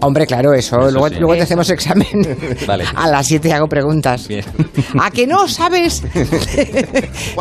Hombre, 0.00 0.26
claro, 0.26 0.52
eso. 0.52 0.80
Eso 0.80 0.90
luego 0.90 1.08
sí. 1.08 1.14
luego 1.16 1.34
te 1.34 1.42
hacemos 1.42 1.68
examen. 1.70 2.08
Vale. 2.66 2.84
A 2.94 3.08
las 3.08 3.26
7 3.26 3.52
hago 3.52 3.66
preguntas. 3.68 4.28
Bien. 4.28 4.44
¿A 5.00 5.10
que 5.10 5.26
no 5.26 5.48
sabes 5.48 6.02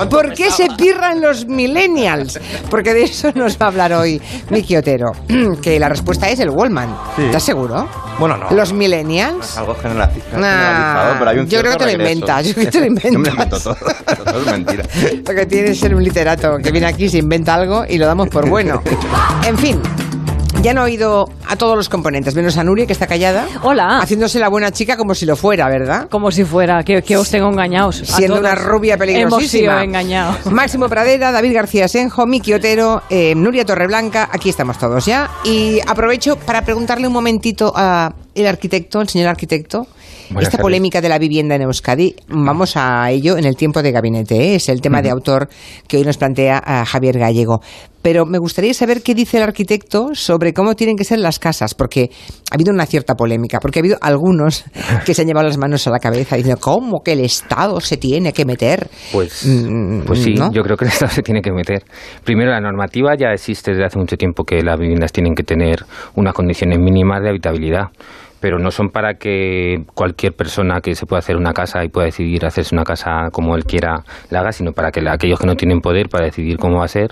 por 0.09 0.33
qué 0.33 0.51
se 0.51 0.67
pirran 0.77 1.21
los 1.21 1.45
millennials? 1.47 2.39
Porque 2.69 2.93
de 2.93 3.03
eso 3.03 3.31
nos 3.35 3.57
va 3.57 3.65
a 3.65 3.69
hablar 3.69 3.93
hoy 3.93 4.21
Miki 4.49 4.75
Otero. 4.77 5.11
Que 5.61 5.79
la 5.79 5.89
respuesta 5.89 6.29
es 6.29 6.39
el 6.39 6.49
Wallman. 6.49 6.95
Sí. 7.15 7.23
¿Estás 7.23 7.43
seguro? 7.43 7.87
Bueno, 8.19 8.37
no. 8.37 8.49
¿Los 8.51 8.73
millennials? 8.73 9.57
Algo 9.57 9.73
Ah, 9.73 9.81
generalizado, 9.81 11.15
pero 11.19 11.29
hay 11.31 11.37
un 11.39 11.47
yo 11.47 11.59
creo 11.59 11.71
que 11.73 11.77
te 11.77 11.85
lo 11.85 11.91
inventas, 11.91 12.45
yo 12.47 12.53
creo 12.53 12.65
que 12.65 12.71
te 12.71 12.79
lo 12.79 12.85
Yo 12.91 12.91
me 12.93 13.01
lo 13.01 13.07
invento 13.19 13.31
inventas. 13.31 13.63
todo. 13.63 13.75
Todo 14.25 14.39
es 14.39 14.45
mentira. 14.47 14.83
Porque 15.25 15.45
tiene 15.45 15.67
que 15.69 15.75
ser 15.75 15.95
un 15.95 16.03
literato 16.03 16.57
que 16.63 16.71
viene 16.71 16.87
aquí, 16.87 17.09
se 17.09 17.17
inventa 17.19 17.55
algo 17.55 17.83
y 17.87 17.97
lo 17.97 18.05
damos 18.07 18.29
por 18.29 18.47
bueno. 18.49 18.81
En 19.45 19.57
fin. 19.57 19.79
Ya 20.61 20.75
no 20.75 20.81
he 20.81 20.91
oído 20.91 21.27
a 21.47 21.55
todos 21.55 21.75
los 21.75 21.89
componentes, 21.89 22.35
menos 22.35 22.55
a 22.57 22.63
Nuria, 22.63 22.85
que 22.85 22.93
está 22.93 23.07
callada. 23.07 23.47
Hola. 23.63 23.97
Haciéndose 23.99 24.37
la 24.37 24.47
buena 24.47 24.71
chica 24.71 24.95
como 24.95 25.15
si 25.15 25.25
lo 25.25 25.35
fuera, 25.35 25.67
¿verdad? 25.67 26.07
Como 26.07 26.29
si 26.29 26.43
fuera, 26.45 26.83
que, 26.83 27.01
que 27.01 27.17
os 27.17 27.31
tengo 27.31 27.49
engañados. 27.49 27.97
Siendo 28.05 28.39
una 28.39 28.53
rubia 28.53 28.93
Hemos 28.93 29.07
sido 29.07 29.21
peligrosísima. 29.39 29.83
engañados. 29.83 30.45
Máximo 30.51 30.87
Pradera, 30.87 31.31
David 31.31 31.55
García 31.55 31.87
Senjo, 31.87 32.27
Miki 32.27 32.53
Otero, 32.53 33.01
eh, 33.09 33.33
Nuria 33.33 33.65
Torreblanca, 33.65 34.29
aquí 34.31 34.49
estamos 34.49 34.77
todos 34.77 35.03
ya. 35.03 35.31
Y 35.43 35.79
aprovecho 35.87 36.35
para 36.35 36.63
preguntarle 36.63 37.07
un 37.07 37.13
momentito 37.13 37.73
a 37.75 38.13
el 38.35 38.45
arquitecto, 38.45 39.01
el 39.01 39.09
señor 39.09 39.29
arquitecto, 39.29 39.87
Buenas 40.33 40.43
esta 40.47 40.57
tardes. 40.57 40.63
polémica 40.63 41.01
de 41.01 41.09
la 41.09 41.19
vivienda 41.19 41.55
en 41.55 41.63
Euskadi. 41.63 42.15
Vamos 42.29 42.77
a 42.77 43.09
ello 43.11 43.37
en 43.37 43.45
el 43.45 43.55
tiempo 43.55 43.81
de 43.81 43.91
gabinete, 43.91 44.35
¿eh? 44.35 44.55
es 44.55 44.69
el 44.69 44.81
tema 44.81 45.01
de 45.01 45.09
autor 45.09 45.49
que 45.87 45.97
hoy 45.97 46.03
nos 46.03 46.17
plantea 46.17 46.61
a 46.63 46.85
Javier 46.85 47.17
Gallego. 47.19 47.61
Pero 48.01 48.25
me 48.25 48.39
gustaría 48.39 48.73
saber 48.73 49.03
qué 49.03 49.13
dice 49.13 49.37
el 49.37 49.43
arquitecto 49.43 50.09
sobre 50.13 50.53
cómo 50.53 50.73
tienen 50.75 50.95
que 50.95 51.03
ser 51.03 51.19
las 51.19 51.37
casas, 51.37 51.75
porque 51.75 52.09
ha 52.49 52.55
habido 52.55 52.73
una 52.73 52.87
cierta 52.87 53.13
polémica, 53.13 53.59
porque 53.59 53.77
ha 53.79 53.81
habido 53.81 53.97
algunos 54.01 54.63
que 55.05 55.13
se 55.13 55.21
han 55.21 55.27
llevado 55.27 55.47
las 55.47 55.57
manos 55.57 55.85
a 55.85 55.91
la 55.91 55.99
cabeza 55.99 56.35
diciendo, 56.35 56.59
¿cómo 56.59 57.01
que 57.03 57.13
el 57.13 57.19
Estado 57.19 57.79
se 57.79 57.97
tiene 57.97 58.33
que 58.33 58.45
meter? 58.45 58.89
Pues, 59.11 59.45
Mm, 59.45 60.01
pues 60.05 60.23
sí, 60.23 60.33
¿no? 60.33 60.51
yo 60.51 60.63
creo 60.63 60.77
que 60.77 60.85
el 60.85 60.91
Estado 60.91 61.11
se 61.11 61.21
tiene 61.21 61.41
que 61.41 61.51
meter. 61.51 61.83
Primero, 62.23 62.51
la 62.51 62.59
normativa 62.61 63.15
ya 63.15 63.33
existe 63.33 63.71
desde 63.71 63.85
hace 63.85 63.99
mucho 63.99 64.15
tiempo 64.17 64.43
que 64.45 64.61
las 64.63 64.79
viviendas 64.79 65.11
tienen 65.11 65.35
que 65.35 65.43
tener 65.43 65.85
unas 66.15 66.33
condiciones 66.33 66.79
mínimas 66.79 67.21
de 67.21 67.29
habitabilidad. 67.29 67.89
Pero 68.41 68.57
no 68.59 68.71
son 68.71 68.89
para 68.89 69.13
que 69.13 69.77
cualquier 69.93 70.33
persona 70.33 70.81
que 70.81 70.95
se 70.95 71.05
pueda 71.05 71.19
hacer 71.19 71.37
una 71.37 71.53
casa 71.53 71.83
y 71.85 71.89
pueda 71.89 72.05
decidir 72.05 72.45
hacerse 72.45 72.75
una 72.75 72.83
casa 72.83 73.29
como 73.31 73.55
él 73.55 73.63
quiera 73.63 74.03
la 74.29 74.39
haga, 74.41 74.51
sino 74.51 74.71
para 74.73 74.91
que 74.91 75.01
aquellos 75.07 75.39
que 75.39 75.45
no 75.47 75.55
tienen 75.55 75.79
poder 75.79 76.09
para 76.09 76.25
decidir 76.25 76.57
cómo 76.57 76.79
va 76.79 76.85
a 76.85 76.89
ser 76.89 77.11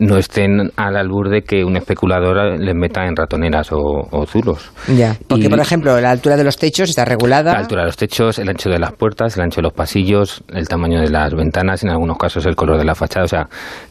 no 0.00 0.16
estén 0.16 0.70
al 0.76 0.96
albur 0.96 1.28
de 1.28 1.42
que 1.42 1.64
un 1.64 1.76
especulador 1.76 2.60
les 2.60 2.74
meta 2.74 3.04
en 3.06 3.16
ratoneras 3.16 3.72
o, 3.72 3.78
o 4.12 4.26
zulos. 4.26 4.70
Ya, 4.96 5.16
porque 5.26 5.46
Y- 5.46 5.48
por 5.48 5.58
ejemplo 5.58 6.00
la 6.00 6.12
altura 6.12 6.36
de 6.36 6.44
los 6.44 6.56
techos 6.56 6.88
está 6.90 7.04
regulada. 7.04 7.52
La 7.52 7.58
altura 7.58 7.82
de 7.82 7.86
los 7.88 7.96
techos, 7.96 8.38
el 8.38 8.48
ancho 8.48 8.70
de 8.70 8.78
las 8.78 8.92
puertas, 8.92 9.36
el 9.36 9.42
ancho 9.42 9.56
de 9.56 9.62
los 9.62 9.72
pasillos, 9.72 10.44
el 10.54 10.68
tamaño 10.68 11.00
de 11.00 11.10
las 11.10 11.34
ventanas, 11.34 11.82
en 11.82 11.90
algunos 11.90 12.16
casos 12.16 12.46
el 12.46 12.54
color 12.54 12.78
de 12.78 12.84
la 12.84 12.94
fachada, 12.94 13.24
o 13.24 13.28
sea, 13.28 13.48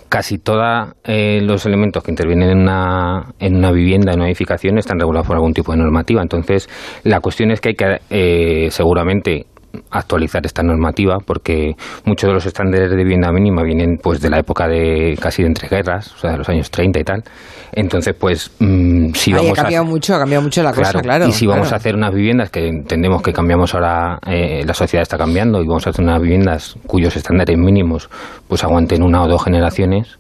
casi 0.10 0.38
todos 0.38 0.94
los 1.06 1.66
elementos 1.66 2.04
que 2.04 2.12
intervienen 2.12 2.50
en 2.50 2.60
una, 2.60 3.34
en 3.40 3.56
una 3.56 3.72
vivienda, 3.72 4.14
en 4.14 4.20
una 4.20 4.28
edificación, 4.28 4.78
están 4.78 5.00
regulados 5.00 5.28
por 5.28 5.36
algún 5.36 5.54
tipo 5.54 5.72
de 5.72 5.80
normativa. 5.80 6.22
Entonces, 6.22 6.70
la 7.04 7.20
cuestión 7.20 7.52
es 7.52 7.62
que 7.62 7.70
hay 7.70 7.76
que 7.76 7.98
eh, 8.10 8.72
seguramente 8.72 9.46
actualizar 9.92 10.46
esta 10.46 10.64
normativa 10.64 11.18
porque 11.26 11.76
muchos 12.06 12.28
de 12.28 12.34
los 12.34 12.46
estándares 12.46 12.90
de 12.90 12.96
vivienda 12.96 13.32
mínima 13.32 13.64
vienen 13.64 13.98
pues 14.02 14.22
de 14.22 14.30
la 14.30 14.40
época 14.40 14.68
de 14.68 15.18
casi 15.22 15.44
de 15.44 15.50
entreguerras, 15.50 16.14
o 16.14 16.18
sea, 16.18 16.32
de 16.32 16.38
los 16.38 16.50
años 16.50 16.70
30 16.72 17.00
y 17.00 17.04
tal. 17.04 17.24
Entonces, 17.74 18.16
pues 18.18 18.52
mm, 18.60 19.14
si 19.14 19.32
Ahí 19.32 19.38
ha 19.38 19.42
vamos 19.42 19.60
a 19.60 19.62
cambiado 19.64 19.86
mucho, 19.86 20.16
ha 20.16 20.20
cambiado 20.20 20.44
mucho 20.44 20.64
la 20.64 20.74
cosa, 20.74 21.02
claro. 21.02 21.28
y 21.28 21.32
si 21.32 21.46
vamos 21.46 21.68
claro. 21.68 21.76
a 21.76 21.78
hacer 21.78 21.96
unas 21.96 22.14
viviendas 22.14 22.50
que 22.50 22.68
entendemos 22.68 23.22
que 23.22 23.34
cambiamos 23.34 23.74
ahora, 23.76 24.20
eh, 24.28 24.64
la 24.66 24.74
sociedad 24.74 25.02
está 25.02 25.18
cambiando 25.18 25.62
y 25.62 25.68
vamos 25.68 25.86
a 25.88 25.92
hacer 25.92 26.04
unas 26.04 26.22
viviendas 26.22 26.76
cuyos 26.86 27.16
estándares 27.16 27.58
mínimos 27.58 28.10
pues 28.48 28.64
aguanten 28.64 29.04
una 29.04 29.24
o 29.24 29.28
dos 29.28 29.44
generaciones, 29.44 30.18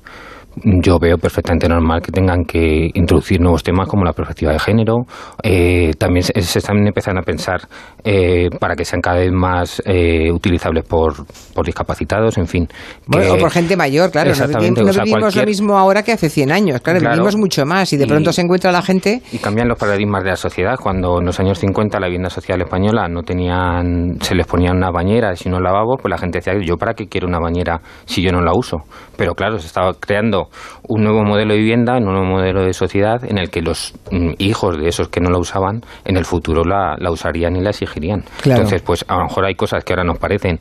yo 0.63 0.97
veo 0.99 1.17
perfectamente 1.17 1.67
normal 1.67 2.01
que 2.01 2.11
tengan 2.11 2.43
que 2.43 2.89
introducir 2.93 3.39
nuevos 3.39 3.63
temas 3.63 3.87
como 3.87 4.03
la 4.03 4.13
perspectiva 4.13 4.51
de 4.51 4.59
género. 4.59 4.95
Eh, 5.43 5.91
también 5.97 6.23
se, 6.23 6.39
se 6.41 6.59
están 6.59 6.85
empezando 6.85 7.21
a 7.21 7.23
pensar 7.23 7.61
eh, 8.03 8.49
para 8.59 8.75
que 8.75 8.83
sean 8.85 9.01
cada 9.01 9.17
vez 9.17 9.31
más 9.31 9.81
eh, 9.85 10.31
utilizables 10.31 10.83
por, 10.85 11.13
por 11.53 11.65
discapacitados, 11.65 12.37
en 12.37 12.47
fin. 12.47 12.67
Bueno, 13.05 13.25
que- 13.27 13.31
o 13.31 13.37
por 13.37 13.51
gente 13.51 13.75
mayor, 13.77 14.11
claro. 14.11 14.27
No, 14.27 14.31
Exactamente, 14.33 14.81
vivimos- 14.81 14.97
no 14.97 15.03
vivimos 15.03 15.19
cualquier- 15.21 15.45
lo 15.45 15.49
mismo 15.49 15.77
ahora 15.77 16.03
que 16.03 16.11
hace 16.11 16.29
100 16.29 16.51
años. 16.51 16.81
Claro, 16.81 16.99
Claro. 16.99 17.15
vivimos 17.15 17.35
mucho 17.37 17.65
más 17.65 17.91
y 17.93 17.97
de 17.97 18.05
Y- 18.05 18.07
pronto 18.07 18.33
se 18.33 18.41
encuentra 18.41 18.71
la 18.71 18.81
gente. 18.81 19.21
Y 19.31 19.37
cambian 19.37 19.67
los 19.67 19.77
paradigmas 19.77 20.23
de 20.23 20.29
la 20.31 20.35
sociedad. 20.35 20.75
Cuando 20.81 21.19
en 21.19 21.25
los 21.25 21.39
años 21.39 21.59
50 21.59 21.99
la 21.99 22.07
vivienda 22.07 22.29
social 22.29 22.61
española 22.61 23.07
no 23.07 23.21
tenían, 23.23 24.17
se 24.21 24.35
les 24.35 24.47
ponían 24.47 24.77
unas 24.77 24.91
bañeras 24.91 25.45
y 25.45 25.49
unos 25.49 25.61
lavabos, 25.61 25.97
pues 26.01 26.09
la 26.09 26.17
gente 26.17 26.39
decía, 26.39 26.53
yo 26.63 26.75
para 26.77 26.93
qué 26.93 27.07
quiero 27.07 27.27
una 27.27 27.39
bañera 27.39 27.79
si 28.05 28.21
yo 28.21 28.31
no 28.31 28.41
la 28.41 28.51
uso. 28.55 28.77
Pero 29.15 29.33
claro, 29.33 29.57
se 29.59 29.67
estaba 29.67 29.93
creando 29.99 30.46
un 30.87 31.03
nuevo 31.03 31.23
modelo 31.23 31.53
de 31.53 31.59
vivienda, 31.59 31.97
un 31.97 32.05
nuevo 32.05 32.25
modelo 32.25 32.63
de 32.63 32.73
sociedad 32.73 33.23
en 33.23 33.37
el 33.37 33.49
que 33.49 33.61
los 33.61 33.93
mm, 34.11 34.31
hijos 34.37 34.77
de 34.77 34.87
esos 34.87 35.09
que 35.09 35.19
no 35.19 35.29
la 35.29 35.39
usaban 35.39 35.81
en 36.05 36.17
el 36.17 36.25
futuro 36.25 36.63
la, 36.63 36.95
la 36.97 37.11
usarían 37.11 37.55
y 37.55 37.61
la 37.61 37.69
exigirían. 37.69 38.23
Claro. 38.41 38.61
Entonces, 38.61 38.81
pues 38.81 39.05
a 39.07 39.17
lo 39.17 39.23
mejor 39.23 39.45
hay 39.45 39.55
cosas 39.55 39.83
que 39.83 39.93
ahora 39.93 40.03
nos 40.03 40.17
parecen 40.17 40.59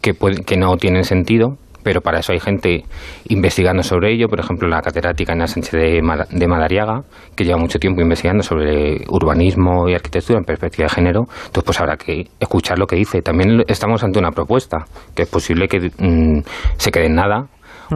que, 0.00 0.14
que 0.46 0.56
no 0.56 0.76
tienen 0.76 1.04
sentido, 1.04 1.56
pero 1.82 2.00
para 2.00 2.20
eso 2.20 2.32
hay 2.32 2.40
gente 2.40 2.84
investigando 3.28 3.82
sobre 3.82 4.12
ello, 4.12 4.28
por 4.28 4.40
ejemplo 4.40 4.68
la 4.68 4.80
catedrática 4.80 5.32
Ana 5.32 5.46
Sánchez 5.46 5.72
de 5.72 6.48
Madariaga, 6.48 7.02
que 7.34 7.44
lleva 7.44 7.58
mucho 7.58 7.78
tiempo 7.78 8.00
investigando 8.00 8.42
sobre 8.42 9.04
urbanismo 9.08 9.88
y 9.88 9.94
arquitectura 9.94 10.38
en 10.38 10.44
perspectiva 10.44 10.88
de 10.88 10.94
género, 10.94 11.20
entonces 11.46 11.64
pues 11.64 11.80
habrá 11.80 11.96
que 11.96 12.24
escuchar 12.38 12.78
lo 12.78 12.86
que 12.86 12.96
dice. 12.96 13.22
También 13.22 13.62
estamos 13.66 14.02
ante 14.02 14.18
una 14.18 14.30
propuesta, 14.30 14.84
que 15.14 15.22
es 15.22 15.28
posible 15.28 15.68
que 15.68 15.90
mm, 15.98 16.42
se 16.76 16.90
quede 16.90 17.06
en 17.06 17.14
nada 17.14 17.48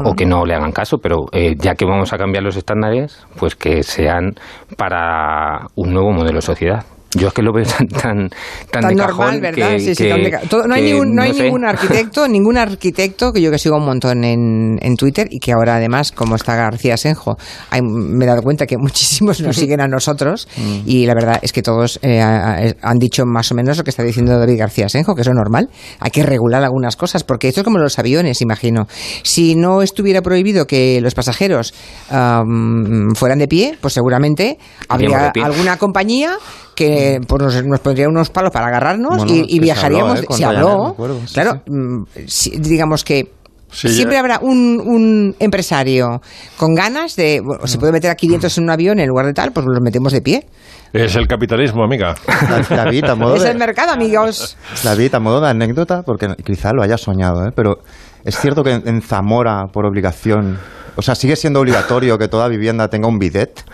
o 0.03 0.15
que 0.15 0.27
no 0.27 0.45
le 0.45 0.55
hagan 0.55 0.73
caso, 0.73 0.99
pero 0.99 1.27
eh, 1.33 1.55
ya 1.59 1.75
que 1.75 1.85
vamos 1.85 2.13
a 2.13 2.19
cambiar 2.19 2.43
los 2.43 2.57
estándares, 2.57 3.27
pues 3.39 3.55
que 3.55 3.83
sean 3.83 4.35
para 4.77 5.67
un 5.75 5.93
nuevo 5.93 6.13
modelo 6.13 6.37
de 6.37 6.43
sociedad. 6.43 6.85
Yo 7.15 7.29
es 7.29 7.35
que 7.35 7.43
lo 7.43 7.53
veo 7.53 7.65
tan 7.79 7.87
tan, 7.89 8.29
tan, 8.71 8.83
Tan 8.83 8.89
de 8.91 8.95
normal, 8.95 9.07
cajón 9.17 9.41
¿verdad? 9.41 9.69
que- 9.73 9.81
sí, 9.81 9.95
sí, 9.95 10.05
que- 10.05 10.11
tan 10.11 10.23
de 10.25 10.31
ca- 10.31 10.41
todo- 10.49 10.67
no 10.67 10.75
hay, 10.75 10.83
ningún, 10.83 11.15
no 11.15 11.23
hay 11.23 11.33
ningún 11.33 11.65
arquitecto, 11.65 12.27
ningún 12.29 12.57
arquitecto 12.59 13.33
que 13.33 13.41
yo 13.41 13.51
que 13.51 13.59
sigo 13.59 13.77
un 13.77 13.85
montón 13.85 14.25
en, 14.25 14.79
en 14.81 14.97
Twitter 14.97 15.29
y 15.31 15.39
que 15.39 15.53
ahora 15.53 15.77
además, 15.77 16.13
como 16.13 16.37
está 16.37 16.55
García 16.57 16.97
Senjo, 16.97 17.37
hay- 17.71 17.83
me 17.83 18.25
he 18.25 18.29
dado 18.29 18.43
cuenta 18.43 18.67
que 18.67 18.77
muchísimos 18.79 19.41
nos 19.41 19.57
siguen 19.57 19.81
a 19.81 19.89
nosotros 19.89 20.49
Mm. 20.57 20.81
y 20.87 21.07
la 21.07 21.15
verdad 21.15 21.39
es 21.43 21.53
que 21.53 21.63
todos 21.63 21.99
eh, 22.03 22.21
han 22.21 22.99
dicho 22.99 23.25
más 23.27 23.51
o 23.51 23.55
menos 23.55 23.77
lo 23.79 23.85
que 23.85 23.91
está 23.91 24.03
diciendo 24.03 24.39
David 24.39 24.59
García 24.59 24.89
Senjo, 24.89 25.15
que 25.15 25.23
eso 25.23 25.31
es 25.31 25.37
normal. 25.37 25.69
Hay 26.01 26.11
que 26.11 26.23
regular 26.23 26.63
algunas 26.63 26.97
cosas 26.97 27.25
porque 27.25 27.49
esto 27.49 27.61
es 27.61 27.65
como 27.65 27.79
los 27.79 27.99
aviones, 27.99 28.41
imagino. 28.41 28.87
Si 29.23 29.55
no 29.55 29.83
estuviera 29.83 30.23
prohibido 30.23 30.67
que 30.67 31.01
los 31.01 31.15
pasajeros 31.15 31.75
am, 32.11 33.15
fueran 33.15 33.39
de 33.39 33.49
pie, 33.49 33.77
pues 33.81 33.95
seguramente 33.95 34.59
habría 34.89 35.33
alguna 35.43 35.77
compañía 35.77 36.33
que 36.75 37.04
pues, 37.27 37.43
nos, 37.43 37.65
nos 37.65 37.81
pondría 37.81 38.09
unos 38.09 38.31
palos 38.31 38.51
para 38.51 38.67
agarrarnos 38.69 39.19
Bueno, 39.19 39.33
y, 39.35 39.39
y 39.41 39.47
que 39.47 39.55
se 39.55 39.61
viajaríamos. 39.61 40.19
habló, 40.19 40.23
¿eh? 40.23 40.37
Se 40.37 40.45
habló, 40.45 40.87
acuerdo, 40.89 41.21
sí, 41.27 41.35
claro, 41.35 41.63
sí. 42.27 42.51
mm, 42.59 42.63
digamos 42.63 43.05
que 43.05 43.33
Sí, 43.71 43.89
siempre 43.89 44.15
ya- 44.15 44.21
habrá 44.21 44.39
un, 44.41 44.81
un 44.85 45.35
empresario 45.41 46.21
con 46.57 46.75
ganas 46.77 47.17
de, 47.17 47.41
bueno, 47.45 47.67
se 47.67 47.77
puede 47.79 47.91
meter 47.93 48.09
a 48.09 48.15
500 48.15 48.57
en 48.59 48.65
un 48.65 48.71
avión 48.71 49.01
en 49.01 49.09
lugar 49.09 49.27
de 49.27 49.33
tal, 49.33 49.51
pues 49.53 49.67
los 49.67 49.81
metemos 49.81 50.13
de 50.13 50.21
pie. 50.23 50.47
Es 50.93 51.17
el 51.17 51.27
capitalismo, 51.27 51.83
amiga. 51.83 52.15
David, 52.71 53.05
a 53.07 53.17
modo 53.17 53.35
Es 53.35 53.43
de, 53.43 53.51
el 53.51 53.59
mercado, 53.59 53.91
amigos. 53.91 54.57
David, 54.85 55.13
a 55.17 55.19
modo 55.19 55.41
de 55.41 55.49
anécdota, 55.51 56.03
porque 56.07 56.29
quizá 56.45 56.73
lo 56.73 56.85
haya 56.85 56.97
soñado, 56.97 57.45
¿eh? 57.49 57.51
pero 57.53 57.79
es 58.25 58.39
cierto 58.39 58.63
que 58.63 58.75
en, 58.75 58.87
en 58.87 59.03
Zamora, 59.03 59.65
por 59.73 59.87
obligación, 59.87 60.57
o 60.97 61.03
sea, 61.03 61.15
sigue 61.15 61.37
siendo 61.37 61.61
obligatorio 61.61 62.19
que 62.19 62.29
toda 62.29 62.49
vivienda 62.49 62.89
tenga 62.89 63.09
un 63.09 63.19
bidet. 63.19 63.65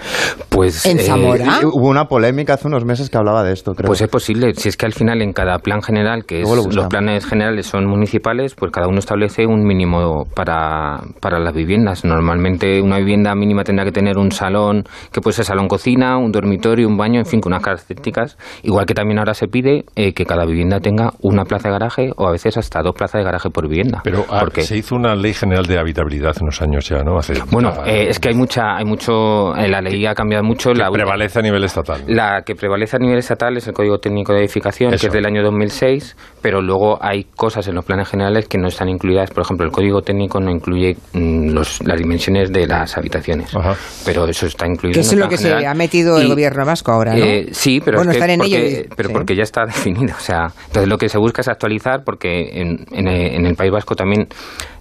Pues, 0.48 0.84
¿En 0.86 0.98
eh, 0.98 1.02
Zamora? 1.02 1.60
Hubo 1.64 1.88
una 1.88 2.04
polémica 2.06 2.54
hace 2.54 2.66
unos 2.68 2.84
meses 2.84 3.10
que 3.10 3.18
hablaba 3.18 3.42
de 3.42 3.52
esto, 3.52 3.72
creo. 3.74 3.86
Pues 3.86 4.00
es 4.00 4.08
posible, 4.08 4.54
si 4.54 4.68
es 4.68 4.76
que 4.76 4.86
al 4.86 4.92
final 4.92 5.22
en 5.22 5.32
cada 5.32 5.58
plan 5.58 5.82
general, 5.82 6.24
que 6.24 6.42
es- 6.42 6.48
lo 6.48 6.70
los 6.70 6.86
planes 6.88 7.26
generales 7.26 7.66
son 7.66 7.86
municipales, 7.86 8.54
pues 8.54 8.70
cada 8.72 8.88
uno 8.88 8.98
establece 8.98 9.46
un 9.46 9.64
mínimo 9.64 10.24
para, 10.34 11.00
para 11.20 11.38
las 11.38 11.54
viviendas. 11.54 12.04
Normalmente 12.04 12.80
una 12.80 12.98
vivienda 12.98 13.34
mínima 13.34 13.64
tendrá 13.64 13.84
que 13.84 13.92
tener 13.92 14.18
un 14.18 14.30
salón, 14.30 14.84
que 15.12 15.20
puede 15.20 15.34
ser 15.34 15.44
salón 15.44 15.68
cocina, 15.68 16.18
un 16.18 16.32
dormitorio, 16.32 16.88
un 16.88 16.96
baño, 16.96 17.20
en 17.20 17.26
fin, 17.26 17.40
con 17.40 17.52
unas 17.52 17.62
características. 17.62 18.36
Igual 18.62 18.86
que 18.86 18.94
también 18.94 19.18
ahora 19.18 19.34
se 19.34 19.48
pide 19.48 19.84
eh, 19.96 20.12
que 20.14 20.24
cada 20.24 20.44
vivienda 20.44 20.80
tenga 20.80 21.12
una 21.20 21.44
plaza 21.44 21.68
de 21.68 21.72
garaje 21.72 22.10
o 22.16 22.26
a 22.28 22.32
veces 22.32 22.56
hasta 22.56 22.82
dos 22.82 22.94
plazas 22.94 23.20
de 23.20 23.24
garaje 23.24 23.50
por 23.50 23.68
vivienda. 23.68 24.00
Pero 24.04 24.24
ah, 24.30 24.40
Porque 24.40 24.62
se 24.62 24.76
hizo 24.76 24.94
una 24.94 25.14
ley 25.14 25.34
general 25.34 25.66
de 25.66 25.78
habitabilidad 25.78 26.30
hace 26.30 26.42
unos 26.44 26.60
años 26.62 26.88
ya, 26.88 27.02
¿no? 27.02 27.09
Bueno, 27.50 27.72
eh, 27.86 28.06
es 28.08 28.18
que 28.18 28.28
hay 28.30 28.34
mucha, 28.34 28.76
hay 28.76 28.84
mucho, 28.84 29.54
eh, 29.56 29.68
la 29.68 29.80
ley 29.80 30.04
ha 30.06 30.14
cambiado 30.14 30.44
mucho. 30.44 30.72
La, 30.72 30.90
prevalece 30.90 31.38
a 31.38 31.42
nivel 31.42 31.64
estatal. 31.64 32.02
La 32.08 32.42
que 32.42 32.54
prevalece 32.54 32.96
a 32.96 32.98
nivel 32.98 33.18
estatal 33.18 33.56
es 33.56 33.66
el 33.66 33.74
Código 33.74 33.98
Técnico 33.98 34.32
de 34.32 34.40
Edificación, 34.40 34.94
Eso. 34.94 35.00
que 35.02 35.06
es 35.08 35.12
del 35.12 35.26
año 35.26 35.42
2006, 35.42 36.16
pero 36.42 36.60
luego 36.62 36.98
hay 37.02 37.24
cosas 37.36 37.66
en 37.68 37.74
los 37.74 37.84
planes 37.84 38.08
generales 38.08 38.46
que 38.48 38.58
no 38.58 38.68
están 38.68 38.88
incluidas. 38.88 39.30
Por 39.30 39.42
ejemplo, 39.44 39.66
el 39.66 39.72
Código 39.72 40.02
Técnico 40.02 40.40
no 40.40 40.50
incluye 40.50 40.96
mm, 41.12 41.50
los, 41.50 41.80
las 41.86 41.98
dimensiones 41.98 42.52
de 42.52 42.66
las 42.66 42.96
habitaciones, 42.96 43.54
Ajá. 43.56 43.74
pero 44.04 44.26
eso 44.26 44.46
está 44.46 44.66
incluido 44.66 44.94
Que 44.94 45.00
en 45.00 45.06
es 45.06 45.12
el 45.12 45.18
lo 45.20 45.28
que 45.28 45.36
se 45.36 45.66
ha 45.66 45.74
metido 45.74 46.18
el 46.18 46.28
gobierno 46.28 46.64
vasco 46.64 46.92
ahora, 46.92 47.14
¿no? 47.14 47.24
eh, 47.24 47.48
sí, 47.52 47.80
pero, 47.84 47.98
Bueno, 47.98 48.12
es 48.12 48.18
que 48.18 48.24
en 48.32 48.38
porque, 48.38 48.56
ello 48.56 48.80
y- 48.84 48.88
pero 48.96 49.08
sí. 49.08 49.12
porque 49.14 49.36
ya 49.36 49.42
está 49.42 49.64
definido. 49.66 50.14
O 50.16 50.20
sea, 50.20 50.46
entonces 50.66 50.88
lo 50.88 50.98
que 50.98 51.08
se 51.08 51.18
busca 51.18 51.40
es 51.42 51.48
actualizar 51.48 52.02
porque 52.04 52.60
en, 52.60 52.84
en, 52.92 53.08
en 53.08 53.46
el 53.46 53.54
País 53.56 53.70
Vasco 53.72 53.94
también 53.94 54.28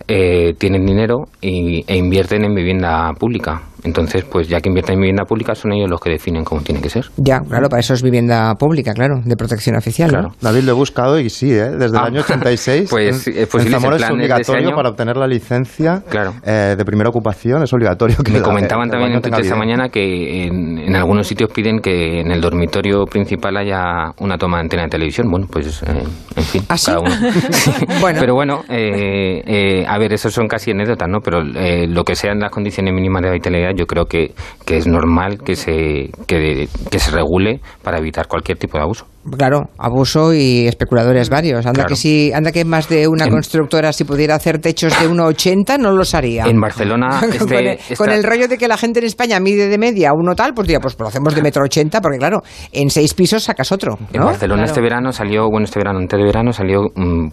eh, 0.09 0.56
tienen 0.57 0.88
dinero 0.88 1.27
y, 1.39 1.85
e 1.88 1.95
invierten 1.95 2.44
en 2.44 2.56
vivienda 2.56 3.13
pública. 3.13 3.61
Entonces, 3.84 4.24
pues 4.26 4.48
ya 4.48 4.60
que 4.62 4.70
invierten 4.70 4.96
en 4.96 5.02
vivienda 5.02 5.26
pública, 5.26 5.56
son 5.56 5.74
ellos 5.74 5.90
los 5.90 6.00
que 6.00 6.10
definen 6.12 6.44
cómo 6.44 6.62
tiene 6.62 6.81
que 6.81 6.90
ser. 6.90 7.06
Ya, 7.18 7.40
claro, 7.40 7.70
para 7.70 7.80
eso 7.80 7.94
es 7.94 8.04
vivienda 8.04 8.54
pública, 8.56 8.94
claro, 8.94 9.22
de 9.24 9.36
protección 9.36 9.76
oficial. 9.76 10.12
¿no? 10.12 10.18
Claro. 10.20 10.36
David, 10.42 10.64
lo 10.64 10.72
he 10.72 10.76
buscado 10.76 11.20
y 11.20 11.30
sí, 11.30 11.52
¿eh? 11.52 11.70
desde 11.72 11.98
Ah. 11.98 12.02
el 12.08 12.08
año 12.16 12.22
86. 12.28 12.90
Pues, 12.90 13.28
en, 13.28 13.38
eh, 13.44 13.48
pues 13.50 13.66
en 13.66 13.72
Zamora 13.72 13.96
es 13.98 14.10
obligatorio 14.10 14.72
para 14.76 14.90
obtener 14.90 15.18
la 15.18 15.28
licencia 15.28 16.04
Claro. 16.10 16.34
eh, 16.46 16.76
de 16.78 16.86
primera 16.86 17.10
ocupación, 17.10 17.64
es 17.64 17.74
obligatorio 17.74 18.18
que 18.24 18.31
Me 18.31 18.40
la- 18.40 18.46
comentaban 18.46 18.86
el 18.86 18.92
también 18.92 19.12
en 19.24 19.34
esta 19.42 19.56
mañana 19.56 19.90
que 19.90 20.46
en, 20.46 20.78
en 20.78 20.96
algunos 20.96 21.28
sitios 21.28 21.50
piden 21.52 21.80
que 21.80 22.22
en 22.22 22.31
el 22.31 22.42
dormitorio 22.42 23.06
principal 23.06 23.56
haya 23.58 24.12
una 24.20 24.38
toma 24.38 24.58
de 24.58 24.62
antena 24.64 24.84
de 24.84 24.90
televisión. 24.90 25.30
Bueno, 25.30 25.48
pues 25.52 25.81
eh, 25.84 26.04
en 26.36 26.44
fin, 26.44 26.64
¿Ah, 26.70 26.78
sí? 26.78 26.88
cada 26.88 27.00
uno. 27.00 27.12
Sí. 27.52 27.72
Bueno. 28.02 28.20
Pero 28.20 28.34
bueno, 28.36 28.62
eh, 28.70 29.42
eh, 29.46 29.86
a 29.88 29.98
ver, 29.98 30.14
eso 30.14 30.30
son 30.30 30.48
casi 30.48 30.72
anécdotas, 30.72 31.08
¿no? 31.10 31.20
Pero 31.22 31.42
eh, 31.42 31.88
lo 31.88 32.04
que 32.04 32.16
sean 32.16 32.40
las 32.40 32.52
condiciones 32.52 32.94
mínimas 32.94 33.22
de 33.22 33.30
habitabilidad, 33.30 33.69
yo 33.75 33.86
creo 33.86 34.06
que, 34.06 34.33
que 34.66 34.77
es 34.77 34.88
normal 34.88 35.39
que 35.44 35.56
se, 35.56 36.10
que, 36.27 36.68
que 36.89 37.00
se 37.00 37.12
regule 37.12 37.62
para 37.83 37.98
evitar 37.98 38.27
cualquier 38.27 38.57
tipo 38.57 38.77
de 38.77 38.83
abuso. 38.83 39.06
Claro, 39.38 39.69
abuso 39.77 40.33
y 40.33 40.66
especuladores 40.68 41.30
varios. 41.30 41.66
Anda 41.66 41.74
Claro. 41.81 41.89
que 41.89 41.95
si, 41.95 42.31
anda 42.33 42.51
que 42.51 42.66
más 42.66 42.88
de 42.89 43.07
una 43.07 43.25
En- 43.25 43.31
constructora 43.31 43.92
si 43.94 44.04
pudiera 44.06 44.36
hacer 44.36 44.60
techos 44.60 44.98
de 45.00 45.07
1,80 45.10 45.77
no 45.77 45.92
los 45.92 46.16
haría. 46.16 46.45
En 46.45 46.60
Barcelona, 46.60 47.10
con, 47.19 47.30
este, 47.33 47.60
el, 47.60 47.68
esta- 47.68 47.95
con 47.95 48.10
el 48.12 48.24
rollo 48.24 48.48
de 48.48 48.57
que 48.57 48.68
la 48.68 48.77
gente 48.77 49.00
en 49.00 49.06
España 49.06 49.39
mide 49.39 49.68
de 49.68 49.77
media 49.77 50.13
uno 50.13 50.36
tal, 50.36 50.54
pues 50.54 50.68
diría, 50.68 50.80
pues 50.80 50.95
lo 51.00 51.07
hacemos 51.07 51.36
de 51.36 51.42
metro 51.42 51.63
ochenta, 51.63 52.01
porque 52.01 52.18
claro, 52.18 52.42
en 52.71 52.89
seis 52.89 53.13
pisos 53.13 53.44
sacas 53.44 53.71
otro. 53.71 53.98
En. 54.13 54.21
Barcelona 54.21 54.63
Claro. 54.63 54.66
este 54.71 54.81
verano 54.81 55.12
salió, 55.12 55.50
bueno, 55.50 55.66
este 55.66 55.80
verano, 55.80 56.00
antes 56.00 56.18
de 56.18 56.25
verano 56.25 56.51
salió 56.54 56.83
mm, 56.95 57.27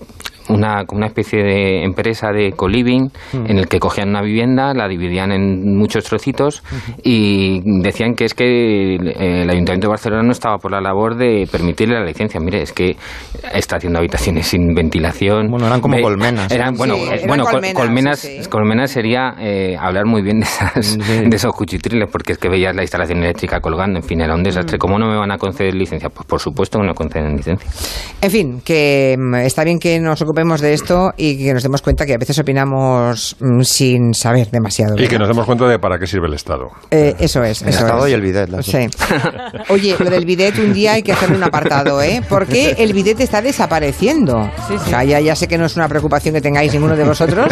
una, 0.49 0.85
como 0.85 0.99
una 0.99 1.07
especie 1.09 1.43
de 1.43 1.85
empresa 1.85 2.31
de 2.33 2.53
co-living 2.53 3.09
en 3.33 3.59
el 3.59 3.67
que 3.69 3.79
cogían 3.79 4.11
una 4.11 4.23
vivienda, 4.23 4.73
la 4.75 4.89
dividían 4.89 5.33
en 5.33 5.77
muchos 5.77 6.05
trocitos 6.05 6.63
y 7.03 7.61
decían 7.83 8.15
que 8.15 8.25
es 8.25 8.35
que 8.35 8.97
el, 8.97 9.09
el 9.09 9.51
Ayuntamiento 9.51 9.87
de 9.87 9.91
Barcelona 9.91 10.23
no 10.23 10.33
estaba 10.33 10.59
por 10.59 10.71
la 10.73 10.81
labor 10.81 11.17
de 11.17 11.47
permitirle 11.51 11.95
la 11.99 12.05
licencia. 12.05 12.41
Mire, 12.41 12.63
es 12.63 12.73
que 12.73 12.97
está 13.55 13.77
haciendo 13.77 13.99
habitaciones 13.99 14.47
sin 14.47 14.75
ventilación. 14.75 15.49
Bueno, 15.51 15.67
eran 15.67 15.81
como 15.81 16.01
colmenas. 16.01 16.51
Eran, 16.53 16.75
bueno, 16.77 16.95
Sí, 16.97 17.03
eran 17.13 17.27
bueno, 17.29 17.45
col- 17.45 17.53
colmenas, 17.53 17.75
colmenas, 17.75 18.19
sí, 18.21 18.43
sí. 18.43 18.49
colmenas 18.51 18.91
sería 18.91 19.35
eh, 19.39 19.77
hablar 19.79 20.07
muy 20.07 20.23
bien 20.23 20.41
de, 20.41 20.47
esas, 20.47 20.99
de 20.99 21.37
esos 21.37 21.53
cuchitriles, 21.53 22.09
porque 22.11 22.33
es 22.33 22.39
que 22.39 22.49
veías 22.49 22.75
la 22.75 22.83
instalación 22.83 23.19
eléctrica 23.19 23.61
colgando, 23.61 23.99
en 23.99 24.05
fin, 24.05 24.21
era 24.21 24.35
un 24.35 24.43
desastre. 24.43 24.79
¿Cómo 24.79 24.99
no 24.99 25.09
me 25.09 25.17
van 25.17 25.31
a 25.31 25.39
conceder 25.39 25.75
licencia? 25.75 26.09
Pues 26.11 26.27
por 26.27 26.41
supuesto 26.41 26.79
que 26.79 26.87
no 26.87 26.95
conceden 26.95 27.37
licencia. 27.37 27.69
En 28.21 28.31
fin, 28.31 28.61
que 28.65 29.17
mm, 29.19 29.35
está 29.37 29.65
bien 29.65 29.79
que 29.79 29.99
nos 30.01 30.21
ocupemos 30.37 30.61
de 30.61 30.75
esto 30.75 31.15
y 31.17 31.38
que 31.38 31.55
nos 31.55 31.62
demos 31.62 31.81
cuenta 31.81 32.05
que 32.05 32.12
a 32.12 32.19
veces 32.19 32.38
opinamos 32.38 33.37
mm, 33.41 33.62
sin 33.62 34.12
saber 34.12 34.50
demasiado. 34.50 34.94
Y 35.03 35.09
que 35.09 35.19
nos 35.19 35.29
demos 35.29 35.47
cuenta 35.47 35.67
de 35.67 35.79
para 35.79 35.99
qué 35.99 36.06
sirve 36.06 36.27
el 36.27 36.35
Estado. 36.35 36.69
Eh, 36.91 37.15
eso 37.19 37.43
es, 37.43 37.62
El 37.62 37.69
eso 37.71 37.81
Estado 37.87 38.05
es. 38.05 38.11
y 38.11 38.15
el 38.15 38.21
bidet, 38.21 38.50
Sí. 38.62 38.87
Oye, 39.71 39.97
lo 39.99 40.11
del 40.11 40.27
bidet 40.27 40.59
un 40.59 40.75
día 40.75 40.93
hay 40.93 41.03
que 41.03 41.12
hacerle 41.12 41.37
un 41.37 41.43
apartado, 41.44 42.03
¿eh? 42.03 42.21
Porque 42.29 42.75
el 42.79 42.93
bidet 42.93 43.19
está 43.21 43.41
desapareciendo. 43.41 44.50
Sí, 44.69 44.75
sí. 44.77 44.83
O 44.87 44.91
sea, 44.91 45.05
ya, 45.05 45.21
ya 45.21 45.35
sé 45.35 45.49
que 45.49 45.56
no 45.56 45.65
es 45.65 45.77
una 45.77 45.88
preocupación 45.88 46.35
que 46.35 46.43
tengáis 46.43 46.71
ninguno 46.75 46.97
de 46.97 47.05
vosotros, 47.05 47.50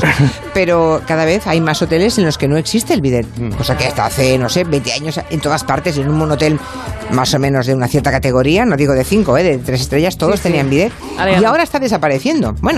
pero 0.53 1.01
cada 1.07 1.25
vez 1.25 1.47
hay 1.47 1.63
más 1.63 1.81
hoteles 1.81 2.19
en 2.19 2.27
los 2.27 2.37
que 2.37 2.49
no 2.49 2.59
existe 2.59 2.93
el 2.93 3.01
bidet. 3.01 3.27
Cosa 3.57 3.79
que 3.79 3.87
hasta 3.87 4.05
hace, 4.05 4.37
no 4.37 4.51
sé, 4.51 4.65
20 4.65 4.93
años 4.93 5.19
en 5.31 5.41
todas 5.41 5.65
partes, 5.65 5.97
en 5.97 6.11
un 6.11 6.31
hotel 6.31 6.59
más 7.13 7.33
o 7.33 7.39
menos 7.39 7.67
de 7.67 7.75
una 7.75 7.89
cierta 7.89 8.11
categoría, 8.11 8.67
no 8.67 8.77
digo 8.77 8.93
de 8.93 9.05
5, 9.05 9.39
¿eh? 9.39 9.43
De 9.43 9.59
3 9.59 9.81
estrellas, 9.81 10.19
todos 10.19 10.35
Sí, 10.35 10.39
sí. 10.39 10.43
tenían 10.49 10.69
bidet. 10.69 10.93
Ahora 11.19 11.41
y 11.41 11.45
ahora 11.45 11.63
está 11.63 11.79
desapareciendo. 11.79 12.55
Bueno, 12.61 12.74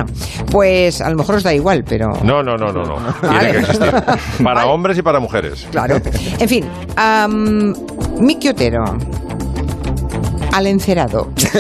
pues 0.51 1.01
a 1.01 1.11
lo 1.11 1.17
mejor 1.17 1.37
os 1.37 1.43
da 1.43 1.53
igual, 1.55 1.85
pero... 1.85 2.13
No, 2.23 2.43
no, 2.43 2.57
no, 2.57 2.73
no, 2.73 2.83
no. 2.85 2.97
Tiene 3.21 3.35
Vale. 3.37 3.53
que 3.53 3.59
existir. 3.59 3.91
Para 3.91 4.15
Vale. 4.61 4.71
hombres 4.71 4.99
y 4.99 5.03
para 5.03 5.21
mujeres. 5.21 5.67
Claro. 5.71 6.01
En 6.39 6.49
fin, 6.49 6.65
am, 6.97 7.75
Miki 8.19 8.49
Otero. 8.49 8.85
Al 10.53 10.67
encerado. 10.69 11.31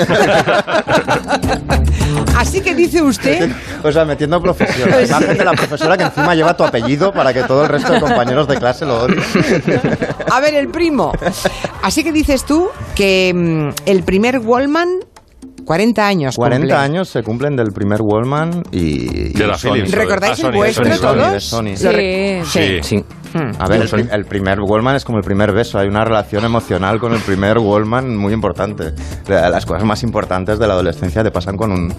Así 2.36 2.60
que 2.60 2.74
dice 2.74 3.02
usted. 3.02 3.50
O 3.82 3.90
sea, 3.92 4.04
metiendo 4.04 4.40
profesión. 4.40 4.90
La 4.90 5.02
imagen 5.02 5.36
de 5.38 5.44
la 5.44 5.52
profesora 5.52 5.96
que 5.96 6.04
encima 6.04 6.34
lleva 6.34 6.56
tu 6.56 6.64
apellido 6.64 7.12
para 7.12 7.32
que 7.32 7.42
todo 7.42 7.64
el 7.64 7.68
resto 7.68 7.92
de 7.92 8.00
compañeros 8.00 8.46
de 8.48 8.56
clase 8.56 8.84
lo 8.86 9.02
odien. 9.02 9.20
A 10.30 10.40
ver, 10.40 10.54
el 10.54 10.68
primo. 10.68 11.12
Así 11.82 12.04
que 12.04 12.12
dices 12.12 12.44
tú 12.44 12.68
que 12.94 13.32
mm, 13.34 13.70
el 13.86 14.02
primer 14.02 14.38
Wallman, 14.38 14.88
40 15.66 16.06
años. 16.06 16.36
40 16.36 16.62
cumple. 16.62 16.74
años 16.74 17.08
se 17.08 17.22
cumplen 17.22 17.56
del 17.56 17.72
primer 17.72 18.00
Wallman 18.00 18.62
y, 18.70 19.30
y 19.30 19.32
De 19.32 19.46
la 19.46 19.58
Sony. 19.58 19.84
¿Recordáis 19.90 20.38
el 20.38 20.52
vuestro 20.52 20.98
todos? 20.98 21.44
Sony. 21.44 21.76
Sí. 21.76 22.80
Sí. 22.82 23.04
Hmm. 23.34 23.50
A 23.60 23.68
ver, 23.68 23.82
el, 23.92 24.10
el 24.10 24.24
primer 24.24 24.60
Wallman 24.60 24.96
es 24.96 25.04
como 25.04 25.18
el 25.18 25.24
primer 25.24 25.52
beso. 25.52 25.78
Hay 25.78 25.88
una 25.88 26.04
relación 26.04 26.44
emocional 26.44 26.98
con 26.98 27.12
el 27.12 27.20
primer 27.20 27.58
Wallman 27.58 28.16
muy 28.16 28.32
importante. 28.32 28.92
La- 29.28 29.50
Las 29.50 29.64
cosas 29.66 29.84
más 29.84 30.02
importantes 30.02 30.58
de 30.58 30.66
la 30.66 30.74
adolescencia 30.74 31.22
te 31.22 31.30
pasan 31.30 31.56
con 31.56 31.72
un 31.72 31.92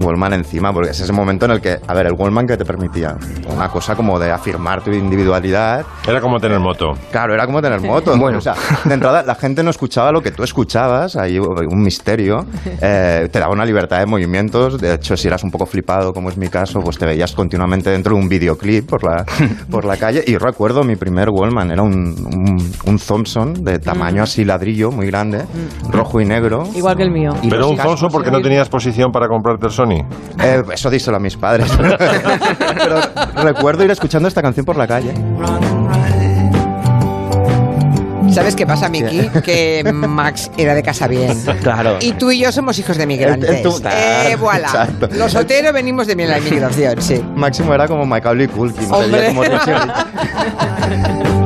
Wallman 0.00 0.32
encima, 0.34 0.72
porque 0.72 0.90
es 0.90 1.00
ese 1.00 1.12
momento 1.12 1.44
en 1.44 1.52
el 1.52 1.60
que, 1.60 1.78
a 1.86 1.94
ver, 1.94 2.06
el 2.06 2.14
Wallman 2.14 2.46
que 2.46 2.56
te 2.56 2.64
permitía 2.64 3.16
una 3.54 3.68
cosa 3.68 3.94
como 3.94 4.18
de 4.18 4.30
afirmar 4.32 4.82
tu 4.82 4.90
individualidad. 4.90 5.84
Era 6.06 6.20
como 6.20 6.38
tener 6.40 6.58
moto. 6.58 6.92
Claro, 7.10 7.34
era 7.34 7.46
como 7.46 7.60
tener 7.62 7.80
moto. 7.80 8.16
Bueno. 8.16 8.38
O 8.38 8.40
sea, 8.40 8.54
de 8.84 8.94
entrada 8.94 9.22
la 9.22 9.34
gente 9.34 9.62
no 9.62 9.70
escuchaba 9.70 10.10
lo 10.12 10.20
que 10.22 10.30
tú 10.30 10.42
escuchabas, 10.42 11.16
hay 11.16 11.38
un 11.38 11.82
misterio. 11.82 12.44
Eh, 12.84 13.28
te 13.30 13.38
daba 13.38 13.52
una 13.52 13.64
libertad 13.64 13.98
de 14.00 14.06
movimientos. 14.06 14.80
De 14.80 14.94
hecho, 14.94 15.16
si 15.16 15.28
eras 15.28 15.44
un 15.44 15.50
poco 15.50 15.66
flipado, 15.66 16.12
como 16.12 16.30
es 16.30 16.36
mi 16.36 16.48
caso, 16.48 16.80
pues 16.80 16.98
te 16.98 17.06
veías 17.06 17.32
continuamente 17.32 17.90
dentro 17.90 18.14
de 18.16 18.20
un 18.20 18.28
videoclip 18.28 18.88
por 18.88 19.04
la, 19.04 19.24
por 19.70 19.84
la 19.84 19.96
calle. 19.96 20.24
Y 20.26 20.32
yo 20.32 20.38
recuerdo 20.38 20.71
mi 20.82 20.96
primer 20.96 21.28
Wallman, 21.30 21.70
era 21.70 21.82
un, 21.82 21.92
un, 21.94 22.72
un 22.86 22.98
Thompson 22.98 23.52
de 23.64 23.78
tamaño 23.78 24.22
así 24.22 24.44
ladrillo, 24.44 24.90
muy 24.90 25.06
grande, 25.06 25.44
rojo 25.90 26.20
y 26.20 26.24
negro. 26.24 26.64
Igual 26.74 26.96
que 26.96 27.02
el 27.02 27.10
mío. 27.10 27.32
Y 27.42 27.48
Pero 27.50 27.68
un 27.68 27.76
Zonso 27.76 28.08
porque 28.08 28.30
no 28.30 28.40
tenías 28.40 28.68
posición 28.68 29.12
para 29.12 29.28
comprarte 29.28 29.66
el 29.66 29.72
Sony. 29.72 30.04
Eh, 30.42 30.62
eso 30.72 30.88
díselo 30.90 31.18
a 31.18 31.20
mis 31.20 31.36
padres. 31.36 31.70
Pero 31.78 33.00
recuerdo 33.42 33.84
ir 33.84 33.90
escuchando 33.90 34.26
esta 34.28 34.40
canción 34.42 34.64
por 34.64 34.76
la 34.76 34.86
calle. 34.86 35.12
¿Sabes 38.30 38.56
qué 38.56 38.66
pasa, 38.66 38.88
Miki? 38.88 39.28
Que 39.44 39.84
Max 39.92 40.50
era 40.56 40.74
de 40.74 40.82
casa 40.82 41.06
bien. 41.06 41.38
Claro. 41.62 41.98
Y 42.00 42.12
tú 42.12 42.30
y 42.30 42.38
yo 42.40 42.50
somos 42.50 42.78
hijos 42.78 42.96
de 42.96 43.02
El- 43.02 43.08
migrantes. 43.08 43.50
el 43.50 43.62
tú- 43.62 43.78
eh, 43.84 44.36
voilà. 44.40 44.68
Exacto. 44.68 45.08
Los 45.12 45.34
Otero 45.34 45.70
venimos 45.70 46.06
de 46.06 46.14
la 46.16 46.38
inmigración, 46.38 47.02
sí. 47.02 47.22
Máximo 47.36 47.74
era 47.74 47.86
como 47.86 48.06
Macaulay 48.06 48.48
Culkin, 48.48 48.90
Hombre. 48.90 49.26
como 49.28 49.42
Yeah. 50.82 51.32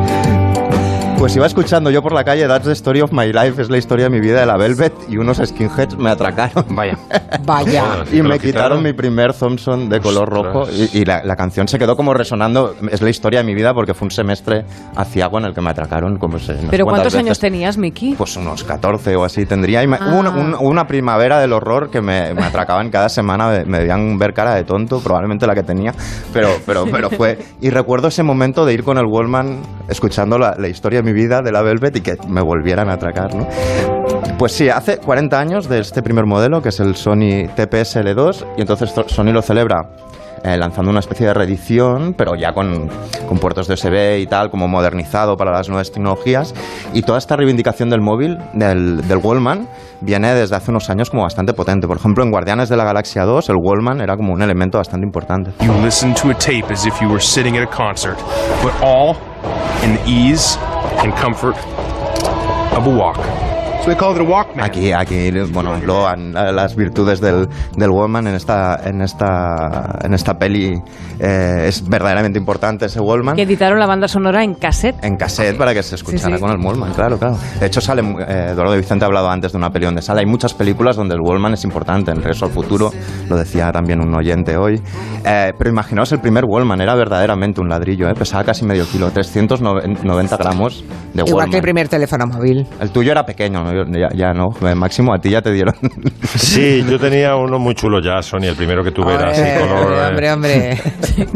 Pues 1.19 1.35
iba 1.35 1.47
escuchando 1.47 1.91
yo 1.91 2.03
por 2.03 2.13
la 2.13 2.23
calle 2.25 2.47
That's 2.47 2.67
the 2.67 2.73
Story 2.73 3.01
of 3.01 3.11
My 3.11 3.33
Life, 3.33 3.61
es 3.61 3.71
la 3.71 3.79
historia 3.79 4.05
de 4.05 4.11
mi 4.11 4.21
vida 4.21 4.39
de 4.41 4.47
la 4.47 4.57
Velvet 4.59 4.93
y 5.09 5.17
unos 5.17 5.39
skinheads 5.45 5.97
me 5.97 6.11
atracaron. 6.11 6.65
Vaya. 6.77 6.99
Vaya. 7.45 7.85
Y 8.13 8.17
¿Te 8.19 8.23
lo 8.23 8.29
me 8.29 8.39
quitaron? 8.39 8.41
quitaron 8.41 8.83
mi 8.83 8.93
primer 8.93 9.33
Thompson 9.33 9.89
de 9.89 9.99
color 10.01 10.33
Ostras. 10.33 10.55
rojo 10.55 10.69
y, 10.71 10.99
y 11.01 11.05
la, 11.05 11.25
la 11.25 11.35
canción 11.35 11.67
se 11.69 11.79
quedó 11.79 11.97
como 11.97 12.13
resonando. 12.15 12.75
Es 12.93 13.01
la 13.01 13.09
historia 13.11 13.41
de 13.41 13.47
mi 13.47 13.55
vida 13.55 13.73
porque 13.75 13.95
fue 13.95 14.07
un 14.07 14.11
semestre 14.13 14.67
aciago 14.95 15.39
en 15.39 15.47
el 15.47 15.55
que 15.55 15.61
me 15.63 15.71
atracaron. 15.71 16.19
Como 16.19 16.39
se, 16.39 16.53
no 16.63 16.71
¿Pero 16.71 16.85
cuántos 16.85 17.15
años 17.15 17.31
veces. 17.31 17.41
tenías, 17.41 17.79
Miki? 17.79 18.15
Pues 18.17 18.37
unos 18.37 18.63
14 18.63 19.17
o 19.17 19.25
así 19.25 19.47
tendría. 19.47 19.83
Y 19.83 19.87
me- 19.89 19.97
Ah. 19.99 20.15
una, 20.15 20.31
un- 20.31 20.57
una 20.61 20.87
primavera 20.87 21.41
del 21.41 21.55
horror 21.55 21.91
que 21.91 22.03
me, 22.03 22.35
me 22.35 22.45
atracaban 22.45 22.91
cada 22.91 23.09
semana, 23.09 23.49
me, 23.49 23.65
me 23.65 23.79
debían 23.79 24.19
ver 24.19 24.35
cara 24.35 24.55
de 24.55 24.65
tonto, 24.65 25.01
probablemente 25.01 25.47
la 25.47 25.55
que 25.55 25.63
tenía, 25.63 25.93
pero, 26.33 26.51
pero, 26.67 26.85
pero 26.93 27.09
fue... 27.11 27.39
Y 27.63 27.71
recuerdo 27.71 28.09
ese 28.09 28.23
momento 28.23 28.65
de 28.67 28.75
ir 28.75 28.85
con 28.85 28.99
el 28.99 29.07
Wallman 29.07 29.61
escuchando 29.89 30.39
la, 30.39 30.55
la 30.59 30.69
historia 30.69 31.01
de 31.01 31.06
mi 31.07 31.13
vida 31.13 31.41
de 31.41 31.53
la 31.53 31.63
Velvet 31.63 31.97
y 31.97 32.01
que 32.01 32.17
me 32.29 32.43
volvieran 32.43 32.91
a 32.91 32.95
atracar, 32.95 33.35
¿no? 33.35 33.47
Pues 34.39 34.53
sí, 34.53 34.69
hace 34.69 34.99
40 34.99 35.39
años 35.39 35.69
de 35.69 35.79
este 35.81 36.03
primer 36.03 36.27
modelo, 36.27 36.61
que 36.61 36.69
es 36.69 36.81
el 36.81 36.95
Sony 36.97 37.49
TPS 37.55 37.97
L2, 37.97 38.45
y 38.59 38.61
entonces 38.61 38.93
to- 38.93 39.09
Sony 39.09 39.33
lo 39.33 39.41
celebra 39.41 39.89
eh, 40.45 40.57
lanzando 40.59 40.91
una 40.91 41.01
especie 41.01 41.27
de 41.27 41.33
reedición, 41.35 42.15
pero 42.17 42.35
ya 42.37 42.53
con, 42.53 42.89
con 43.27 43.39
puertos 43.39 43.67
de 43.67 43.75
USB 43.75 44.19
y 44.21 44.27
tal, 44.27 44.51
como 44.51 44.69
modernizado 44.69 45.37
para 45.37 45.51
las 45.53 45.69
nuevas 45.69 45.91
tecnologías. 45.91 46.55
Y 46.93 47.03
toda 47.03 47.19
esta 47.19 47.35
reivindicación 47.37 47.89
del 47.89 48.01
móvil, 48.03 48.37
del, 48.53 49.09
del 49.09 49.19
Wallman, 49.19 49.67
viene 50.03 50.35
desde 50.35 50.55
hace 50.55 50.71
unos 50.71 50.91
años 50.91 51.09
como 51.09 51.23
bastante 51.23 51.55
potente. 51.55 51.87
Por 51.89 51.97
ejemplo, 51.97 52.23
en 52.23 52.31
Guardianes 52.31 52.69
de 52.69 52.77
la 52.77 52.85
Galaxia 52.85 53.25
2, 53.25 53.49
el 53.49 53.57
Wallman 53.57 54.03
era 54.03 54.17
como 54.17 54.35
un 54.35 54.43
elemento 54.43 54.77
bastante 54.79 55.07
importante. 55.07 55.53
You 55.65 55.73
listen 55.83 56.15
to 56.15 56.31
a 56.31 56.35
tape 56.35 56.71
as 56.71 56.85
if 56.87 57.01
you 57.01 57.09
were 57.09 57.21
sitting 57.21 57.57
at 57.57 57.63
a 57.63 57.67
concert, 57.75 58.19
but 58.63 58.73
all 58.83 59.17
in 59.83 59.97
the 59.97 60.03
ease 60.09 60.59
and 60.99 61.13
comfort 61.15 61.57
of 62.77 62.87
a 62.87 62.91
walk. 62.91 63.46
Aquí, 64.61 64.93
aquí, 64.93 65.31
bueno, 65.53 65.79
loan 65.85 66.33
las 66.33 66.75
virtudes 66.75 67.21
del, 67.21 67.49
del 67.77 67.91
Wallman 67.91 68.27
en 68.27 68.35
esta, 68.35 68.81
en 68.85 69.01
esta, 69.03 69.99
en 70.03 70.15
esta 70.15 70.35
peli. 70.39 70.75
eh, 71.19 71.65
es 71.69 71.87
verdaderamente 71.89 72.39
importante 72.39 72.87
ese 72.87 73.01
Wallman. 73.01 73.37
Que 73.37 73.43
editaron 73.43 73.79
la 73.79 73.87
banda 73.87 74.09
sonora 74.09 74.43
en 74.43 74.55
cassette. 74.55 75.03
En 75.05 75.17
cassette 75.17 75.57
para 75.57 75.73
que 75.73 75.83
se 75.83 75.95
escuchara 75.95 76.37
sí. 76.37 76.41
con 76.43 76.51
el 76.51 76.59
Wallman, 76.65 76.93
claro, 76.95 77.19
claro. 77.19 77.37
De 77.61 77.67
hecho, 77.67 77.81
sale, 77.81 78.03
eh, 78.03 78.49
Eduardo 78.51 78.73
de 78.73 78.79
Vicente 78.79 79.05
ha 79.05 79.09
hablado 79.09 79.31
antes 79.31 79.53
de 79.53 79.59
una 79.59 79.71
peli 79.71 79.87
donde 79.87 80.03
sale. 80.03 80.21
Hay 80.21 80.27
muchas 80.27 80.53
películas 80.55 80.97
donde 80.97 81.15
el 81.15 81.21
Wallman 81.21 81.55
es 81.55 81.65
importante. 81.65 82.11
En 82.11 82.19
Regreso 82.19 82.47
al 82.47 82.51
Futuro, 82.51 82.91
lo 83.29 83.37
decía 83.37 83.71
también 83.73 84.01
un 84.01 84.15
oyente 84.15 84.57
hoy. 84.57 84.81
Eh, 85.25 85.53
pero 85.57 85.71
imaginaos 85.71 86.11
el 86.13 86.21
primer 86.21 86.45
Wallman, 86.45 86.81
era 86.81 86.95
verdaderamente 86.95 87.61
un 87.61 87.69
ladrillo, 87.69 88.09
eh, 88.09 88.15
pesaba 88.15 88.45
casi 88.45 88.65
medio 88.65 88.87
kilo, 88.87 89.11
390 89.11 90.37
gramos 90.37 90.85
de 91.15 91.21
Igual 91.23 91.35
Wallman. 91.35 91.51
que 91.51 91.57
el 91.57 91.63
primer 91.63 91.89
teléfono 91.89 92.27
móvil. 92.27 92.67
El 92.81 92.91
tuyo 92.91 93.13
era 93.13 93.25
pequeño, 93.25 93.65
¿no? 93.65 93.76
Ya, 93.93 94.09
ya 94.15 94.33
no. 94.33 94.49
Eh, 94.67 94.75
Máximo, 94.75 95.13
a 95.15 95.19
ti 95.19 95.31
ya 95.31 95.43
te 95.43 95.53
dieron. 95.53 95.75
Sí, 96.37 96.85
yo 96.89 96.99
tenía 96.99 97.35
uno 97.37 97.59
muy 97.59 97.75
chulo 97.75 98.01
ya, 98.01 98.21
Sony, 98.23 98.45
el 98.49 98.57
primero 98.57 98.83
que 98.85 98.91
tuve 98.91 99.15
era 99.15 99.31
así, 99.31 99.41
Hombre, 99.41 99.69
color... 99.69 99.93
eh, 99.93 100.07
hombre, 100.09 100.33
hombre. 100.33 100.79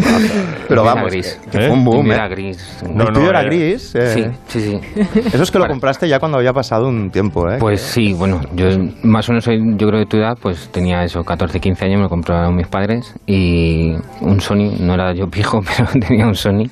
Pero 0.69 0.83
vamos, 0.85 1.03
era 1.05 1.11
gris. 1.11 1.41
que 1.51 1.59
¿Eh? 1.59 1.61
fue 1.67 1.71
un 1.71 1.85
boom, 1.85 2.05
mío 2.05 2.13
¿eh? 2.13 2.17
era 2.17 2.29
gris. 2.29 2.83
No, 2.93 3.05
el 3.05 3.13
tuyo 3.13 3.25
no, 3.25 3.31
era 3.31 3.43
eh, 3.43 3.47
gris. 3.47 3.95
eh. 3.95 4.09
Sí, 4.49 4.61
sí, 4.61 4.61
sí. 4.61 5.21
Eso 5.33 5.43
es 5.43 5.51
que 5.51 5.59
lo 5.59 5.67
compraste 5.67 6.09
ya 6.09 6.19
cuando 6.19 6.39
había 6.39 6.53
pasado 6.53 6.89
un 6.89 7.11
tiempo, 7.11 7.49
¿eh? 7.51 7.57
Pues 7.59 7.81
sí, 7.81 8.13
bueno, 8.13 8.41
yo 8.55 8.67
más 9.03 9.29
o 9.29 9.33
menos 9.33 9.45
soy, 9.45 9.59
yo 9.77 9.87
creo 9.89 10.01
que 10.01 10.07
tu 10.07 10.17
edad, 10.19 10.37
pues 10.41 10.69
tenía 10.71 11.03
eso, 11.03 11.23
14, 11.23 11.59
15 11.61 11.85
años, 11.85 11.97
me 11.97 12.03
lo 12.05 12.09
compraron 12.09 12.55
mis 12.55 12.67
padres 12.69 13.15
y 13.27 13.93
un 14.21 14.41
Sony, 14.41 14.77
no 14.81 14.95
era 14.95 15.15
yo 15.15 15.27
pijo, 15.29 15.61
pero 15.77 15.89
tenía 16.07 16.27
un 16.27 16.35
Sony. 16.35 16.65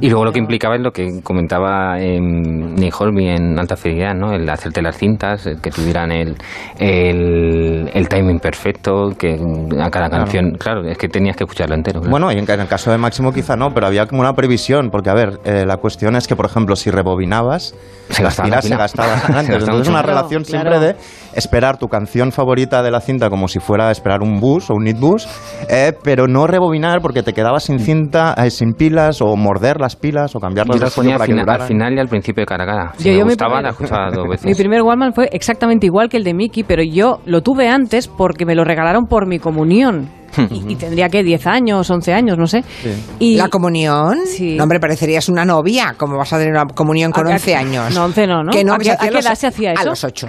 Y 0.00 0.08
luego 0.08 0.24
lo 0.24 0.32
que 0.32 0.38
implicaba 0.38 0.76
es 0.76 0.80
lo 0.82 0.90
que 0.92 1.20
comentaba 1.22 2.00
en 2.00 2.74
Nick 2.74 2.98
Holby 3.00 3.28
en 3.28 3.58
Alta 3.58 3.76
Fidelidad, 3.76 4.14
¿no? 4.14 4.32
El 4.32 4.48
hacerte 4.48 4.82
las 4.82 4.96
cintas, 4.96 5.46
el 5.46 5.60
que 5.60 5.70
tuvieran 5.70 6.10
el, 6.12 6.36
el, 6.78 7.90
el 7.92 8.08
timing 8.08 8.40
perfecto, 8.40 9.10
que 9.18 9.38
a 9.80 9.90
cada 9.90 10.08
canción, 10.08 10.52
claro, 10.58 10.84
es 10.88 10.98
que 10.98 11.08
tenías 11.08 11.36
que 11.36 11.44
escucharlo 11.44 11.74
entero. 11.74 12.00
claro. 12.00 12.10
Bueno, 12.10 12.32
y 12.32 12.38
en, 12.38 12.50
en 12.50 12.60
el 12.60 12.66
caso 12.68 12.90
de 12.90 12.98
Máximo 12.98 13.32
quizá 13.32 13.56
no, 13.56 13.70
pero 13.74 13.86
había 13.86 14.06
como 14.06 14.20
una 14.22 14.32
previsión, 14.32 14.90
porque 14.90 15.10
a 15.10 15.14
ver, 15.14 15.38
eh, 15.44 15.64
la 15.66 15.76
cuestión 15.76 16.16
es 16.16 16.26
que, 16.26 16.36
por 16.36 16.46
ejemplo, 16.46 16.76
si 16.76 16.90
rebobinabas, 16.90 17.74
Se 18.10 18.22
las 18.22 18.36
gastaba 18.36 18.62
se 18.62 18.76
gastaban 18.76 19.10
antes. 19.24 19.32
gastaba 19.34 19.40
Entonces 19.42 19.68
mucho. 19.78 19.90
una 19.90 20.02
Claro, 20.02 20.16
relación 20.18 20.44
siempre 20.44 20.70
claro. 20.70 20.86
de 20.86 20.96
esperar 21.34 21.78
tu 21.78 21.88
canción 21.88 22.32
favorita 22.32 22.82
de 22.82 22.90
la 22.90 23.00
cinta 23.00 23.30
como 23.30 23.48
si 23.48 23.60
fuera 23.60 23.90
esperar 23.90 24.22
un 24.22 24.40
bus 24.40 24.70
o 24.70 24.74
un 24.74 24.84
nitbus, 24.84 25.28
eh, 25.68 25.92
pero 26.02 26.26
no 26.26 26.46
rebobinar 26.46 27.00
porque 27.00 27.22
te 27.22 27.32
quedabas 27.32 27.64
sin 27.64 27.78
cinta, 27.78 28.34
eh, 28.36 28.50
sin 28.50 28.72
pilas, 28.74 29.20
o 29.22 29.36
morder 29.36 29.80
las 29.80 29.96
pilas, 29.96 30.34
o 30.36 30.40
cambiarlas 30.40 30.76
Yo 30.78 30.84
las 30.84 30.94
ponía 30.94 31.12
al 31.12 31.18
para 31.18 31.26
que 31.26 31.32
final, 31.32 31.60
al 31.60 31.66
final 31.68 31.94
y 31.94 31.98
al 32.00 32.08
principio 32.08 32.42
de 32.42 32.46
cargada. 32.46 32.92
Si 32.96 33.04
Yo- 33.04 33.12
me 33.12 33.18
yo 33.18 33.24
gustaba, 33.26 33.50
primer- 33.56 33.64
la 33.64 33.70
escuchaba 33.70 34.10
dos 34.10 34.28
veces. 34.30 34.46
Mi 34.46 34.54
primer 34.54 34.82
Wallman 34.82 35.12
fue 35.12 35.28
exactamente 35.32 35.86
igual 35.86 36.08
que 36.08 36.16
el 36.16 36.24
de 36.24 36.34
Mickey, 36.34 36.64
pero 36.64 36.82
yo 36.82 37.20
lo 37.26 37.42
tuve 37.42 37.68
antes 37.68 38.08
porque 38.08 38.44
me 38.46 38.54
lo 38.54 38.64
regalaron 38.64 39.06
por 39.06 39.26
mi 39.26 39.38
comunión. 39.38 40.08
y, 40.50 40.72
y 40.72 40.76
tendría 40.76 41.08
que 41.08 41.24
10 41.24 41.44
años, 41.48 41.90
11 41.90 42.12
años, 42.14 42.38
no 42.38 42.46
sé. 42.46 42.62
Y 43.18 43.34
¿La 43.36 43.48
comunión? 43.48 44.18
Sí. 44.26 44.56
No, 44.56 44.62
hombre, 44.62 44.78
parecerías 44.78 45.28
una 45.28 45.44
novia. 45.44 45.94
¿Cómo 45.96 46.16
vas 46.16 46.32
a 46.32 46.38
tener 46.38 46.52
una 46.52 46.66
comunión 46.66 47.10
con 47.10 47.26
¿A- 47.26 47.30
a- 47.30 47.32
11 47.34 47.56
años? 47.56 47.92
no, 47.94 48.04
11 48.04 48.26
no, 48.28 48.44
¿no? 48.44 48.52
Que 48.52 48.62
no, 48.62 48.74
¿A 48.74 48.78
que 48.78 48.84
qué- 48.96 49.18
edad 49.18 49.34
se 49.34 49.48
hacía 49.48 49.70
A 49.70 49.74
eso? 49.74 49.86
los 49.86 50.04
8. 50.04 50.28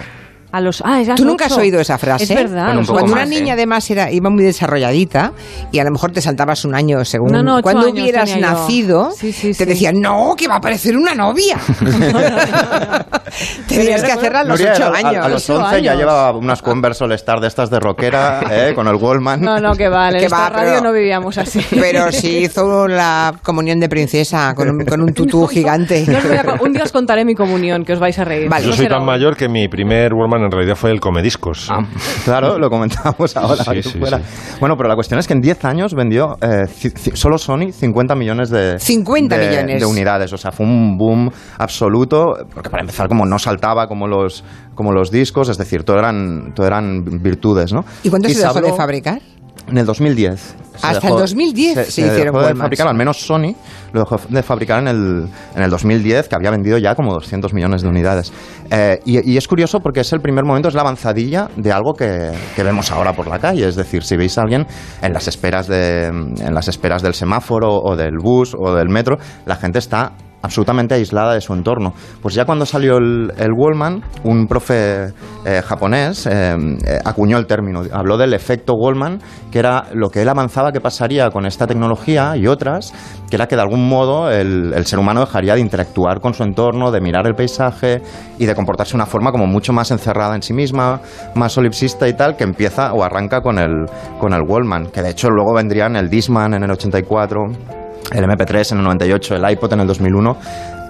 A 0.52 0.60
los 0.60 0.82
ah, 0.84 1.00
es 1.00 1.08
a 1.08 1.14
¿Tú 1.14 1.24
nunca 1.24 1.46
has 1.46 1.56
oído 1.56 1.80
esa 1.80 1.98
frase? 1.98 2.24
Es 2.24 2.34
verdad. 2.34 2.66
Bueno, 2.66 2.80
un 2.80 2.86
Cuando 2.86 3.04
ocho. 3.04 3.12
una 3.14 3.22
más, 3.22 3.28
niña 3.28 3.48
¿eh? 3.48 3.52
además 3.52 3.90
era, 3.90 4.10
iba 4.12 4.30
muy 4.30 4.44
desarrolladita 4.44 5.32
y 5.72 5.78
a 5.78 5.84
lo 5.84 5.90
mejor 5.90 6.12
te 6.12 6.20
saltabas 6.20 6.64
un 6.64 6.74
año 6.74 7.04
según 7.04 7.32
No, 7.32 7.42
no, 7.42 7.62
cuando 7.62 7.86
años 7.86 7.94
hubieras 8.00 8.36
nacido 8.38 9.10
Sí, 9.16 9.32
sí, 9.32 9.48
te 9.48 9.54
sí. 9.54 9.64
decían 9.64 10.00
no 10.00 10.34
que 10.36 10.46
va 10.48 10.56
a 10.56 10.60
parecer 10.60 10.96
una 10.96 11.14
novia 11.14 11.56
tenías 13.68 14.02
que 14.02 14.12
hacerla 14.12 14.40
a 14.40 14.44
los 14.44 14.58
Nuria, 14.60 14.74
ocho 14.74 14.84
a- 14.84 14.88
a- 14.88 14.98
años 14.98 15.24
A, 15.24 15.28
los 15.28 15.50
Ocho 15.50 15.58
11 15.62 15.82
ya 15.82 15.90
años. 15.92 16.00
llevaba 16.00 16.36
unas 16.36 16.62
Converse 16.62 17.04
All 17.04 17.12
Star 17.12 17.40
de 17.40 17.48
estas 17.48 17.70
de 17.70 17.80
rockera, 17.80 18.40
eh, 18.50 18.72
con 18.74 18.86
el 18.88 18.96
Wallman. 18.96 19.40
No, 19.40 19.58
no, 19.58 19.72
que 19.74 19.88
vale. 19.88 20.18
En 20.18 20.20
Que 20.20 20.26
esta 20.26 20.38
va, 20.38 20.48
radio 20.50 20.70
pero- 20.74 20.84
no 20.84 20.92
vivíamos 20.92 21.38
así. 21.38 21.60
pero 21.70 22.12
sí 22.12 22.38
hizo 22.38 22.86
la 22.88 23.34
comunión 23.42 23.80
de 23.80 23.88
princesa 23.88 24.54
con 24.54 24.68
un, 24.68 24.84
con 24.84 25.00
un 25.00 25.12
tutú 25.14 25.46
gigante 25.46 26.04
No 26.06 26.18
co- 26.58 26.64
un 26.64 26.72
día 26.72 26.84
os 26.84 26.92
contaré 26.92 27.24
mi 27.24 27.34
comunión, 27.34 27.84
que 27.84 27.92
os 27.94 27.98
vais 28.00 28.18
a 28.18 28.24
reír. 28.24 28.48
Vale. 28.48 28.64
Yo 28.64 28.70
No 28.70 28.76
soy 28.76 28.88
tan 28.88 29.04
mayor 29.04 29.36
que 29.36 29.48
mi 29.48 29.68
primer 29.68 30.12
Wallman 30.14 30.41
en 30.46 30.50
realidad 30.52 30.76
fue 30.76 30.90
el 30.90 31.00
Comediscos. 31.00 31.68
Ah, 31.70 31.80
Claro, 32.24 32.58
lo 32.58 32.68
comentábamos 32.70 33.36
ahora. 33.36 33.64
Sí, 33.64 33.70
que 33.72 33.82
sí, 33.82 33.98
fuera. 33.98 34.18
sí. 34.18 34.24
Bueno, 34.60 34.76
pero 34.76 34.88
la 34.88 34.94
cuestión 34.94 35.18
es 35.20 35.26
que 35.26 35.32
en 35.32 35.40
10 35.40 35.64
años 35.64 35.94
vendió 35.94 36.36
eh, 36.40 36.66
solo 37.14 37.38
Sony 37.38 37.72
50 37.72 38.14
millones 38.14 38.50
de, 38.50 38.78
50 38.78 39.36
de- 39.38 39.48
millones. 39.48 39.80
de 39.80 39.86
unidades. 39.86 40.32
O 40.32 40.36
sea, 40.36 40.52
fue 40.52 40.66
un 40.66 40.96
boom 40.96 41.30
absoluto. 41.58 42.34
Porque 42.54 42.70
para 42.70 42.82
empezar, 42.82 43.08
como 43.08 43.24
no 43.26 43.38
saltaba 43.38 43.86
como 43.86 44.06
los, 44.06 44.44
como 44.74 44.92
los 44.92 45.10
discos, 45.10 45.48
es 45.48 45.58
decir, 45.58 45.84
todo 45.84 45.98
eran, 45.98 46.52
todo 46.54 46.66
eran 46.66 47.04
virtudes, 47.22 47.72
¿no? 47.72 47.84
¿y 48.02 48.10
cuándo 48.10 48.28
se 48.28 48.38
dejó 48.40 48.60
de 48.60 48.72
fabricar? 48.72 49.20
En 49.68 49.78
el 49.78 49.86
2010. 49.86 50.56
Se 50.74 50.86
Hasta 50.86 51.08
el 51.08 51.16
2010 51.16 51.86
se 51.86 52.00
hicieron 52.00 52.16
dejó 52.16 52.24
de 52.24 52.44
Wallmans. 52.44 52.60
fabricar, 52.60 52.88
al 52.88 52.96
menos 52.96 53.20
Sony 53.20 53.54
lo 53.92 54.00
dejó 54.00 54.16
de 54.28 54.42
fabricar 54.42 54.80
en 54.80 54.88
el, 54.88 55.28
en 55.54 55.62
el 55.62 55.70
2010, 55.70 56.28
que 56.28 56.34
había 56.34 56.50
vendido 56.50 56.78
ya 56.78 56.94
como 56.94 57.12
200 57.12 57.52
millones 57.52 57.82
de 57.82 57.88
unidades. 57.88 58.32
Eh, 58.70 58.98
y, 59.04 59.32
y 59.32 59.36
es 59.36 59.46
curioso 59.46 59.80
porque 59.80 60.00
es 60.00 60.12
el 60.12 60.20
primer 60.20 60.44
momento, 60.44 60.68
es 60.68 60.74
la 60.74 60.80
avanzadilla 60.80 61.48
de 61.56 61.72
algo 61.72 61.92
que, 61.92 62.32
que 62.56 62.62
vemos 62.62 62.90
ahora 62.90 63.12
por 63.12 63.28
la 63.28 63.38
calle. 63.38 63.68
Es 63.68 63.76
decir, 63.76 64.02
si 64.02 64.16
veis 64.16 64.38
a 64.38 64.42
alguien 64.42 64.66
en 65.02 65.12
las 65.12 65.28
esperas, 65.28 65.66
de, 65.68 66.06
en 66.06 66.54
las 66.54 66.68
esperas 66.68 67.02
del 67.02 67.14
semáforo 67.14 67.68
o 67.70 67.94
del 67.94 68.16
bus 68.18 68.56
o 68.58 68.74
del 68.74 68.88
metro, 68.88 69.18
la 69.44 69.56
gente 69.56 69.78
está 69.78 70.12
absolutamente 70.42 70.94
aislada 70.94 71.34
de 71.34 71.40
su 71.40 71.54
entorno. 71.54 71.94
Pues 72.20 72.34
ya 72.34 72.44
cuando 72.44 72.66
salió 72.66 72.98
el, 72.98 73.32
el 73.38 73.52
Wallman, 73.56 74.02
un 74.24 74.46
profe 74.46 75.12
eh, 75.44 75.62
japonés 75.64 76.26
eh, 76.26 76.54
eh, 76.86 76.98
acuñó 77.04 77.38
el 77.38 77.46
término, 77.46 77.82
habló 77.92 78.16
del 78.16 78.34
efecto 78.34 78.74
Wallman, 78.74 79.20
que 79.50 79.58
era 79.58 79.84
lo 79.94 80.10
que 80.10 80.22
él 80.22 80.28
avanzaba 80.28 80.72
que 80.72 80.80
pasaría 80.80 81.30
con 81.30 81.46
esta 81.46 81.66
tecnología 81.66 82.36
y 82.36 82.46
otras, 82.46 82.92
que 83.30 83.36
era 83.36 83.46
que 83.46 83.56
de 83.56 83.62
algún 83.62 83.88
modo 83.88 84.30
el, 84.30 84.72
el 84.74 84.86
ser 84.86 84.98
humano 84.98 85.20
dejaría 85.20 85.54
de 85.54 85.60
interactuar 85.60 86.20
con 86.20 86.34
su 86.34 86.42
entorno, 86.42 86.90
de 86.90 87.00
mirar 87.00 87.26
el 87.26 87.34
paisaje 87.34 88.02
y 88.38 88.46
de 88.46 88.54
comportarse 88.54 88.92
de 88.92 88.96
una 88.96 89.06
forma 89.06 89.30
como 89.30 89.46
mucho 89.46 89.72
más 89.72 89.90
encerrada 89.90 90.34
en 90.34 90.42
sí 90.42 90.52
misma, 90.52 91.00
más 91.34 91.52
solipsista 91.52 92.08
y 92.08 92.14
tal, 92.14 92.36
que 92.36 92.44
empieza 92.44 92.92
o 92.92 93.04
arranca 93.04 93.40
con 93.40 93.58
el, 93.58 93.86
con 94.18 94.32
el 94.32 94.42
Wallman, 94.42 94.86
que 94.86 95.02
de 95.02 95.10
hecho 95.10 95.28
luego 95.30 95.54
vendrían 95.54 95.96
el 95.96 96.08
Discman 96.08 96.54
en 96.54 96.64
el 96.64 96.70
84 96.70 97.81
el 98.10 98.24
MP3 98.24 98.72
en 98.72 98.78
el 98.78 98.84
98, 98.84 99.36
el 99.36 99.50
iPod 99.52 99.72
en 99.74 99.80
el 99.80 99.86
2001, 99.86 100.36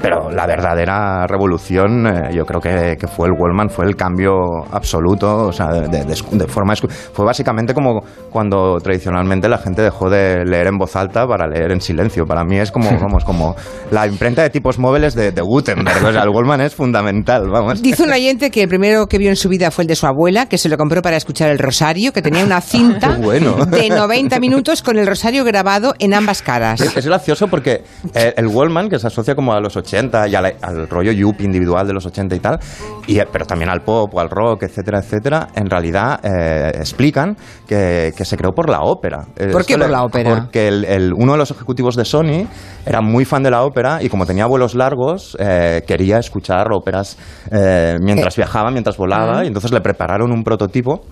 pero 0.03 0.31
la 0.31 0.47
verdadera 0.47 1.27
revolución 1.29 2.07
eh, 2.07 2.35
yo 2.35 2.45
creo 2.45 2.61
que, 2.61 2.97
que 2.99 3.07
fue 3.07 3.29
el 3.29 3.35
Wallman, 3.39 3.71
fue 3.71 3.87
el 3.87 3.95
cambio 3.97 4.35
absoluto, 4.71 5.47
o 5.47 5.53
sea, 5.53 5.69
de, 5.69 5.89
de- 5.89 6.05
de 6.05 6.47
forma... 6.49 6.75
Fue 7.13 7.25
básicamente 7.25 7.73
como 7.75 8.01
cuando 8.31 8.79
tradicionalmente 8.81 9.49
la 9.49 9.59
gente 9.59 9.83
dejó 9.83 10.11
de 10.11 10.45
leer 10.45 10.67
en 10.67 10.79
voz 10.79 10.97
alta 10.97 11.27
para 11.27 11.47
leer 11.47 11.71
en 11.71 11.81
silencio. 11.81 12.25
Para 12.27 12.45
mí 12.45 12.59
es 12.59 12.73
como, 12.73 12.91
vamos, 13.01 13.25
como 13.25 13.55
la 13.91 14.07
imprenta 14.07 14.43
de 14.43 14.51
tipos 14.51 14.79
móviles 14.79 15.15
de, 15.15 15.31
de 15.33 15.41
Gutenberg, 15.43 16.05
o 16.05 16.13
sea, 16.13 16.23
el 16.23 16.31
Wallman 16.31 16.61
es 16.63 16.75
fundamental, 16.75 17.49
vamos. 17.51 17.81
Dice 17.83 18.03
un 18.03 18.11
oyente 18.11 18.51
que 18.51 18.63
el 18.65 18.69
primero 18.69 19.07
que 19.07 19.19
vio 19.19 19.31
en 19.31 19.37
su 19.37 19.49
vida 19.49 19.71
fue 19.71 19.85
el 19.85 19.89
de 19.89 19.95
su 19.97 20.07
abuela, 20.07 20.47
que 20.47 20.59
se 20.59 20.69
lo 20.69 20.77
compró 20.77 21.03
para 21.03 21.17
escuchar 21.17 21.51
el 21.51 21.59
rosario, 21.59 22.13
que 22.13 22.23
tenía 22.23 22.45
una 22.45 22.61
cinta 22.61 23.17
bueno. 23.23 23.67
de 23.67 23.89
90 23.89 24.41
minutos 24.41 24.83
con 24.83 24.99
el 24.99 25.07
rosario 25.07 25.45
grabado 25.45 25.95
en 26.01 26.15
ambas 26.15 26.43
caras. 26.43 26.81
Es, 26.81 26.97
es 26.97 27.07
gracioso 27.07 27.47
porque 27.49 27.85
eh, 28.15 28.35
el 28.37 28.47
Wallman, 28.49 28.89
que 28.89 28.99
se 28.99 29.07
asocia 29.07 29.35
como 29.37 29.53
a 29.53 29.61
los 29.61 29.77
80 29.77 29.92
y 29.93 30.35
al, 30.35 30.55
al 30.63 30.89
rollo 30.89 31.13
yuppie 31.13 31.45
individual 31.47 31.87
de 31.87 31.93
los 31.93 32.07
80 32.07 32.35
y 32.37 32.39
tal, 32.41 32.59
y, 33.07 33.19
pero 33.33 33.45
también 33.47 33.71
al 33.71 33.83
pop 33.83 34.13
o 34.15 34.21
al 34.21 34.31
rock, 34.31 34.63
etcétera, 34.65 34.99
etcétera, 35.01 35.49
en 35.55 35.69
realidad 35.69 36.21
eh, 36.25 36.73
explican 36.77 37.37
que, 37.67 38.13
que 38.17 38.25
se 38.25 38.37
creó 38.37 38.53
por 38.53 38.69
la 38.71 38.81
ópera. 38.83 39.27
Eh, 39.37 39.49
¿Por 39.53 39.65
qué 39.65 39.75
esto 39.75 39.85
por 39.85 39.87
le- 39.87 39.93
la 39.93 40.05
ópera? 40.05 40.31
Porque 40.41 40.69
el- 40.69 40.85
el- 40.85 41.13
uno 41.13 41.33
de 41.33 41.39
los 41.39 41.51
ejecutivos 41.51 41.97
de 41.97 42.05
Sony 42.05 42.47
era 42.87 43.01
muy 43.01 43.25
fan 43.25 43.43
de 43.43 43.51
la 43.51 43.63
ópera 43.65 44.03
y 44.03 44.09
como 44.09 44.27
tenía 44.27 44.47
vuelos 44.47 44.75
largos, 44.75 45.37
eh, 45.39 45.83
quería 45.87 46.19
escuchar 46.19 46.73
óperas 46.73 47.19
eh, 47.51 47.97
mientras 48.01 48.37
viajaba, 48.37 48.71
mientras 48.71 48.97
volaba, 48.97 49.45
y 49.45 49.49
entonces 49.49 49.73
le 49.73 49.81
prepararon 49.81 50.33
un 50.33 50.43
prototipo 50.45 51.03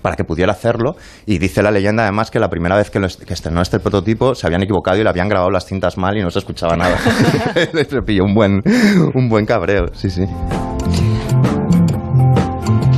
para 0.00 0.16
que 0.16 0.24
pudiera 0.24 0.52
hacerlo. 0.52 0.96
Y 1.26 1.38
dice 1.38 1.62
la 1.62 1.70
leyenda 1.70 2.02
además 2.04 2.30
que 2.30 2.38
la 2.38 2.48
primera 2.48 2.76
vez 2.76 2.90
que, 2.90 2.98
lo 3.00 3.06
est- 3.06 3.22
que 3.24 3.34
estrenó 3.34 3.60
este 3.62 3.78
prototipo 3.80 4.34
se 4.34 4.46
habían 4.46 4.62
equivocado 4.62 4.96
y 4.98 5.02
le 5.02 5.08
habían 5.08 5.28
grabado 5.28 5.50
las 5.50 5.66
cintas 5.66 5.96
mal 5.96 6.16
y 6.16 6.22
no 6.22 6.30
se 6.30 6.38
escuchaba 6.38 6.76
nada. 6.76 6.98
se 7.72 8.02
pilló 8.02 8.24
un 8.24 8.34
buen, 8.34 8.60
un 9.14 9.28
buen 9.28 9.46
cabreo, 9.46 9.86
sí, 9.94 10.10
sí. 10.10 10.24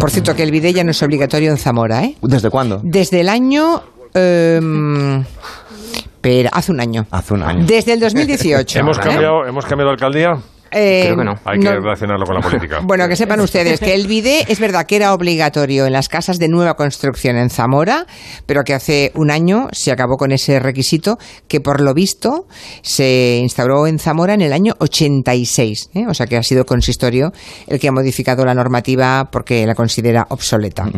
Por 0.01 0.11
cierto, 0.11 0.35
que 0.35 0.43
el 0.43 0.51
vídeo 0.51 0.71
ya 0.71 0.83
no 0.83 0.93
es 0.93 1.03
obligatorio 1.03 1.51
en 1.51 1.59
Zamora, 1.59 2.03
¿eh? 2.05 2.17
¿Desde 2.23 2.49
cuándo? 2.51 2.81
Desde 2.83 3.21
el 3.21 3.29
año... 3.29 3.83
em, 4.15 5.21
Espera, 5.21 6.51
hace 6.53 6.73
un 6.73 6.81
año. 6.81 7.07
Hace 7.11 7.35
un 7.35 7.43
año. 7.43 7.65
Desde 7.67 7.93
el 7.95 8.01
2018. 8.01 8.79
¿Hemos 8.81 8.99
¿eh? 8.99 9.01
cambiado, 9.03 9.47
¿Hemos 9.47 9.65
cambiado 9.67 9.91
de 9.91 9.95
alcaldía? 9.95 10.33
Eh, 10.73 11.03
Creo 11.05 11.17
que 11.17 11.25
no. 11.25 11.35
Hay 11.45 11.59
que 11.59 11.71
relacionarlo 11.71 12.25
con 12.25 12.35
la 12.37 12.41
política. 12.41 12.81
Bueno, 12.91 13.07
que 13.09 13.17
sepan 13.17 13.41
ustedes 13.41 13.79
que 13.79 13.95
el 13.95 14.07
bidé 14.07 14.47
es 14.49 14.59
verdad 14.59 14.85
que 14.87 14.97
era 14.97 15.15
obligatorio 15.15 15.87
en 15.87 15.93
las 15.93 16.09
casas 16.09 16.39
de 16.39 16.49
nueva 16.49 16.75
construcción 16.75 17.37
en 17.37 17.51
Zamora, 17.51 18.07
pero 18.47 18.65
que 18.65 18.75
hace 18.75 19.13
un 19.15 19.31
año 19.31 19.69
se 19.73 19.93
acabó 19.93 20.17
con 20.17 20.33
ese 20.33 20.59
requisito 20.59 21.19
que 21.47 21.61
por 21.61 21.81
lo 21.81 21.95
visto 21.95 22.47
se 22.83 23.39
instauró 23.41 23.87
en 23.87 23.99
Zamora 23.99 24.35
en 24.35 24.43
el 24.43 24.53
año 24.53 24.75
86. 24.79 25.91
¿eh? 25.95 26.07
O 26.09 26.15
sea 26.15 26.27
que 26.27 26.37
ha 26.37 26.43
sido 26.43 26.65
consistorio 26.65 27.33
el 27.67 27.79
que 27.79 27.89
ha 27.89 27.93
modificado 27.93 28.45
la 28.45 28.55
normativa 28.55 29.29
porque 29.31 29.67
la 29.67 29.75
considera 29.75 30.27
obsoleta. 30.31 30.89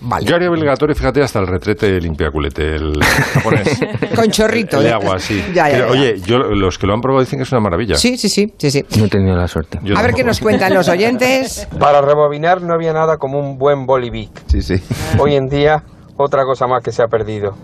Vale. 0.00 0.26
Yo 0.26 0.36
haría 0.36 0.50
obligatorio, 0.50 0.94
fíjate, 0.94 1.22
hasta 1.22 1.40
el 1.40 1.46
retrete 1.46 2.00
limpiaculete, 2.00 2.76
el 2.76 3.02
japonés. 3.02 3.80
Con 4.14 4.30
chorrito. 4.30 4.80
De 4.80 4.88
¿eh? 4.88 4.92
agua, 4.92 5.18
sí. 5.18 5.42
Ya, 5.54 5.68
ya, 5.68 5.76
Pero, 5.76 5.94
ya. 5.94 6.00
Oye, 6.00 6.20
yo, 6.24 6.38
los 6.38 6.78
que 6.78 6.86
lo 6.86 6.94
han 6.94 7.00
probado 7.00 7.24
dicen 7.24 7.38
que 7.38 7.44
es 7.44 7.52
una 7.52 7.60
maravilla. 7.60 7.96
Sí, 7.96 8.16
sí, 8.16 8.28
sí, 8.28 8.52
sí, 8.58 8.70
sí. 8.70 8.84
No 8.98 9.06
he 9.06 9.08
tenido 9.18 9.36
la 9.36 9.48
suerte. 9.48 9.78
Yo 9.82 9.96
A 9.96 10.02
ver 10.02 10.14
qué 10.14 10.24
nos 10.24 10.40
cuentan 10.40 10.74
los 10.74 10.88
oyentes. 10.88 11.68
Para 11.78 12.00
rebobinar 12.00 12.62
no 12.62 12.74
había 12.74 12.92
nada 12.92 13.16
como 13.16 13.38
un 13.38 13.58
buen 13.58 13.86
bolivic. 13.86 14.30
Sí, 14.46 14.62
sí. 14.62 14.74
Hoy 15.18 15.34
en 15.34 15.48
día, 15.48 15.82
otra 16.16 16.44
cosa 16.44 16.66
más 16.66 16.82
que 16.82 16.92
se 16.92 17.02
ha 17.02 17.08
perdido. 17.08 17.54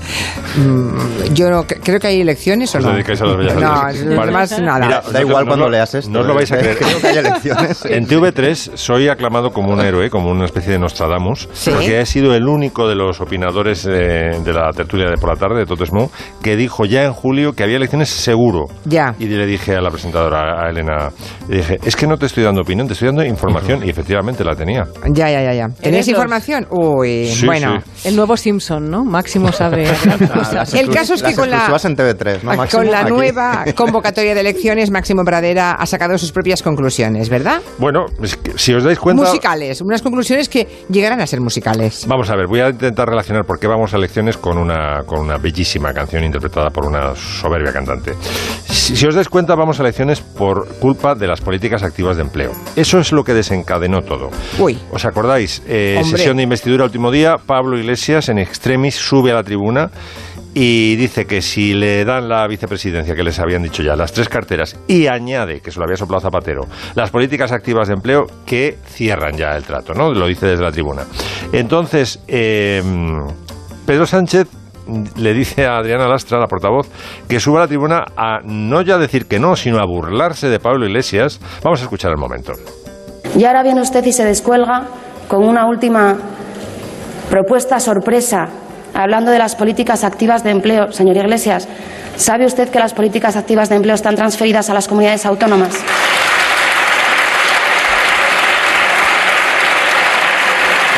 Mm, 0.56 1.34
Yo 1.34 1.50
no, 1.50 1.64
creo 1.66 2.00
que 2.00 2.06
hay 2.08 2.22
elecciones 2.22 2.76
o 2.76 2.78
Os 2.78 2.86
no. 2.86 2.92
dedicáis 2.92 3.20
a 3.22 3.26
las 3.26 3.38
bellas 3.38 3.56
No, 3.56 3.72
artes. 3.72 4.06
los 4.06 4.16
Vale. 4.16 4.28
demás 4.32 4.60
nada. 4.62 4.86
Mira, 4.86 5.02
Da 5.12 5.22
igual 5.22 5.46
no 5.46 5.48
cuando 5.50 5.66
lo- 5.66 5.72
leas 5.72 5.96
esto. 5.96 6.12
No 6.12 6.20
os 6.20 6.28
lo 6.28 6.36
vais 6.36 6.52
a 6.52 6.58
¿eh? 6.58 6.60
creer. 6.60 6.78
Creo 6.78 7.02
que 7.02 7.08
hay 7.08 7.18
elecciones. 7.18 7.86
En 7.90 8.06
TV3 8.08 8.72
soy 8.76 9.08
aclamado 9.08 9.50
como 9.52 9.74
un 9.74 9.80
héroe, 9.82 10.12
como 10.12 10.30
una 10.30 10.46
especie 10.46 10.74
de 10.74 10.78
Nostradamus, 10.80 11.50
Sí. 11.54 11.72
porque 11.72 12.00
he 12.02 12.06
sido 12.06 12.36
el 12.36 12.48
único 12.48 12.88
de 12.88 12.94
los 12.94 13.20
opinadores 13.20 13.86
eh, 13.90 14.40
de 14.44 14.54
la 14.54 14.70
tertulia 14.76 15.10
de 15.10 15.18
por 15.18 15.30
la 15.30 15.36
tarde, 15.40 15.58
de 15.62 15.66
Totesmo, 15.66 16.12
que 16.44 16.56
dijo 16.56 16.86
ya 16.86 17.04
en 17.04 17.14
julio 17.14 17.54
que 17.54 17.64
había 17.64 17.78
elecciones 17.78 18.10
seguro. 18.10 18.66
Ya. 18.86 19.16
Y 19.18 19.26
le 19.26 19.48
dije 19.48 19.76
a 19.76 19.82
la 19.82 19.90
presentadora, 19.90 20.64
a 20.64 20.70
Elena, 20.70 21.10
le 21.50 21.58
dije, 21.58 21.80
es 21.84 21.96
que 21.96 22.06
no 22.06 22.18
te 22.18 22.28
estoy 22.28 22.44
dando 22.44 22.62
opinión, 22.62 22.86
te 22.86 22.94
estoy 22.94 23.08
dando 23.08 23.26
información. 23.26 23.84
Y 23.84 23.90
efectivamente 23.90 24.33
la 24.44 24.56
tenía. 24.56 24.84
Ya, 25.12 25.30
ya, 25.30 25.42
ya, 25.44 25.54
ya. 25.54 25.68
¿Tenéis 25.82 26.08
los- 26.08 26.14
información? 26.14 26.66
Uy, 26.72 27.26
Sí, 27.28 27.46
bueno. 27.46 27.82
sí. 27.96 28.08
El 28.10 28.16
nuevo 28.16 28.38
Simpson, 28.38 28.90
¿no? 28.90 29.04
Máximo 29.04 29.52
sabe. 29.52 29.84
El 30.74 30.90
caso 30.90 31.14
es 31.16 31.22
que 31.22 31.30
Las 31.30 31.36
con 31.38 31.50
la, 31.50 31.66
en 31.68 31.96
TV3, 31.98 32.44
¿no, 32.44 32.56
Máximo? 32.56 32.82
con 32.84 32.92
la 32.92 33.00
Aquí. 33.02 33.10
nueva 33.12 33.66
convocatoria 33.76 34.34
de 34.34 34.42
elecciones, 34.42 34.92
Máximo 34.92 35.24
Pradera 35.26 35.74
ha 35.74 35.86
sacado 35.86 36.18
sus 36.18 36.32
propias 36.32 36.62
conclusiones, 36.64 37.30
¿verdad? 37.30 37.62
Bueno, 37.78 38.06
es 38.22 38.36
que, 38.38 38.54
si 38.58 38.74
os 38.74 38.84
dais 38.84 39.00
cuenta... 39.00 39.24
Musicales, 39.24 39.82
unas 39.82 40.02
conclusiones 40.02 40.48
que 40.50 40.68
llegarán 40.90 41.20
a 41.22 41.28
ser 41.28 41.42
musicales. 41.42 42.06
Vamos 42.08 42.30
a 42.30 42.36
ver, 42.36 42.48
voy 42.48 42.62
a 42.62 42.70
intentar 42.70 43.08
relacionar 43.08 43.46
por 43.46 43.60
qué 43.60 43.68
vamos 43.68 43.94
a 43.94 43.98
elecciones 43.98 44.38
con 44.38 44.58
una, 44.58 45.04
con 45.06 45.20
una 45.20 45.38
bellísima 45.38 45.94
canción 45.94 46.24
interpretada 46.24 46.70
por 46.70 46.86
una 46.86 47.16
soberbia 47.16 47.74
cantante. 47.74 48.14
Si, 48.66 48.96
si 48.96 49.06
os 49.08 49.16
dais 49.16 49.30
cuenta, 49.30 49.56
vamos 49.56 49.80
a 49.80 49.84
elecciones 49.84 50.22
por 50.22 50.68
culpa 50.80 51.16
de 51.16 51.28
las 51.28 51.42
políticas 51.42 51.84
activas 51.84 52.18
de 52.18 52.24
empleo. 52.24 52.52
Eso 52.76 53.00
es 53.00 53.12
lo 53.12 53.24
que 53.24 53.34
desencadenó 53.34 54.02
todo. 54.02 54.13
Uy. 54.60 54.78
¿Os 54.92 55.06
acordáis? 55.06 55.62
Eh, 55.68 56.02
sesión 56.04 56.38
de 56.38 56.44
investidura 56.44 56.86
último 56.86 57.12
día, 57.12 57.38
Pablo 57.38 57.78
Iglesias 57.78 58.30
en 58.30 58.40
extremis 58.40 58.96
sube 58.96 59.32
a 59.32 59.36
la 59.36 59.44
tribuna 59.44 59.90
y 60.54 60.96
dice 60.96 61.26
que 61.26 61.42
si 61.42 61.74
le 61.74 62.06
dan 62.06 62.30
la 62.30 62.48
vicepresidencia, 62.48 63.16
que 63.16 63.24
les 63.24 63.40
habían 63.40 63.64
dicho 63.64 63.82
ya, 63.82 63.96
las 63.96 64.14
tres 64.14 64.30
carteras, 64.30 64.78
y 64.88 65.08
añade, 65.08 65.62
que 65.62 65.72
se 65.72 65.80
lo 65.80 65.86
había 65.86 65.98
soplado 65.98 66.22
Zapatero, 66.22 66.62
las 66.96 67.10
políticas 67.10 67.52
activas 67.52 67.88
de 67.88 67.96
empleo 67.96 68.26
que 68.46 68.78
cierran 68.86 69.36
ya 69.36 69.56
el 69.56 69.64
trato, 69.64 69.94
¿no? 69.94 70.14
Lo 70.14 70.28
dice 70.28 70.46
desde 70.46 70.64
la 70.64 70.72
tribuna. 70.72 71.04
Entonces, 71.52 72.20
eh, 72.28 72.84
Pedro 73.86 74.06
Sánchez 74.06 74.48
le 75.16 75.34
dice 75.34 75.66
a 75.66 75.78
Adriana 75.78 76.08
Lastra, 76.08 76.40
la 76.40 76.48
portavoz, 76.48 76.88
que 77.28 77.40
suba 77.40 77.60
a 77.60 77.62
la 77.62 77.68
tribuna 77.68 78.04
a 78.16 78.40
no 78.44 78.82
ya 78.82 78.98
decir 78.98 79.26
que 79.26 79.40
no, 79.40 79.56
sino 79.56 79.80
a 79.80 79.86
burlarse 79.86 80.50
de 80.50 80.60
Pablo 80.60 80.86
Iglesias. 80.86 81.40
Vamos 81.64 81.80
a 81.80 81.84
escuchar 81.84 82.12
el 82.12 82.18
momento. 82.18 82.54
Y 83.36 83.46
ahora 83.46 83.64
viene 83.64 83.82
usted 83.82 84.06
y 84.06 84.14
se 84.14 84.26
descuelga 84.26 84.84
con 85.28 85.44
una 85.44 85.66
última 85.66 86.18
propuesta 87.30 87.80
sorpresa, 87.80 88.50
hablando 88.94 89.32
de 89.32 89.40
las 89.40 89.56
políticas 89.56 90.04
activas 90.04 90.44
de 90.44 90.52
empleo. 90.52 90.92
Señor 90.92 91.18
Iglesias, 91.18 91.68
¿sabe 92.16 92.46
usted 92.46 92.70
que 92.70 92.80
las 92.80 92.94
políticas 92.94 93.36
activas 93.36 93.70
de 93.70 93.76
empleo 93.76 93.96
están 93.96 94.16
transferidas 94.16 94.70
a 94.70 94.74
las 94.74 94.88
comunidades 94.88 95.26
autónomas? 95.26 95.74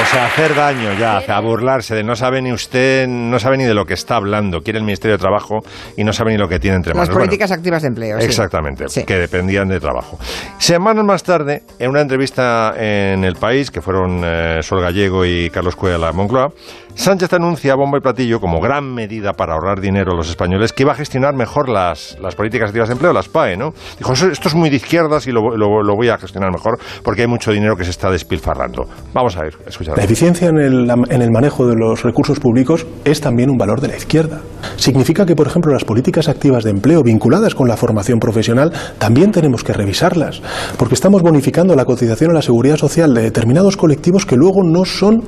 O 0.06 0.18
sea, 0.18 0.28
hacer 0.28 0.54
daño 0.56 0.94
ya, 1.00 1.18
a 1.18 1.40
burlarse 1.42 1.96
de 1.96 2.04
no 2.04 2.16
sabe 2.16 2.42
ni 2.42 2.52
usted, 2.54 3.08
no 3.08 3.40
sabe 3.40 3.58
ni 3.58 3.64
de 3.64 3.74
lo 3.74 3.86
que 3.86 3.96
está 3.96 4.18
hablando. 4.18 4.62
Quiere 4.62 4.78
el 4.80 4.86
Ministerio 4.86 5.18
de 5.18 5.22
Trabajo 5.22 5.60
y 5.98 6.04
no 6.04 6.14
sabe 6.14 6.32
ni 6.32 6.38
lo 6.38 6.48
que 6.48 6.60
tiene 6.60 6.78
entre 6.78 6.92
Las 6.92 6.98
manos. 6.98 7.10
Bueno, 7.10 7.20
políticas 7.26 7.52
activas 7.52 7.82
de 7.82 7.88
empleo. 7.90 8.18
Exactamente, 8.20 8.88
Sí. 8.88 9.04
que 9.04 9.16
dependían 9.16 9.68
de 9.68 9.80
trabajo. 9.80 10.20
Semanas 10.60 11.04
más 11.04 11.24
tarde, 11.24 11.64
en 11.80 11.90
una 11.90 12.02
entrevista 12.02 12.74
en 12.78 13.24
El 13.26 13.36
País, 13.36 13.72
que 13.72 13.82
fueron 13.82 14.22
eh, 14.24 14.60
Sol 14.62 14.82
Gallego 14.82 15.26
y 15.26 15.50
Carlos 15.50 15.76
Cuella 15.76 16.12
Moncloa, 16.12 16.52
Sánchez 16.94 17.34
anuncia 17.34 17.74
a 17.74 17.76
bombo 17.76 17.98
y 17.98 18.00
platillo, 18.00 18.40
como 18.40 18.62
gran 18.62 18.86
medida 18.94 19.34
para 19.34 19.54
ahorrar 19.54 19.82
dinero 19.82 20.14
a 20.14 20.16
los 20.16 20.30
españoles, 20.30 20.72
que 20.72 20.84
iba 20.84 20.94
a 20.94 20.96
gestionar 20.96 21.34
mejor 21.34 21.68
las, 21.68 22.18
las 22.22 22.36
políticas 22.36 22.70
activas 22.70 22.88
de 22.88 22.94
empleo, 22.94 23.12
las 23.12 23.28
PAE, 23.28 23.58
¿no? 23.58 23.74
Dijo, 23.98 24.14
"Eso- 24.14 24.30
esto 24.30 24.48
es 24.48 24.56
muy 24.56 24.70
de 24.70 24.78
izquierdas 24.78 25.28
y 25.28 25.34
lo, 25.34 25.58
lo- 25.58 25.84
lo 25.84 25.96
voy 25.96 26.08
a 26.08 26.18
gestionar 26.18 26.52
mejor 26.54 26.80
porque 27.04 27.24
hay 27.24 27.28
mucho 27.28 27.52
dinero 27.52 27.76
que 27.76 27.84
se 27.84 27.90
está 27.90 28.10
despilfarrando. 28.10 28.88
Vamos 29.14 29.36
a 29.36 29.42
ver, 29.42 29.58
escuchar. 29.68 29.95
La 29.96 30.04
eficiencia 30.04 30.50
en 30.50 30.58
el, 30.58 31.32
manejo 31.32 31.66
de 31.66 31.76
los 31.76 32.04
recursos 32.04 32.42
públicos 32.42 32.86
es 33.06 33.22
también 33.22 33.50
un 33.50 33.58
valor 33.58 33.80
de 33.80 33.88
la 33.88 33.96
izquierda. 33.96 34.42
Significa 34.76 35.26
que, 35.26 35.38
por 35.38 35.48
ejemplo, 35.48 35.72
las 35.72 35.86
políticas 35.86 36.28
activas 36.28 36.66
de 36.66 36.72
empleo 36.72 37.02
vinculadas 37.02 37.56
con 37.56 37.70
la 37.70 37.78
formación 37.78 38.20
profesional 38.20 38.74
también 38.98 39.32
tenemos 39.32 39.64
que 39.64 39.72
revisarlas, 39.72 40.42
porque 40.78 40.96
estamos 40.96 41.22
bonificando 41.22 41.76
la 41.76 41.86
cotización 41.86 42.32
a 42.32 42.34
la 42.34 42.42
seguridad 42.42 42.76
social 42.76 43.14
de 43.14 43.22
determinados 43.22 43.78
colectivos 43.78 44.26
que 44.26 44.36
luego 44.36 44.64
no 44.64 44.84
son 44.84 45.24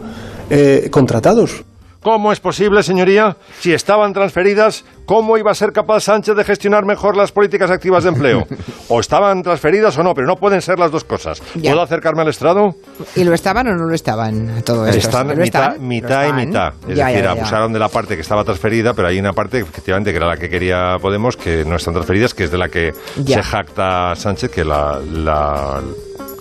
eh, 0.49 0.89
contratados. 0.91 1.63
¿Cómo 2.01 2.31
es 2.31 2.39
posible, 2.39 2.83
señoría? 2.83 3.35
Si 3.59 3.73
estaban 3.73 4.13
transferidas, 4.13 4.85
¿cómo 5.05 5.37
iba 5.37 5.51
a 5.51 5.55
ser 5.55 5.71
capaz 5.73 6.01
Sánchez 6.01 6.35
de 6.35 6.43
gestionar 6.43 6.85
mejor 6.85 7.17
las 7.17 7.31
políticas 7.31 7.69
activas 7.71 8.03
de 8.03 8.09
empleo? 8.09 8.47
O 8.89 9.01
estaban 9.01 9.43
transferidas 9.43 9.97
o 9.97 10.03
no, 10.03 10.13
pero 10.13 10.25
no 10.27 10.37
pueden 10.37 10.61
ser 10.61 10.79
las 10.79 10.91
dos 10.91 11.03
cosas. 11.03 11.41
Ya. 11.55 11.71
¿Puedo 11.71 11.83
acercarme 11.83 12.21
al 12.21 12.29
estrado? 12.29 12.75
¿Y 13.17 13.25
lo 13.25 13.33
estaban 13.33 13.67
o 13.67 13.75
no 13.75 13.83
lo 13.85 13.93
estaban? 13.93 14.63
Todo 14.63 14.85
esto? 14.87 14.97
Están 14.99 15.27
¿Lo 15.27 15.35
mitad, 15.35 15.73
están? 15.73 15.87
mitad 15.87 16.23
¿Lo 16.23 16.29
y 16.29 16.45
mitad. 16.45 16.73
Es 16.87 16.95
Ya, 16.95 17.07
decir, 17.07 17.23
ya, 17.25 17.31
abusaron 17.31 17.73
de 17.73 17.79
la 17.79 17.89
parte 17.89 18.15
que 18.15 18.21
estaba 18.21 18.45
transferida, 18.45 18.93
pero 18.93 19.09
hay 19.09 19.19
una 19.19 19.33
parte, 19.33 19.59
efectivamente, 19.59 20.11
que 20.11 20.17
era 20.17 20.27
la 20.27 20.37
que 20.37 20.49
quería 20.49 20.95
Podemos, 21.01 21.35
que 21.35 21.65
no 21.65 21.75
están 21.75 21.95
transferidas, 21.95 22.33
que 22.33 22.45
es 22.45 22.51
de 22.51 22.57
la 22.57 22.69
que 22.69 22.93
se 23.25 23.43
jacta 23.43 24.15
Sánchez, 24.15 24.51
que 24.51 24.63
la, 24.63 24.99
la 25.11 25.81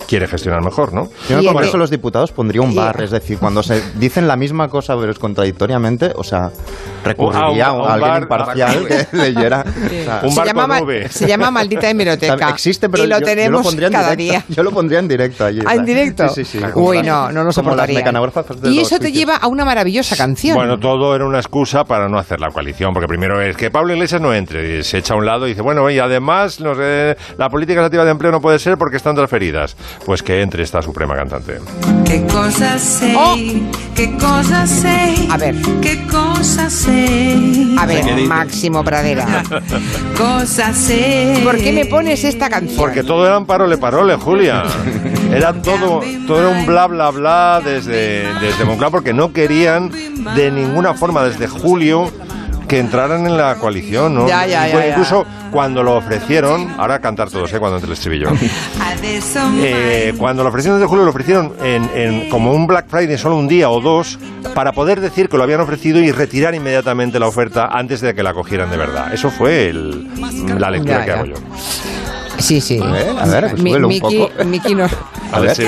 quiere 0.07 0.27
gestionar 0.27 0.61
mejor, 0.63 0.93
¿no? 0.93 1.09
Yo 1.29 1.35
en 1.39 1.39
el 1.39 1.45
Congreso 1.51 1.73
de 1.73 1.77
los 1.79 1.89
Diputados 1.89 2.31
pondría 2.31 2.61
un 2.61 2.75
bar, 2.75 3.01
es 3.01 3.11
decir, 3.11 3.37
cuando 3.37 3.63
se 3.63 3.81
dicen 3.95 4.27
la 4.27 4.35
misma 4.35 4.67
cosa 4.69 4.95
pero 4.97 5.11
es 5.11 5.19
contradictoriamente, 5.19 6.11
o 6.15 6.23
sea, 6.23 6.51
recurriría 7.03 7.73
O 7.73 7.75
a 7.75 7.81
un- 7.83 7.89
a, 7.89 7.93
a 7.93 7.97
un 7.97 8.03
alguien 8.03 8.09
bar- 8.11 8.21
imparcial 8.23 8.87
que 8.87 9.07
leyera. 9.17 9.65
o 9.65 9.89
sea, 10.03 10.21
Un 10.23 10.31
se, 10.31 10.35
bar 10.39 10.47
llama, 10.47 10.79
se 11.09 11.27
llama 11.27 11.51
Maldita 11.51 11.89
Hemeroteca. 11.89 12.49
Existe, 12.49 12.89
pero 12.89 13.03
y 13.03 13.07
lo 13.07 13.19
yo, 13.19 13.25
tenemos 13.25 13.51
yo 13.51 13.57
lo 13.57 13.63
pondría 13.63 13.87
en 13.87 13.93
cada 13.93 14.15
directo. 14.15 14.17
día. 14.17 14.43
Yo 14.57 14.63
lo 14.63 14.71
pondría 14.71 14.99
en 14.99 15.07
directo 15.07 15.45
allí. 15.45 15.59
¿Ah, 15.65 15.75
en 15.75 15.85
directo? 15.85 16.27
Sí, 16.29 16.43
sí, 16.43 16.59
sí. 16.59 16.65
Uy, 16.75 17.01
no, 17.03 17.31
no 17.31 17.43
lo 17.43 17.51
soportaría. 17.51 18.03
Y 18.63 18.79
eso 18.79 18.99
te 18.99 19.11
lleva 19.11 19.35
a 19.35 19.47
una 19.47 19.65
maravillosa 19.65 20.15
canción. 20.15 20.55
Bueno, 20.55 20.79
todo 20.79 21.15
era 21.15 21.25
una 21.25 21.37
excusa 21.39 21.83
para 21.83 22.07
no 22.09 22.17
hacer 22.17 22.39
la 22.39 22.49
coalición, 22.49 22.93
porque 22.93 23.07
primero 23.07 23.41
es 23.41 23.55
que 23.55 23.69
Pablo 23.71 23.93
Iglesias 23.93 24.21
no 24.21 24.33
entre, 24.33 24.83
se 24.83 24.97
echa 24.99 25.13
a 25.13 25.17
un 25.17 25.25
lado 25.25 25.45
y 25.47 25.51
dice, 25.51 25.61
bueno, 25.61 25.89
y 25.89 25.99
además 25.99 26.59
no 26.59 26.73
sé, 26.75 27.15
la 27.37 27.49
política 27.49 27.83
activa 27.85 28.03
de 28.05 28.11
empleo 28.11 28.31
no 28.31 28.41
puede 28.41 28.59
ser 28.59 28.77
porque 28.77 28.97
están 28.97 29.15
transferidas. 29.15 29.75
Pues 30.05 30.23
que 30.23 30.41
entre 30.41 30.63
esta 30.63 30.81
suprema 30.81 31.15
cantante. 31.15 31.59
¿Qué 32.05 32.25
cosas 32.25 32.81
sé? 32.81 33.13
Oh. 33.17 33.35
¿Qué 33.95 34.15
cosas 34.17 34.69
sé? 34.69 35.27
A 35.29 35.37
ver. 35.37 35.55
¿Qué 35.81 36.05
cosas 36.07 36.71
sé? 36.71 37.67
a 37.77 37.85
ver. 37.85 38.27
Máximo 38.27 38.83
Pradera. 38.83 39.43
Cosas 40.17 40.75
sé. 40.75 41.41
¿Por 41.43 41.57
qué 41.57 41.71
me 41.71 41.85
pones 41.85 42.23
esta 42.23 42.49
canción? 42.49 42.77
Porque 42.77 43.03
todo 43.03 43.25
eran 43.25 43.45
parole 43.45 43.77
parole, 43.77 44.15
Julia. 44.15 44.63
Era 45.31 45.53
todo, 45.53 46.01
todo 46.25 46.39
era 46.39 46.47
un 46.49 46.65
bla 46.65 46.87
bla 46.87 47.11
bla 47.11 47.61
desde, 47.63 48.33
desde 48.39 48.65
Moncloa 48.65 48.89
porque 48.89 49.13
no 49.13 49.33
querían 49.33 49.91
de 50.35 50.51
ninguna 50.51 50.93
forma 50.93 51.23
desde 51.23 51.47
julio 51.47 52.11
que 52.67 52.79
entraran 52.79 53.25
en 53.25 53.37
la 53.37 53.55
coalición, 53.55 54.13
¿no? 54.15 54.27
Ya, 54.27 54.45
ya, 54.45 54.67
ya, 54.67 54.79
ya. 54.79 54.87
Incluso 54.89 55.25
cuando 55.51 55.83
lo 55.83 55.95
ofrecieron, 55.95 56.73
ahora 56.77 56.99
cantar 56.99 57.29
todos, 57.29 57.51
¿eh? 57.53 57.59
Cuando 57.59 57.77
entre 57.77 57.87
el 57.87 57.93
estribillo. 57.93 58.29
Eh, 59.59 60.13
cuando 60.17 60.43
lo 60.43 60.49
ofrecieron 60.49 60.79
desde 60.79 60.89
julio, 60.89 61.03
lo 61.05 61.11
ofrecieron 61.11 61.53
en, 61.63 61.89
en 61.95 62.29
como 62.29 62.51
un 62.51 62.67
Black 62.67 62.87
Friday, 62.89 63.17
solo 63.17 63.37
un 63.37 63.47
día 63.47 63.69
o 63.69 63.79
dos, 63.79 64.19
para 64.53 64.71
poder 64.73 64.99
decir 64.99 65.29
que 65.29 65.37
lo 65.37 65.43
habían 65.43 65.61
ofrecido 65.61 65.99
y 65.99 66.11
retirar 66.11 66.53
inmediatamente 66.55 67.19
la 67.19 67.27
oferta 67.27 67.67
antes 67.71 68.01
de 68.01 68.13
que 68.15 68.23
la 68.23 68.33
cogieran 68.33 68.69
de 68.69 68.77
verdad. 68.77 69.13
Eso 69.13 69.29
fue 69.29 69.69
el- 69.69 70.07
la 70.59 70.71
lectura 70.71 70.99
Ya, 70.99 71.05
que 71.05 71.07
ya. 71.11 71.13
hago 71.17 71.25
yo. 71.25 71.35
Sí, 72.39 72.59
sí. 72.61 72.79
A 72.81 72.91
ver, 72.91 73.09
a 73.19 73.25
ver, 73.25 73.51
pues 73.55 73.75
un 73.75 73.87
Miki, 73.87 73.99
poco. 74.19 74.43
Miki 74.45 74.75
no. 74.75 74.87
Al 75.31 75.43
ver. 75.43 75.55
più. 75.57 75.65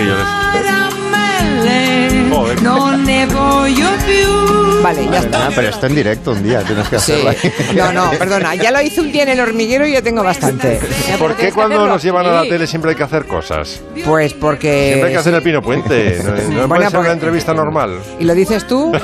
Vale, 4.81 5.05
ya 5.11 5.19
está. 5.19 5.47
Ah, 5.47 5.49
pero 5.53 5.67
esto 5.69 5.87
en 5.87 5.95
directo 5.95 6.31
un 6.31 6.41
día, 6.43 6.61
tienes 6.63 6.87
que 6.87 6.99
Sí. 6.99 7.11
hacerlo. 7.27 7.53
No, 7.75 7.91
no, 7.91 8.11
perdona. 8.17 8.55
Ya 8.55 8.71
lo 8.71 8.81
hice 8.81 9.01
un 9.01 9.11
día 9.11 9.23
en 9.23 9.29
el 9.29 9.39
hormiguero 9.39 9.85
y 9.85 9.91
ya 9.93 10.01
tengo 10.01 10.23
bastante. 10.23 10.79
¿Por 11.17 11.35
qué 11.35 11.51
cuando 11.51 11.85
nos 11.85 12.01
llevan 12.01 12.25
a 12.25 12.31
la 12.31 12.41
tele 12.43 12.65
siempre 12.67 12.91
hay 12.91 12.97
que 12.97 13.03
hacer 13.03 13.25
cosas? 13.25 13.81
Pues 14.05 14.33
porque. 14.33 14.87
Siempre 14.89 15.07
hay 15.09 15.13
que 15.13 15.19
hacer 15.19 15.33
el 15.33 15.41
Pino 15.41 15.61
Puente. 15.61 16.21
No, 16.23 16.31
no 16.31 16.67
Bueno, 16.67 16.67
puede 16.75 16.89
ser 16.89 16.99
una 16.99 17.11
entrevista 17.11 17.53
normal. 17.53 17.99
¿Y 18.19 18.23
lo 18.25 18.33
dices 18.33 18.65
tú? 18.67 18.91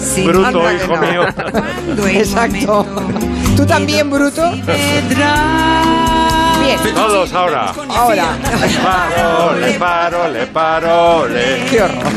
Sí, 0.00 0.24
Bruto, 0.26 0.62
hijo 0.72 0.96
no. 0.96 1.02
mío. 1.02 1.22
Exacto. 2.08 2.86
¿Tú 3.56 3.66
también, 3.66 4.08
Bruto? 4.10 4.50
Bien. 6.60 6.94
Todos 6.94 7.32
ahora. 7.32 7.72
Ahora. 7.88 8.36
Parole, 8.82 9.72
parole, 9.78 10.46
parole. 10.46 11.66
Qué 11.70 11.82
horror. 11.82 12.12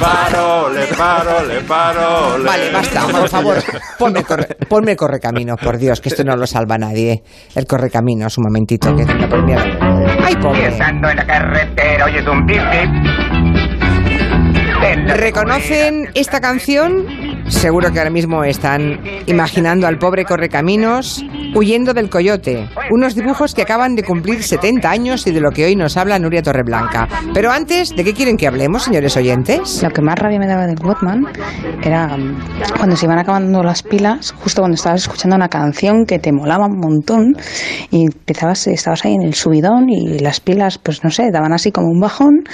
Parole, 0.00 0.86
parole, 0.96 1.60
parole. 1.62 2.44
Vale, 2.44 2.70
basta, 2.72 3.06
por 3.06 3.28
favor. 3.28 3.56
Ponme, 3.98 4.22
corre, 4.24 4.56
ponme 4.68 4.96
correcaminos, 4.96 5.58
por 5.60 5.78
Dios, 5.78 6.00
que 6.00 6.08
esto 6.08 6.24
no 6.24 6.36
lo 6.36 6.46
salva 6.46 6.76
a 6.76 6.78
nadie. 6.78 7.22
El 7.54 7.66
correcaminos, 7.66 8.38
un 8.38 8.44
momentito, 8.44 8.94
que 8.94 9.04
me 9.04 9.28
por 9.28 9.44
miedo. 9.44 9.62
¡Ay, 10.22 10.36
pobre! 10.36 10.68
Estando 10.68 11.10
en 11.10 11.16
la 11.16 11.26
carretera 11.26 12.04
oyes 12.06 12.26
un 12.26 12.46
pip 12.46 12.60
¿Reconocen 14.80 16.08
esta 16.14 16.40
canción? 16.40 17.06
Seguro 17.48 17.92
que 17.92 17.98
ahora 17.98 18.10
mismo 18.10 18.44
están 18.44 18.98
imaginando 19.26 19.86
al 19.86 19.98
pobre 19.98 20.24
Correcaminos 20.24 21.22
huyendo 21.54 21.92
del 21.92 22.08
coyote. 22.08 22.66
Unos 22.90 23.14
dibujos 23.14 23.54
que 23.54 23.62
acaban 23.62 23.94
de 23.94 24.04
cumplir 24.04 24.42
70 24.42 24.90
años 24.90 25.26
y 25.26 25.32
de 25.32 25.40
lo 25.40 25.50
que 25.50 25.66
hoy 25.66 25.76
nos 25.76 25.96
habla 25.96 26.18
Nuria 26.18 26.42
Torreblanca. 26.42 27.08
Pero 27.34 27.50
antes, 27.50 27.94
¿de 27.94 28.04
qué 28.04 28.14
quieren 28.14 28.38
que 28.38 28.46
hablemos, 28.46 28.84
señores 28.84 29.16
oyentes? 29.16 29.82
Lo 29.82 29.90
que 29.90 30.00
más 30.00 30.18
rabia 30.18 30.38
me 30.38 30.46
daba 30.46 30.66
del 30.66 30.82
Walkman 30.82 31.26
era 31.82 32.16
mm, 32.16 32.38
cuando 32.78 32.96
se 32.96 33.04
iban 33.04 33.18
acabando 33.18 33.62
las 33.62 33.82
pilas, 33.82 34.32
justo 34.32 34.62
cuando 34.62 34.76
estabas 34.76 35.02
escuchando 35.02 35.36
una 35.36 35.48
canción 35.48 36.06
que 36.06 36.18
te 36.18 36.32
molaba 36.32 36.66
un 36.66 36.78
montón 36.78 37.34
y 37.90 38.04
empezabas, 38.04 38.66
estabas 38.68 39.04
ahí 39.04 39.14
en 39.14 39.22
el 39.22 39.34
subidón 39.34 39.90
y 39.90 40.20
las 40.20 40.40
pilas, 40.40 40.78
pues 40.78 41.04
no 41.04 41.10
sé, 41.10 41.30
daban 41.30 41.52
así 41.52 41.70
como 41.70 41.88
un 41.88 42.00
bajón 42.00 42.44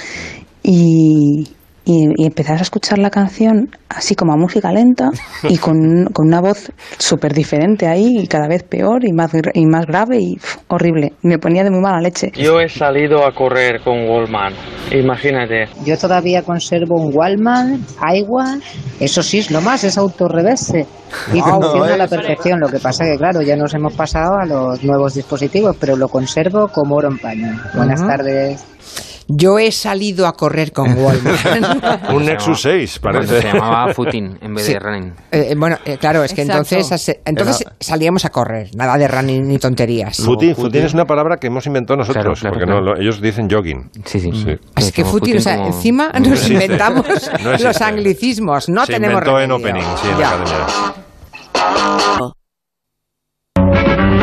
y, 0.63 1.56
y, 1.87 2.09
y 2.21 2.25
empezabas 2.25 2.61
a 2.61 2.63
escuchar 2.63 2.99
la 2.99 3.09
canción 3.09 3.69
así 3.87 4.13
como 4.13 4.33
a 4.33 4.35
música 4.35 4.71
lenta 4.73 5.09
y 5.43 5.57
con, 5.63 6.05
con 6.13 6.27
una 6.27 6.41
voz 6.41 6.71
súper 6.97 7.33
diferente 7.33 7.87
ahí 7.87 8.19
y 8.19 8.27
cada 8.27 8.47
vez 8.47 8.63
peor 8.63 9.05
y 9.05 9.13
más, 9.13 9.31
y 9.53 9.65
más 9.65 9.85
grave 9.85 10.19
y 10.19 10.37
horrible. 10.67 11.13
Me 11.21 11.39
ponía 11.39 11.63
de 11.63 11.71
muy 11.71 11.79
mala 11.79 12.01
leche. 12.01 12.31
Yo 12.35 12.59
he 12.59 12.67
salido 12.67 13.25
a 13.25 13.33
correr 13.33 13.81
con 13.83 14.07
Wallman, 14.09 14.53
imagínate. 14.91 15.65
Yo 15.85 15.97
todavía 15.97 16.43
conservo 16.43 17.01
un 17.01 17.15
Wallman, 17.15 17.81
Aiwa, 18.01 18.57
eso 18.99 19.23
sí 19.23 19.39
es 19.39 19.49
lo 19.49 19.61
más, 19.61 19.85
es 19.85 19.97
autorreverse 19.97 20.85
y 21.33 21.39
Ah, 21.39 21.53
funciona 21.53 21.93
a 21.93 21.97
la 21.97 22.07
perfección. 22.07 22.59
Lo 22.59 22.67
que 22.67 22.79
pasa 22.79 23.05
que 23.05 23.17
claro, 23.17 23.41
ya 23.41 23.55
nos 23.55 23.73
hemos 23.73 23.93
pasado 23.93 24.37
a 24.37 24.45
los 24.45 24.83
nuevos 24.83 25.13
dispositivos, 25.13 25.77
pero 25.79 25.95
lo 25.95 26.09
conservo 26.09 26.67
como 26.67 26.95
oro 26.95 27.09
en 27.09 27.17
paño. 27.17 27.57
Buenas 27.73 28.05
tardes. 28.05 29.16
Yo 29.29 29.59
he 29.59 29.71
salido 29.71 30.25
a 30.25 30.33
correr 30.33 30.71
con 30.71 30.97
Walmart. 30.97 32.09
Un 32.13 32.25
Nexus 32.25 32.61
6, 32.61 32.99
parece. 32.99 33.41
Se 33.41 33.47
llamaba 33.53 33.93
Footing 33.93 34.37
en 34.41 34.55
vez 34.55 34.65
Sí. 34.65 34.73
de 34.73 34.79
Running. 34.79 35.13
Eh, 35.31 35.47
eh, 35.51 35.55
bueno, 35.57 35.77
eh, 35.85 35.97
claro, 35.97 36.23
es 36.23 36.33
que 36.33 36.41
Exacto. 36.43 36.75
entonces, 36.75 37.19
entonces 37.25 37.61
Era- 37.61 37.75
salíamos 37.79 38.25
a 38.25 38.29
correr, 38.29 38.69
nada 38.75 38.97
de 38.97 39.07
running 39.07 39.47
ni 39.47 39.57
tonterías. 39.59 40.17
Footing, 40.17 40.55
footing 40.55 40.83
es 40.83 40.93
una 40.93 41.05
palabra 41.05 41.37
que 41.37 41.47
hemos 41.47 41.65
inventado 41.67 41.97
nosotros, 41.97 42.23
Claro, 42.23 42.35
claro, 42.35 42.53
porque 42.53 42.65
claro. 42.65 42.81
No, 42.81 42.93
lo- 42.93 42.99
ellos 43.01 43.19
dicen 43.21 43.49
jogging. 43.49 43.91
Sí, 44.05 44.19
sí. 44.21 44.31
Así 44.75 44.91
que 44.93 45.03
footing, 45.03 45.37
o 45.37 45.41
sea, 45.41 45.55
como- 45.57 45.67
encima 45.67 46.09
No 46.19 46.29
nos 46.29 46.49
inventamos 46.49 47.05
No 47.43 47.51
los 47.57 47.81
anglicismos, 47.81 48.69
no 48.69 48.85
Se 48.85 48.93
tenemos 48.93 49.19
inventó 49.21 49.41
en 49.41 49.51
opening, 49.51 49.81
sí, 50.01 50.07
en 50.09 50.17
Ya. 50.17 50.19
la 50.19 50.29
academia. 50.29 50.55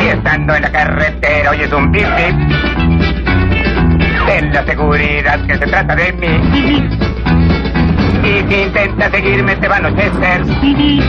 Y 0.03 0.07
estando 0.07 0.55
en 0.55 0.61
la 0.61 0.71
carretera 0.71 1.51
oyes 1.51 1.71
un 1.71 1.91
pip 1.91 2.03
Ten 4.25 4.51
la 4.51 4.65
seguridad 4.65 5.45
que 5.45 5.53
se 5.55 5.65
trata 5.67 5.95
de 5.95 6.11
mí. 6.13 7.04
Y 8.25 8.47
si 8.49 8.55
intenta 8.61 9.11
seguirme 9.11 9.55
te 9.57 9.67
va 9.67 9.75
a 9.75 9.77
anochecer. 9.77 10.43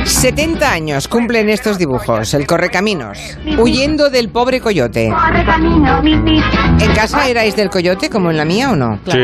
70 0.07 0.71
años 0.71 1.09
cumplen 1.09 1.49
estos 1.49 1.79
dibujos, 1.79 2.35
el 2.35 2.47
correcaminos, 2.47 3.19
huyendo 3.59 4.11
del 4.11 4.29
pobre 4.29 4.61
coyote. 4.61 5.07
¿En 5.07 6.95
casa 6.95 7.27
erais 7.29 7.57
del 7.57 7.71
coyote 7.71 8.11
como 8.11 8.31
en 8.31 8.37
la 8.37 8.45
mía 8.45 8.71
o 8.71 8.77
no? 8.77 8.99
Sí, 9.07 9.19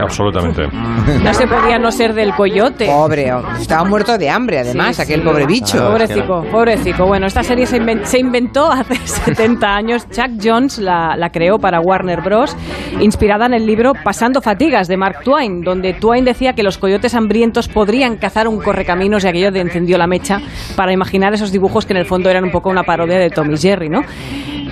absolutamente. 0.00 0.62
No 1.22 1.34
se 1.34 1.46
podía 1.46 1.78
no 1.78 1.92
ser 1.92 2.14
del 2.14 2.32
coyote. 2.34 2.86
Pobre, 2.86 3.30
estaba 3.60 3.84
muerto 3.84 4.16
de 4.16 4.30
hambre 4.30 4.60
además, 4.60 4.96
Sí, 4.96 5.02
aquel 5.02 5.20
sí. 5.20 5.26
pobre 5.26 5.46
bicho. 5.46 5.86
Pobrecico, 5.86 6.44
pobrecico. 6.50 7.06
Bueno, 7.06 7.26
esta 7.26 7.42
serie 7.42 7.66
se, 7.66 7.80
inven- 7.80 8.04
se 8.04 8.18
inventó 8.18 8.70
hace 8.72 8.94
70 9.04 9.66
años. 9.76 10.08
Chuck 10.10 10.30
Jones 10.42 10.78
la, 10.78 11.16
la 11.16 11.30
creó 11.30 11.58
para 11.58 11.80
Warner 11.80 12.22
Bros., 12.22 12.56
inspirada 13.00 13.46
en 13.46 13.54
el 13.54 13.66
libro 13.66 13.92
Pasando 14.02 14.40
Fatigas 14.40 14.88
de 14.88 14.96
Mark 14.96 15.18
Twain, 15.24 15.60
donde 15.62 15.92
Twain 15.94 16.24
decía 16.24 16.54
que 16.54 16.62
los 16.62 16.78
coyotes 16.78 17.14
podrían 17.68 18.16
cazar 18.16 18.48
un 18.48 18.60
correcaminos 18.60 19.24
y 19.24 19.28
aquello 19.28 19.50
de 19.50 19.60
encendió 19.60 19.98
la 19.98 20.06
mecha 20.06 20.40
para 20.76 20.92
imaginar 20.92 21.34
esos 21.34 21.52
dibujos 21.52 21.86
que 21.86 21.92
en 21.92 21.98
el 21.98 22.06
fondo 22.06 22.30
eran 22.30 22.44
un 22.44 22.50
poco 22.50 22.70
una 22.70 22.84
parodia 22.84 23.18
de 23.18 23.30
Tom 23.30 23.50
y 23.52 23.56
Jerry, 23.56 23.88
¿no? 23.88 24.02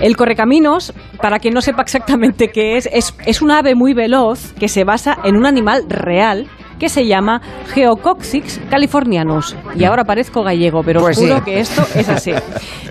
El 0.01 0.17
correcaminos, 0.17 0.93
para 1.21 1.39
quien 1.39 1.53
no 1.53 1.61
sepa 1.61 1.81
exactamente 1.81 2.49
qué 2.49 2.77
es, 2.77 2.89
es, 2.91 3.15
es 3.25 3.41
un 3.41 3.51
ave 3.51 3.75
muy 3.75 3.93
veloz 3.93 4.53
que 4.53 4.67
se 4.67 4.83
basa 4.83 5.17
en 5.23 5.35
un 5.35 5.45
animal 5.45 5.83
real 5.87 6.47
que 6.83 6.89
se 6.89 7.07
llama 7.07 7.39
Geococcix 7.73 8.59
californianus. 8.69 9.55
Y 9.73 9.85
ahora 9.85 10.03
parezco 10.03 10.43
gallego, 10.43 10.81
pero 10.83 10.99
Pues 10.99 11.17
os 11.17 11.23
juro 11.23 11.37
sí. 11.37 11.43
que 11.45 11.59
esto 11.61 11.81
es 11.95 12.09
así. 12.09 12.33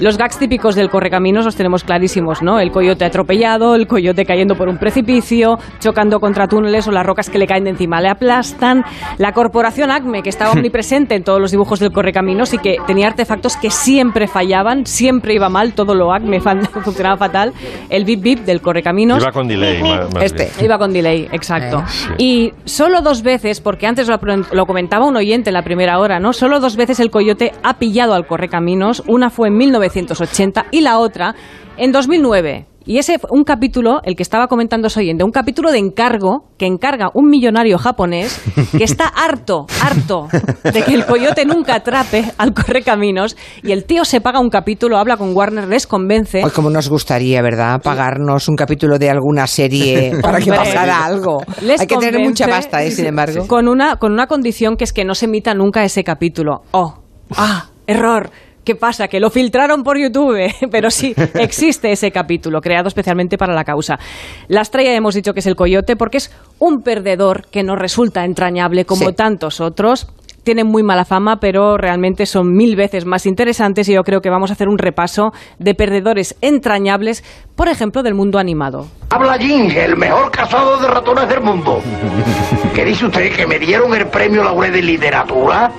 Los 0.01 0.17
gags 0.17 0.39
típicos 0.39 0.75
del 0.75 0.89
correcaminos 0.89 1.45
los 1.45 1.57
tenemos 1.57 1.85
clarísimos, 1.85 2.43
¿no? 2.43 2.59
El 2.59 2.71
coyote 2.71 3.05
atropellado, 3.05 3.75
el 3.75 3.87
coyote 3.87 4.25
cayendo 4.25 4.55
por 4.55 4.71
un 4.71 4.79
precipicio, 4.79 5.59
chocando 5.79 6.21
contra 6.21 6.47
túneles 6.49 6.89
o 6.89 6.91
las 6.91 7.05
rocas 7.05 7.29
que 7.29 7.39
le 7.39 7.47
caen 7.47 7.65
de 7.65 7.71
encima 7.71 8.01
le 8.01 8.09
aplastan. 8.09 8.83
La 9.19 9.33
corporación 9.33 9.91
Acme, 9.91 10.23
que 10.23 10.31
estaba 10.31 10.53
omnipresente 10.53 11.15
en 11.15 11.23
todos 11.23 11.39
los 11.39 11.51
dibujos 11.51 11.79
del 11.79 11.93
correcaminos 11.93 12.55
y 12.55 12.59
que 12.59 12.77
tenía 12.87 13.09
artefactos 13.09 13.59
que 13.59 13.71
siempre 13.71 14.27
fallaban, 14.27 14.87
siempre 14.87 15.35
iba 15.35 15.51
mal, 15.51 15.75
todo 15.75 15.95
lo 15.95 16.15
Acme 16.15 16.41
funcionaba 16.83 17.19
fatal. 17.19 17.53
El 17.91 18.07
bip 18.07 18.23
bip 18.23 18.39
del 18.41 18.63
correcaminos. 18.63 19.23
Iba 19.23 19.33
con 19.33 19.47
delay. 19.49 19.83
más- 19.83 20.15
más 20.15 20.25
Este. 20.25 20.45
bien. 20.45 20.65
Iba 20.65 20.79
con 20.79 20.93
delay, 20.95 21.29
exacto. 21.31 21.81
Eh. 21.81 21.85
Sí. 21.89 22.09
Y 22.19 22.53
solo 22.65 23.03
dos 23.03 23.23
veces, 23.23 23.61
porque 23.61 23.82
antes 23.87 24.09
lo, 24.09 24.19
lo 24.53 24.67
comentaba 24.67 25.07
un 25.07 25.17
oyente 25.17 25.51
en 25.51 25.55
la 25.55 25.63
primera 25.63 25.99
hora, 25.99 26.19
¿no? 26.19 26.33
Solo 26.33 26.61
dos 26.61 26.77
veces 26.77 27.01
el 27.01 27.11
coyote 27.11 27.53
ha 27.63 27.79
pillado 27.79 28.15
al 28.15 28.27
correcaminos. 28.27 29.03
Una 29.07 29.31
fue 29.31 29.49
en 29.49 29.57
1980 29.57 30.67
y 30.71 30.81
la 30.81 30.99
otra 30.99 31.35
en 31.77 31.93
2009. 31.93 32.67
Y 32.85 32.99
ese 32.99 33.17
un 33.31 33.45
capítulo, 33.45 34.01
el 34.03 34.17
que 34.17 34.25
estaba 34.25 34.49
comentando 34.49 34.91
Soyende, 34.91 35.23
un 35.23 35.31
capítulo 35.31 35.71
de 35.71 35.79
encargo 35.79 36.49
que 36.59 36.67
encarga 36.67 37.11
un 37.15 37.29
millonario 37.29 37.79
japonés 37.79 38.41
que 38.77 38.83
está 38.83 39.07
harto, 39.07 39.67
harto 39.81 40.27
de 40.65 40.83
que 40.83 40.95
el 40.95 41.07
coyote 41.07 41.45
nunca 41.45 41.77
atrape 41.77 42.25
al 42.39 42.53
correcaminos 42.53 43.37
y 43.63 43.71
el 43.71 43.85
tío 43.85 44.05
se 44.05 44.21
paga 44.21 44.41
un 44.41 44.51
capítulo, 44.51 44.99
habla 44.99 45.17
con 45.17 45.35
Warner, 45.37 45.69
les 45.69 45.87
convence. 45.87 46.43
Hoy 46.45 46.51
como 46.51 46.71
nos 46.71 46.89
gustaría, 46.89 47.41
¿verdad? 47.41 47.81
Pagarnos 47.81 48.49
un 48.49 48.57
capítulo 48.57 48.99
de 48.99 49.11
alguna 49.11 49.47
serie 49.47 50.15
para 50.21 50.41
que 50.41 50.51
pasara 50.51 51.05
algo. 51.05 51.39
Les 51.63 51.81
Hay 51.81 51.87
que 51.87 51.97
tener 51.97 52.21
mucha 52.21 52.49
pasta, 52.49 52.83
¿eh? 52.83 52.91
Sin 52.91 53.07
embargo. 53.07 53.47
Con 53.47 53.69
una, 53.69 53.97
con 53.97 54.13
una 54.13 54.27
condición 54.27 54.77
que 54.77 54.83
es 54.85 54.93
que 54.93 55.05
no 55.05 55.15
se 55.15 55.27
emita 55.27 55.55
nunca 55.55 55.85
ese 55.85 56.03
capítulo. 56.03 56.63
Oh, 56.73 56.95
ah, 57.37 57.69
error. 57.87 58.31
¿Qué 58.65 58.77
pasa? 58.77 59.09
Que 59.09 59.19
lo 59.19 59.29
filtraron 59.31 59.83
por 59.83 59.99
YouTube, 59.99 60.39
pero 60.71 60.91
sí, 60.91 61.15
existe 61.35 61.91
ese 61.91 62.13
capítulo, 62.13 62.61
creado 62.61 62.89
especialmente 62.89 63.37
para 63.37 63.55
la 63.55 63.65
causa. 63.65 63.99
La 64.49 64.61
estrella 64.61 64.95
hemos 64.95 65.15
dicho 65.15 65.33
que 65.35 65.41
es 65.41 65.47
el 65.47 65.57
coyote 65.57 65.97
porque 65.97 66.19
es 66.19 66.31
un 66.61 66.83
perdedor 66.83 67.47
que 67.51 67.63
nos 67.65 67.79
resulta 67.79 68.25
entrañable 68.25 68.85
como 68.85 69.09
Sí. 69.09 69.15
tantos 69.15 69.61
otros. 69.61 70.07
Tienen 70.45 70.67
muy 70.67 70.83
mala 70.83 71.05
fama, 71.05 71.37
pero 71.41 71.77
realmente 71.77 72.27
son 72.27 72.53
mil 72.53 72.75
veces 72.75 73.05
más 73.05 73.27
interesantes 73.27 73.89
y 73.89 73.95
yo 73.95 74.03
creo 74.03 74.21
que 74.21 74.29
vamos 74.31 74.51
a 74.51 74.55
hacer 74.55 74.69
un 74.69 74.77
repaso 74.79 75.33
de 75.61 75.75
perdedores 75.75 76.37
entrañables, 76.41 77.23
por 77.55 77.69
ejemplo, 77.69 78.03
del 78.03 78.15
mundo 78.15 78.39
animado. 78.41 78.89
Habla 79.11 79.39
Jing, 79.39 79.71
el 79.71 79.97
mejor 79.97 80.33
cazador 80.33 80.81
de 80.81 80.89
ratones 80.89 81.29
del 81.29 81.43
mundo. 81.43 81.81
¿Qué 82.75 82.85
dice 82.85 83.07
usted? 83.07 83.33
¿Que 83.37 83.47
me 83.47 83.59
dieron 83.61 83.95
el 83.95 84.07
premio 84.09 84.43
Laurel 84.43 84.73
de 84.73 84.83
literatura? 84.83 85.71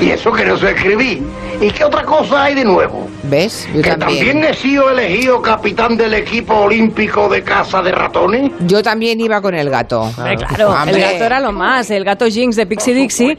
Y 0.00 0.08
eso 0.10 0.32
que 0.32 0.44
no 0.46 0.56
sé 0.56 0.70
escribir. 0.70 1.22
¿Y 1.60 1.70
qué 1.70 1.84
otra 1.84 2.02
cosa 2.02 2.44
hay 2.44 2.54
de 2.54 2.64
nuevo? 2.64 3.08
¿Ves? 3.24 3.68
Yo 3.74 3.82
¿Que 3.82 3.90
también. 3.90 4.26
también 4.26 4.44
he 4.44 4.54
sido 4.54 4.90
elegido 4.90 5.40
capitán 5.40 5.96
del 5.96 6.14
equipo 6.14 6.54
olímpico 6.54 7.28
de 7.28 7.42
caza 7.42 7.80
de 7.82 7.92
ratones? 7.92 8.50
Yo 8.66 8.82
también 8.82 9.20
iba 9.20 9.40
con 9.40 9.54
el 9.54 9.70
gato. 9.70 10.02
Hombre, 10.02 10.36
claro, 10.36 10.74
el 10.88 11.00
gato 11.00 11.24
era 11.24 11.40
lo 11.40 11.52
más, 11.52 11.90
el 11.90 12.04
gato 12.04 12.26
Jinx 12.26 12.56
de 12.56 12.66
Pixie 12.66 12.94
Dixie, 12.94 13.36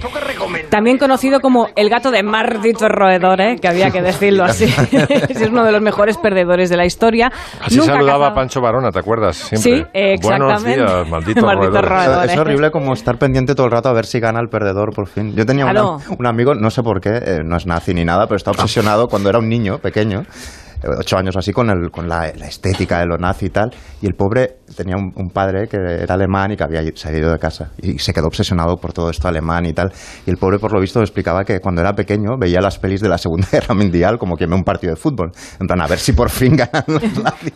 también 0.70 0.98
conocido 0.98 1.40
como 1.42 1.68
el 1.76 1.90
gato 1.90 2.12
de 2.12 2.24
malditos 2.24 2.88
roedores, 2.90 3.60
que 3.60 3.68
había 3.68 3.92
que 3.92 4.02
decirlo 4.02 4.46
así. 4.46 4.66
es 4.92 5.42
uno 5.50 5.66
de 5.66 5.72
los 5.72 5.82
mejores 5.82 6.18
perdedores 6.18 6.70
de 6.70 6.78
la 6.78 6.86
historia. 6.86 7.32
Así 7.62 7.78
Nunca 7.78 7.94
saludaba 7.94 8.28
a 8.28 8.34
Pancho 8.34 8.62
Varona, 8.62 8.92
¿te 8.92 9.00
acuerdas? 9.00 9.36
Siempre. 9.36 9.78
Sí, 9.78 9.86
exactamente. 9.94 10.64
Buenos 10.64 10.64
días, 10.94 11.10
malditos 11.10 11.44
Malditos 11.44 11.72
roedores. 11.82 11.90
roedores. 11.90 12.32
Es 12.32 12.38
horrible 12.38 12.72
como 12.72 12.94
estar 12.94 13.18
pendiente 13.18 13.54
todo 13.56 13.66
el 13.66 13.72
rato 13.74 13.90
a 13.90 13.94
ver 13.94 14.06
si 14.06 14.20
gana 14.20 14.40
el 14.40 14.48
perdedor 14.48 14.94
por 14.94 15.08
fin. 15.08 15.36
Yo 15.36 15.46
tenía 15.46 15.66
una- 15.66 15.98
un 16.18 16.26
amigo, 16.26 16.56
no 16.56 16.70
sé 16.70 16.82
por 16.84 17.02
qué, 17.02 17.10
eh, 17.16 17.40
no 17.44 17.58
es 17.58 17.66
nazi 17.66 17.94
ni 17.94 18.03
nada, 18.06 18.26
pero 18.26 18.38
está 18.38 18.52
obsesionado 18.52 19.08
cuando 19.08 19.30
era 19.30 19.40
un 19.40 19.48
niño 19.48 19.80
pequeño, 19.80 20.22
eh, 20.22 20.88
ocho 21.00 21.18
años 21.18 21.36
así, 21.38 21.52
con, 21.52 21.70
el, 21.70 21.92
con 21.92 22.08
la, 22.08 22.32
la 22.36 22.48
estética 22.48 23.00
de 23.00 23.06
lo 23.06 23.18
nazi 23.18 23.48
y 23.48 23.50
tal. 23.50 23.72
Y 24.02 24.08
el 24.08 24.14
pobre 24.14 24.58
tenía 24.76 24.96
un, 24.96 25.12
un 25.16 25.30
padre 25.30 25.68
que 25.68 25.78
era 25.78 26.14
alemán 26.16 26.52
y 26.52 26.56
que 26.56 26.64
había 26.64 26.82
salido 26.96 27.32
de 27.32 27.40
casa. 27.40 27.72
Y 27.82 28.00
se 28.00 28.14
quedó 28.14 28.28
obsesionado 28.28 28.78
por 28.78 28.94
todo 28.94 29.10
esto 29.10 29.28
alemán 29.28 29.66
y 29.66 29.74
tal. 29.74 29.92
Y 30.26 30.30
el 30.30 30.38
pobre, 30.38 30.60
por 30.60 30.74
lo 30.74 30.80
visto, 30.80 31.00
explicaba 31.02 31.44
que 31.44 31.60
cuando 31.60 31.82
era 31.82 31.94
pequeño 31.94 32.38
veía 32.40 32.62
las 32.62 32.80
pelis 32.80 33.02
de 33.02 33.10
la 33.10 33.18
Segunda 33.18 33.48
Guerra 33.52 33.76
Mundial 33.76 34.18
como 34.18 34.36
que 34.36 34.46
ve 34.46 34.56
un 34.56 34.64
partido 34.64 34.94
de 34.94 35.00
fútbol. 35.00 35.32
En 35.60 35.68
plan, 35.68 35.82
a 35.82 35.88
ver 35.88 36.00
si 36.00 36.14
por 36.14 36.30
fin 36.30 36.56
ganan 36.58 36.84
los 36.88 37.24
nazis. 37.24 37.54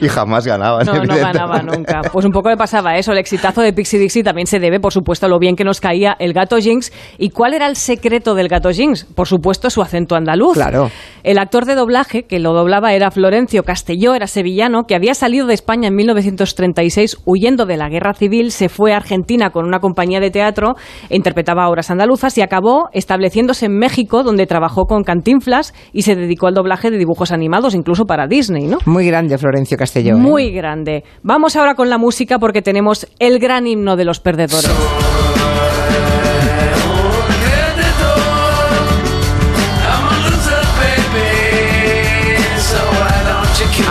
y 0.00 0.08
jamás 0.08 0.46
ganaban. 0.46 0.86
No, 0.86 1.16
ganaba 1.16 1.62
nunca. 1.62 2.00
Pues 2.12 2.24
un 2.24 2.32
poco 2.32 2.50
le 2.50 2.56
pasaba 2.56 2.96
eso. 2.96 3.12
El 3.12 3.18
exitazo 3.18 3.60
de 3.60 3.72
Pixie 3.72 3.98
Dixie 3.98 4.22
también 4.22 4.46
se 4.46 4.58
debe, 4.58 4.80
por 4.80 4.92
supuesto, 4.92 5.26
a 5.26 5.28
lo 5.28 5.38
bien 5.38 5.56
que 5.56 5.64
nos 5.64 5.80
caía 5.80 6.16
el 6.18 6.32
gato 6.32 6.56
Jinx. 6.58 6.92
¿Y 7.18 7.30
cuál 7.30 7.54
era 7.54 7.66
el 7.66 7.76
secreto 7.76 8.34
del 8.34 8.48
gato 8.48 8.70
Jinx? 8.70 9.04
Por 9.04 9.26
supuesto, 9.26 9.70
su 9.70 9.82
acento 9.82 10.14
andaluz. 10.14 10.54
Claro. 10.54 10.90
El 11.22 11.38
actor 11.38 11.64
de 11.64 11.74
doblaje 11.74 12.24
que 12.24 12.38
lo 12.38 12.52
doblaba 12.52 12.92
era 12.92 13.10
Florencio 13.10 13.62
Castelló, 13.62 14.14
era 14.14 14.26
sevillano, 14.26 14.84
que 14.84 14.94
había 14.94 15.14
salido 15.14 15.46
de 15.46 15.54
España 15.54 15.88
en 15.88 15.94
1936 16.38 17.18
huyendo 17.24 17.66
de 17.66 17.76
la 17.76 17.88
guerra 17.88 18.14
civil, 18.14 18.52
se 18.52 18.68
fue 18.68 18.92
a 18.92 18.96
Argentina 18.96 19.50
con 19.50 19.66
una 19.66 19.80
compañía 19.80 20.20
de 20.20 20.30
teatro, 20.30 20.76
e 21.08 21.16
interpretaba 21.16 21.68
obras 21.68 21.90
andaluzas 21.90 22.36
y 22.38 22.42
acabó 22.42 22.88
estableciéndose 22.92 23.66
en 23.66 23.78
México, 23.78 24.22
donde 24.22 24.46
trabajó 24.46 24.84
con 24.86 25.02
Cantinflas 25.02 25.74
y 25.92 26.02
se 26.02 26.14
dedicó 26.14 26.46
al 26.46 26.54
doblaje 26.54 26.90
de 26.90 26.98
dibujos 26.98 27.32
animados, 27.32 27.74
incluso 27.74 28.04
para 28.04 28.26
Disney, 28.26 28.66
¿no? 28.66 28.78
Muy 28.86 29.06
grande 29.06 29.38
Florencio 29.38 29.76
Castelló. 29.76 30.14
¿eh? 30.14 30.18
Muy 30.18 30.52
grande. 30.52 31.04
Vamos 31.22 31.56
ahora 31.56 31.74
con 31.74 31.90
la 31.90 31.98
música 31.98 32.38
porque 32.38 32.62
tenemos 32.62 33.06
el 33.18 33.38
gran 33.38 33.66
himno 33.66 33.96
de 33.96 34.04
los 34.04 34.20
perdedores. 34.20 35.27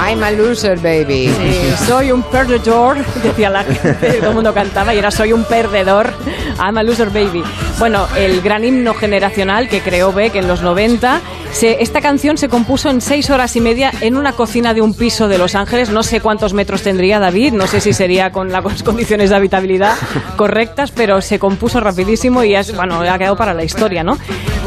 I'm 0.08 0.24
a 0.24 0.32
loser, 0.32 0.78
baby. 0.80 1.28
Sí, 1.28 1.86
soy 1.86 2.14
un 2.14 2.24
perdedor, 2.24 2.96
decía 3.24 3.50
la 3.50 3.66
gente, 3.66 4.14
todo 4.20 4.30
el 4.30 4.36
mundo 4.36 4.54
cantaba 4.54 4.96
y 4.96 5.00
era 5.00 5.12
soy 5.12 5.34
un 5.34 5.44
perdedor, 5.44 6.14
I'm 6.58 6.78
a 6.78 6.84
loser 6.84 7.10
baby. 7.10 7.44
Bueno, 7.80 8.08
el 8.18 8.42
gran 8.42 8.64
himno 8.66 8.96
generacional 8.96 9.70
que 9.70 9.82
creó 9.82 10.12
Beck 10.12 10.34
en 10.36 10.48
los 10.48 10.64
90, 10.64 11.22
se- 11.52 11.78
esta 11.84 12.02
canción 12.02 12.36
se 12.38 12.50
compuso 12.50 12.90
en 12.90 13.02
seis 13.02 13.30
horas 13.30 13.56
y 13.56 13.62
media 13.62 13.92
en 14.02 14.18
una 14.18 14.34
cocina 14.34 14.74
de 14.74 14.82
un 14.82 14.96
piso 14.96 15.28
de 15.28 15.38
Los 15.38 15.54
Ángeles, 15.54 15.92
no 15.92 16.02
sé 16.02 16.20
cuántos 16.20 16.54
metros 16.54 16.82
tendría 16.82 17.20
David, 17.20 17.54
no 17.54 17.68
sé 17.68 17.80
si 17.80 17.94
sería 17.94 18.32
con 18.32 18.52
las 18.52 18.82
condiciones 18.82 19.30
de 19.30 19.36
habitabilidad 19.36 19.94
correctas, 20.38 20.90
pero 20.92 21.22
se 21.22 21.38
compuso 21.38 21.80
rapidísimo 21.80 22.44
y 22.44 22.56
es, 22.56 22.76
bueno, 22.76 23.00
ha 23.02 23.18
quedado 23.20 23.36
para 23.38 23.54
la 23.54 23.64
historia, 23.64 24.04
¿no? 24.04 24.18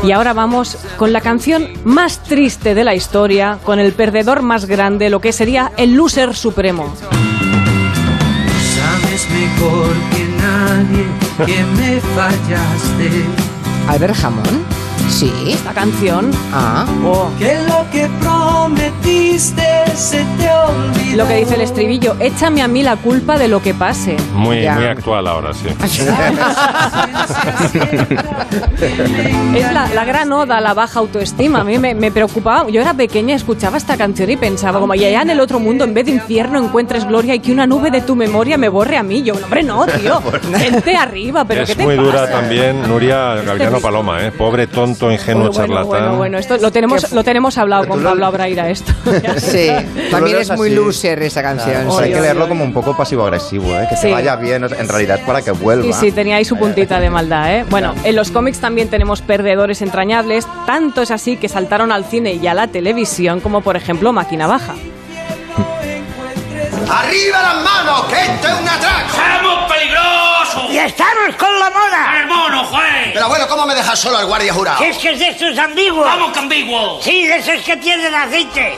Y 0.05 0.13
ahora 0.13 0.33
vamos 0.33 0.79
con 0.97 1.13
la 1.13 1.21
canción 1.21 1.69
más 1.83 2.23
triste 2.23 2.77
de 2.77 2.85
la 2.85 2.95
historia, 2.95 3.59
con 3.65 3.81
el 3.81 3.93
perdedor 3.93 4.43
más 4.43 4.67
grande, 4.67 5.11
lo 5.11 5.21
que 5.21 5.33
sería 5.33 5.73
el 5.77 5.95
loser 5.95 6.37
supremo. 6.37 6.95
Sabes 8.77 9.29
mejor 9.31 9.89
que 10.13 10.25
nadie 10.43 11.07
que 11.47 11.65
me 11.77 12.01
fallaste. 12.01 13.25
Albert 13.89 14.17
Jamón. 14.17 14.80
Sí. 15.11 15.33
Esta 15.49 15.73
canción. 15.73 16.31
Ah. 16.53 16.87
Que 17.39 17.59
lo 17.69 17.85
que 17.91 18.09
prometiste 18.21 19.63
se 19.95 20.19
te 20.39 20.49
olvidó. 20.51 21.17
Lo 21.17 21.27
que 21.29 21.35
dice 21.37 21.57
el 21.57 21.61
estribillo, 21.63 22.15
échame 22.21 22.63
a 22.63 22.69
mí 22.69 22.83
la 22.83 22.97
culpa 22.97 23.37
de 23.37 23.49
lo 23.49 23.61
que 23.61 23.75
pase. 23.75 24.17
Muy, 24.35 24.63
Ya. 24.63 24.75
muy 24.77 24.85
actual 24.87 25.27
ahora, 25.27 25.53
sí. 25.53 25.67
Es 29.55 29.73
la, 29.73 29.89
la 29.95 30.05
gran 30.05 30.33
oda 30.33 30.59
a 30.59 30.61
la 30.61 30.75
baja 30.75 31.01
autoestima. 31.01 31.61
A 31.61 31.65
mí 31.65 31.79
me, 31.79 31.95
me 31.95 32.11
preocupaba. 32.11 32.69
Yo 32.71 32.81
era 32.81 32.95
pequeña, 32.95 33.35
escuchaba 33.35 33.77
esta 33.77 33.97
canción 33.97 34.31
y 34.31 34.37
pensaba, 34.37 34.79
como, 34.81 34.95
y 34.95 35.05
allá 35.05 35.23
en 35.23 35.31
el 35.31 35.41
otro 35.41 35.59
mundo, 35.61 35.85
en 35.85 35.93
vez 35.95 36.07
de 36.07 36.13
infierno, 36.13 36.59
encuentres 36.59 37.05
gloria 37.07 37.35
y 37.35 37.41
que 37.41 37.53
una 37.53 37.67
nube 37.67 37.91
de 37.91 38.01
tu 38.01 38.15
memoria 38.17 38.57
me 38.57 38.69
borre 38.69 38.97
a 38.97 39.03
mí. 39.03 39.23
Yo, 39.23 39.35
hombre, 39.35 39.63
no, 39.63 39.87
tío. 39.87 40.21
Gente 40.57 40.97
arriba, 40.97 41.45
pero 41.45 41.65
¿qué 41.67 41.73
es 41.73 41.79
te 41.79 41.85
muy 41.85 41.97
pasa? 41.97 42.07
dura 42.09 42.31
también 42.31 42.83
Nuria 42.89 43.35
Gaviano 43.37 43.81
Paloma, 43.81 44.25
¿eh? 44.25 44.31
Pobre, 44.31 44.67
tonto, 44.69 45.00
ingenuo, 45.09 45.45
Bueno, 45.45 45.53
charlatán. 45.57 45.87
bueno, 45.87 46.17
bueno, 46.17 46.39
esto 46.39 46.57
lo 46.59 46.73
tenemos, 46.73 47.13
lo 47.13 47.23
tenemos 47.23 47.57
hablado 47.59 47.87
con 47.87 48.03
Pablo 48.03 48.27
Abraira 48.27 48.69
esto. 48.69 48.93
Sí, 49.39 49.69
también 50.11 50.39
es 50.39 50.51
muy 50.57 50.71
loser 50.71 51.23
esa 51.23 51.43
canción. 51.43 51.71
Claro, 51.71 51.93
sí. 51.93 52.03
hay 52.05 52.13
que 52.13 52.21
leerlo 52.21 52.49
como 52.49 52.65
un 52.65 52.73
poco 52.73 52.97
pasivo-agresivo, 52.97 53.67
¿eh? 53.79 53.87
que 53.89 53.97
Sí. 53.97 54.09
te 54.09 54.13
vaya 54.13 54.35
bien, 54.37 54.65
en 54.65 54.89
realidad 54.89 55.19
es 55.21 55.25
para 55.25 55.43
que 55.43 55.53
vuelva. 55.53 55.85
Sí, 55.85 55.93
sí, 55.93 56.11
tenía 56.13 56.37
ahí 56.37 56.45
su 56.45 56.57
puntita 56.57 56.99
de 56.99 57.11
maldad, 57.11 57.55
¿eh? 57.55 57.65
Bueno, 57.71 57.95
en 58.03 58.17
los 58.17 58.31
cómics 58.31 58.59
también 58.59 58.89
tenemos 58.89 59.23
perdedores 59.23 59.83
entrañables, 59.83 60.47
tanto 60.67 61.03
es 61.03 61.11
así 61.11 61.37
que 61.37 61.49
saltaron 61.49 61.93
al 61.93 62.05
cine 62.05 62.35
y 62.35 62.47
a 62.47 62.55
la 62.55 62.67
televisión, 62.67 63.41
como 63.41 63.61
por 63.61 63.77
ejemplo 63.77 64.13
Máquina 64.13 64.47
Baja. 64.47 64.75
¡Arriba 66.91 67.41
las 67.41 67.63
manos! 67.63 68.05
¡Que 68.07 68.21
esto 68.21 68.49
es 68.49 68.55
un 68.55 68.69
atraco! 68.69 69.17
¡Somos 69.17 69.73
peligrosos! 69.73 70.71
¡Y 70.71 70.79
estamos 70.79 71.37
con 71.39 71.59
la 71.61 71.71
moda! 71.71 72.19
¡El 72.21 72.27
mono, 72.27 72.65
juez! 72.65 73.11
Pero 73.15 73.29
bueno, 73.29 73.47
¿cómo 73.47 73.65
me 73.65 73.77
dejas 73.77 73.97
solo 73.97 74.19
al 74.19 74.27
guardia 74.27 74.53
jurado? 74.53 74.79
Si 74.79 74.85
es 74.87 74.99
que 74.99 75.13
es 75.13 75.19
de 75.21 75.29
estos 75.29 75.57
ambiguos. 75.57 76.11
¿Cómo 76.11 76.33
que 76.33 76.39
ambiguos? 76.41 77.05
Sí, 77.05 77.29
de 77.29 77.37
esos 77.37 77.65
que 77.65 77.77
tienen 77.77 78.13
aceite. 78.13 78.77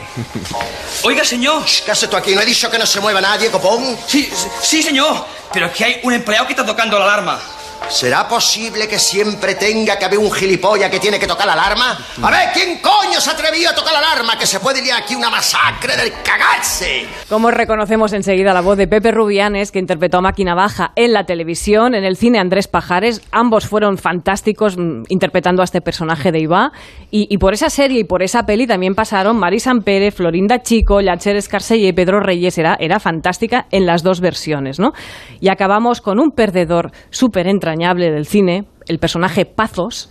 Oiga, 1.05 1.25
señor. 1.25 1.63
¿Qué 1.65 1.91
haces 1.91 2.11
tú 2.11 2.17
aquí? 2.17 2.35
¿No 2.35 2.43
he 2.43 2.45
dicho 2.45 2.71
que 2.71 2.79
no 2.79 2.85
se 2.85 3.01
mueva 3.01 3.23
nadie, 3.23 3.51
copón? 3.51 3.97
Sí, 4.07 4.31
sí, 4.61 4.83
señor. 4.83 5.25
Pero 5.51 5.67
es 5.67 5.73
que 5.73 5.85
hay 5.85 6.01
un 6.03 6.13
empleado 6.13 6.47
que 6.47 6.53
está 6.53 6.67
tocando 6.67 6.99
la 6.99 7.05
alarma. 7.07 7.41
¿Será 7.89 8.27
posible 8.27 8.89
que 8.89 8.99
siempre 8.99 9.55
tenga 9.55 9.99
que 9.99 10.05
haber 10.05 10.19
un 10.19 10.33
gilipollas 10.33 10.91
que 10.91 10.99
tiene 10.99 11.19
que 11.19 11.27
tocar 11.27 11.47
la 11.47 11.53
alarma? 11.53 11.99
A 12.23 12.31
ver, 12.31 12.49
¿quién 12.55 12.79
coño 12.79 13.21
se 13.21 13.31
atrevió 13.31 13.71
a 13.71 13.75
tocar 13.75 13.93
la 13.93 13.99
alarma? 13.99 14.39
Que 14.39 14.47
se 14.47 14.61
puede 14.61 14.83
liar 14.83 15.03
aquí 15.03 15.15
una 15.15 15.29
masacre 15.29 15.97
del 15.97 16.13
cagarse. 16.23 17.07
Como 17.29 17.51
reconocemos 17.51 18.13
enseguida 18.13 18.55
la 18.55 18.61
voz 18.63 18.79
de 18.79 18.89
Pepe 18.89 19.11
Rubianes, 19.11 19.73
que 19.73 19.79
interpretó 19.79 20.19
a 20.19 20.21
Máquina 20.23 20.55
Baja 20.55 20.93
en 20.97 21.13
la 21.13 21.27
televisión, 21.27 21.95
en 21.95 22.05
el 22.05 22.17
cine 22.17 22.39
Andrés 22.39 22.67
Pajares. 22.67 23.21
Ambos 23.31 23.67
fueron 23.67 23.99
fantásticos 23.99 24.77
mm, 24.79 25.05
interpretando 25.09 25.63
a 25.63 25.65
este 25.65 25.81
personaje 25.81 26.33
de 26.33 26.41
Iba. 26.41 26.73
Y, 27.11 27.27
y 27.31 27.39
por 27.39 27.53
esa 27.53 27.69
serie 27.69 28.01
y 28.01 28.05
por 28.05 28.23
esa 28.23 28.47
peli 28.47 28.67
también 28.67 28.95
pasaron 28.95 29.37
Mari 29.37 29.59
Pérez, 29.85 30.15
Florinda 30.15 30.63
Chico, 30.63 31.01
Llacher 31.01 31.37
Escarcella 31.37 31.89
y 31.89 31.93
Pedro 31.93 32.21
Reyes. 32.21 32.57
Era, 32.59 32.77
era 32.81 33.01
fantástica 33.01 33.67
en 33.71 33.87
las 33.87 34.03
dos 34.03 34.21
versiones, 34.21 34.79
¿no? 34.79 34.93
Y 35.41 35.49
acabamos 35.49 36.01
con 36.01 36.19
un 36.19 36.31
perdedor 36.31 36.91
súper 37.11 37.47
entrañable 37.73 38.11
del 38.11 38.27
cine, 38.27 38.67
el 38.87 38.99
personaje 38.99 39.47
Pazos. 39.47 40.11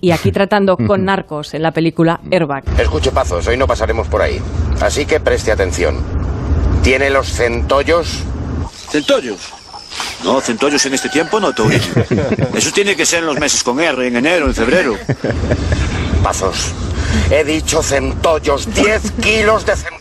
Y 0.00 0.12
aquí 0.12 0.30
tratando 0.32 0.76
con 0.76 1.04
narcos 1.04 1.54
en 1.54 1.62
la 1.62 1.72
película 1.72 2.20
Airbag. 2.30 2.64
Escuche, 2.78 3.10
Pazos, 3.10 3.46
hoy 3.48 3.56
no 3.56 3.66
pasaremos 3.66 4.06
por 4.08 4.22
ahí. 4.22 4.40
Así 4.80 5.04
que 5.04 5.18
preste 5.20 5.50
atención. 5.50 5.96
¿Tiene 6.82 7.10
los 7.10 7.26
centollos? 7.26 8.22
¿Centollos? 8.90 9.52
No, 10.24 10.40
centollos 10.40 10.86
en 10.86 10.94
este 10.94 11.08
tiempo 11.08 11.40
no, 11.40 11.52
Taurino. 11.52 11.82
Eso 12.54 12.70
tiene 12.70 12.94
que 12.94 13.04
ser 13.04 13.20
en 13.20 13.26
los 13.26 13.38
meses 13.38 13.62
con 13.64 13.80
R, 13.80 14.06
en 14.06 14.16
enero, 14.16 14.46
en 14.46 14.54
febrero. 14.54 14.96
Pazos. 16.22 16.72
He 17.30 17.44
dicho 17.44 17.82
centollos, 17.82 18.72
10 18.74 19.10
kilos 19.22 19.64
de 19.66 19.76
centollos. 19.76 20.00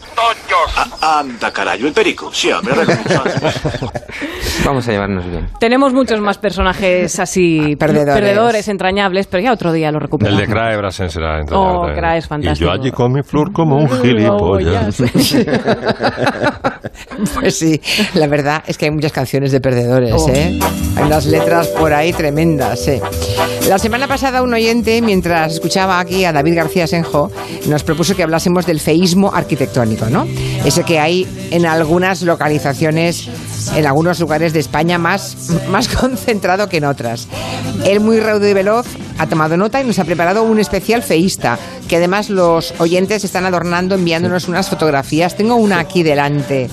Ah, 1.01 1.19
anda, 1.19 1.51
carajo, 1.51 1.85
el 1.87 1.93
perico. 1.93 2.29
Sí, 2.33 2.51
hombre. 2.51 2.73
Vamos 4.65 4.85
a 4.87 4.91
llevarnos 4.91 5.25
bien. 5.25 5.47
Tenemos 5.59 5.93
muchos 5.93 6.19
más 6.19 6.37
personajes 6.37 7.17
así 7.19 7.75
Perdedores. 7.77 8.67
entrañables, 8.67 9.27
pero 9.27 9.41
ya 9.43 9.53
otro 9.53 9.71
día 9.71 9.91
lo 9.91 9.97
El 9.99 10.03
recuperamos. 10.03 10.41
de 10.41 10.47
Crae 10.47 10.75
Brasen 10.77 11.09
será 11.09 11.37
Oh, 11.37 11.39
entrañable. 11.41 11.93
Crae 11.95 12.17
es 12.17 12.27
fantástico. 12.27 12.65
Y 12.65 12.67
yo 12.67 12.81
allí 12.81 12.91
con 12.91 13.13
mi 13.13 13.23
flor 13.23 13.53
como 13.53 13.77
un 13.77 13.89
gilipollas. 14.01 14.97
Pues 17.39 17.57
sí, 17.57 17.79
la 18.15 18.27
verdad 18.27 18.63
es 18.67 18.77
que 18.77 18.85
hay 18.85 18.91
muchas 18.91 19.11
canciones 19.11 19.51
de 19.51 19.61
perdedores, 19.61 20.13
Oh. 20.15 20.29
¿eh? 20.29 20.59
Hay 20.97 21.03
unas 21.03 21.25
letras 21.25 21.67
por 21.67 21.93
ahí 21.93 22.11
tremendas, 22.13 22.87
¿eh? 22.87 23.01
La 23.67 23.77
semana 23.79 24.07
pasada 24.07 24.41
un 24.41 24.53
oyente, 24.53 25.01
mientras 25.01 25.53
escuchaba 25.53 25.99
aquí 25.99 26.25
a 26.25 26.33
David 26.33 26.55
García 26.55 26.87
Senjo, 26.89 27.31
nos 27.67 27.83
propuso 27.83 28.15
que 28.15 28.23
hablásemos 28.23 28.65
del 28.65 28.79
feísmo 28.79 29.31
arquitectónico, 29.33 30.07
¿no? 30.07 30.25
Ese 30.65 30.83
que 30.83 30.99
hay 30.99 31.27
en 31.51 31.65
algunas 31.65 32.21
localizaciones, 32.21 33.29
en 33.75 33.85
algunos 33.85 34.19
lugares 34.19 34.53
de 34.53 34.59
España 34.59 34.97
más, 34.97 35.49
más 35.69 35.87
concentrado 35.87 36.67
que 36.67 36.77
en 36.77 36.85
otras. 36.85 37.27
Él 37.85 37.99
muy 37.99 38.19
raudo 38.19 38.47
y 38.47 38.53
veloz 38.53 38.87
ha 39.17 39.27
tomado 39.27 39.57
nota 39.57 39.81
y 39.81 39.85
nos 39.85 39.99
ha 39.99 40.05
preparado 40.05 40.43
un 40.43 40.59
especial 40.59 41.03
feísta, 41.03 41.59
que 41.87 41.97
además 41.97 42.29
los 42.29 42.73
oyentes 42.79 43.23
están 43.23 43.45
adornando 43.45 43.95
enviándonos 43.95 44.47
unas 44.47 44.69
fotografías. 44.69 45.35
Tengo 45.35 45.55
una 45.55 45.79
aquí 45.79 46.03
delante 46.03 46.69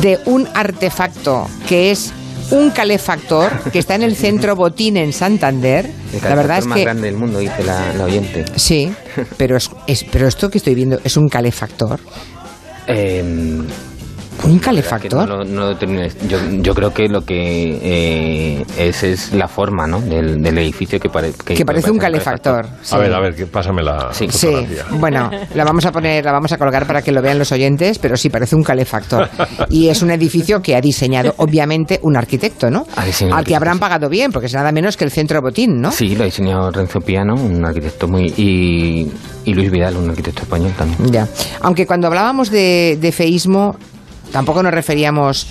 de 0.00 0.18
un 0.24 0.48
artefacto 0.54 1.46
que 1.68 1.90
es 1.90 2.12
un 2.54 2.70
calefactor 2.70 3.50
que 3.72 3.78
está 3.78 3.94
en 3.94 4.02
el 4.02 4.16
centro 4.16 4.54
Botín 4.56 4.96
en 4.96 5.12
Santander. 5.12 5.90
El 6.12 6.22
La 6.22 6.34
verdad 6.34 6.58
es 6.58 6.66
más 6.66 6.76
que 6.78 6.84
grande 6.84 7.08
del 7.08 7.16
mundo, 7.16 7.38
dice 7.38 7.62
la, 7.64 7.92
la 7.94 8.04
oyente. 8.04 8.44
sí, 8.56 8.92
pero 9.36 9.56
es, 9.56 9.70
es- 9.86 10.04
pero 10.10 10.26
esto 10.28 10.48
que 10.50 10.58
estoy 10.58 10.74
viendo 10.74 10.98
es 11.04 11.16
un 11.16 11.28
calefactor. 11.28 12.00
Eh, 12.86 13.22
¿Un 14.42 14.58
calefactor? 14.58 15.26
no 15.28 15.36
lo- 15.38 15.44
no 15.44 15.60
lo 15.70 15.76
terminé. 15.76 16.10
yo, 16.28 16.38
yo 16.60 16.74
creo 16.74 16.92
que 16.92 17.08
lo 17.08 17.24
que 17.24 17.78
eh, 17.82 18.64
es 18.76 19.02
es 19.02 19.32
la 19.32 19.48
forma 19.48 19.86
¿no? 19.86 20.00
del, 20.00 20.42
del 20.42 20.58
edificio 20.58 20.98
que, 21.00 21.08
pare- 21.08 21.32
Que 21.44 21.64
parece 21.64 21.90
un 21.90 21.98
calefactor. 21.98 22.66
sí. 22.82 22.94
A 22.94 22.98
ver, 22.98 23.14
a 23.14 23.20
ver, 23.20 23.34
que- 23.34 23.46
pásame 23.46 23.82
la 23.82 24.12
Sí, 24.12 24.28
fotografía. 24.28 24.84
bueno, 24.98 25.30
la 25.54 25.64
vamos 25.64 25.84
a 25.86 25.92
poner, 25.92 26.24
la 26.24 26.32
vamos 26.32 26.52
a 26.52 26.58
colgar 26.58 26.86
para 26.86 27.00
que 27.02 27.12
lo 27.12 27.22
vean 27.22 27.38
los 27.38 27.52
oyentes, 27.52 27.98
pero 27.98 28.16
sí 28.16 28.28
parece 28.28 28.54
un 28.56 28.62
calefactor. 28.64 29.28
Y 29.70 29.88
es 29.88 30.02
un 30.02 30.10
edificio 30.10 30.60
que 30.60 30.74
ha 30.76 30.80
diseñado, 30.80 31.34
obviamente, 31.38 31.98
un 32.02 32.16
arquitecto, 32.16 32.70
¿no? 32.70 32.86
Al 33.32 33.44
que 33.44 33.54
habrán 33.56 33.78
pagado 33.78 34.08
bien, 34.08 34.30
porque 34.32 34.46
es 34.46 34.54
nada 34.54 34.72
menos 34.72 34.96
que 34.96 35.04
el 35.04 35.10
centro 35.10 35.40
Botín, 35.40 35.80
¿no? 35.80 35.90
Sí, 35.92 36.14
lo 36.16 36.22
ha 36.22 36.26
diseñado 36.26 36.70
Renzo 36.70 37.00
Piano, 37.00 37.34
un 37.34 37.64
arquitecto 37.64 38.08
muy... 38.08 38.26
Y, 38.36 39.10
y 39.44 39.54
Luis 39.54 39.70
Vidal, 39.70 39.96
un 39.96 40.10
arquitecto 40.10 40.42
español 40.42 40.72
también. 40.76 41.12
Ya. 41.12 41.28
Aunque 41.60 41.86
cuando 41.86 42.06
hablábamos 42.08 42.50
de, 42.50 42.98
de 43.00 43.12
feísmo, 43.12 43.76
tampoco 44.32 44.62
nos 44.62 44.72
referíamos. 44.72 45.48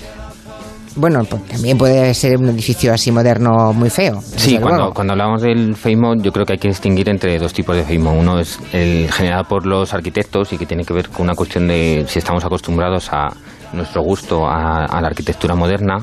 Bueno, 0.95 1.23
pues 1.23 1.43
también 1.47 1.75
puede 1.75 2.13
ser 2.13 2.37
un 2.37 2.49
edificio 2.49 2.93
así 2.93 3.11
moderno 3.11 3.73
muy 3.73 3.89
feo. 3.89 4.21
Sí, 4.21 4.59
cuando, 4.59 4.91
cuando 4.91 5.13
hablamos 5.13 5.41
del 5.41 5.75
feísmo, 5.75 6.13
yo 6.15 6.31
creo 6.31 6.45
que 6.45 6.53
hay 6.53 6.59
que 6.59 6.67
distinguir 6.67 7.09
entre 7.09 7.39
dos 7.39 7.51
tipos 7.51 7.75
de 7.75 7.83
feísmo. 7.83 8.13
Uno 8.13 8.39
es 8.39 8.59
el 8.73 9.11
generado 9.11 9.45
por 9.45 9.65
los 9.65 9.91
arquitectos 9.93 10.53
y 10.53 10.57
que 10.57 10.67
tiene 10.67 10.85
que 10.85 10.93
ver 10.93 11.09
con 11.09 11.23
una 11.23 11.33
cuestión 11.33 11.67
de 11.67 12.05
si 12.07 12.19
estamos 12.19 12.45
acostumbrados 12.45 13.11
a 13.11 13.29
nuestro 13.73 14.03
gusto 14.03 14.45
a, 14.45 14.85
a 14.85 15.01
la 15.01 15.07
arquitectura 15.07 15.55
moderna 15.55 15.97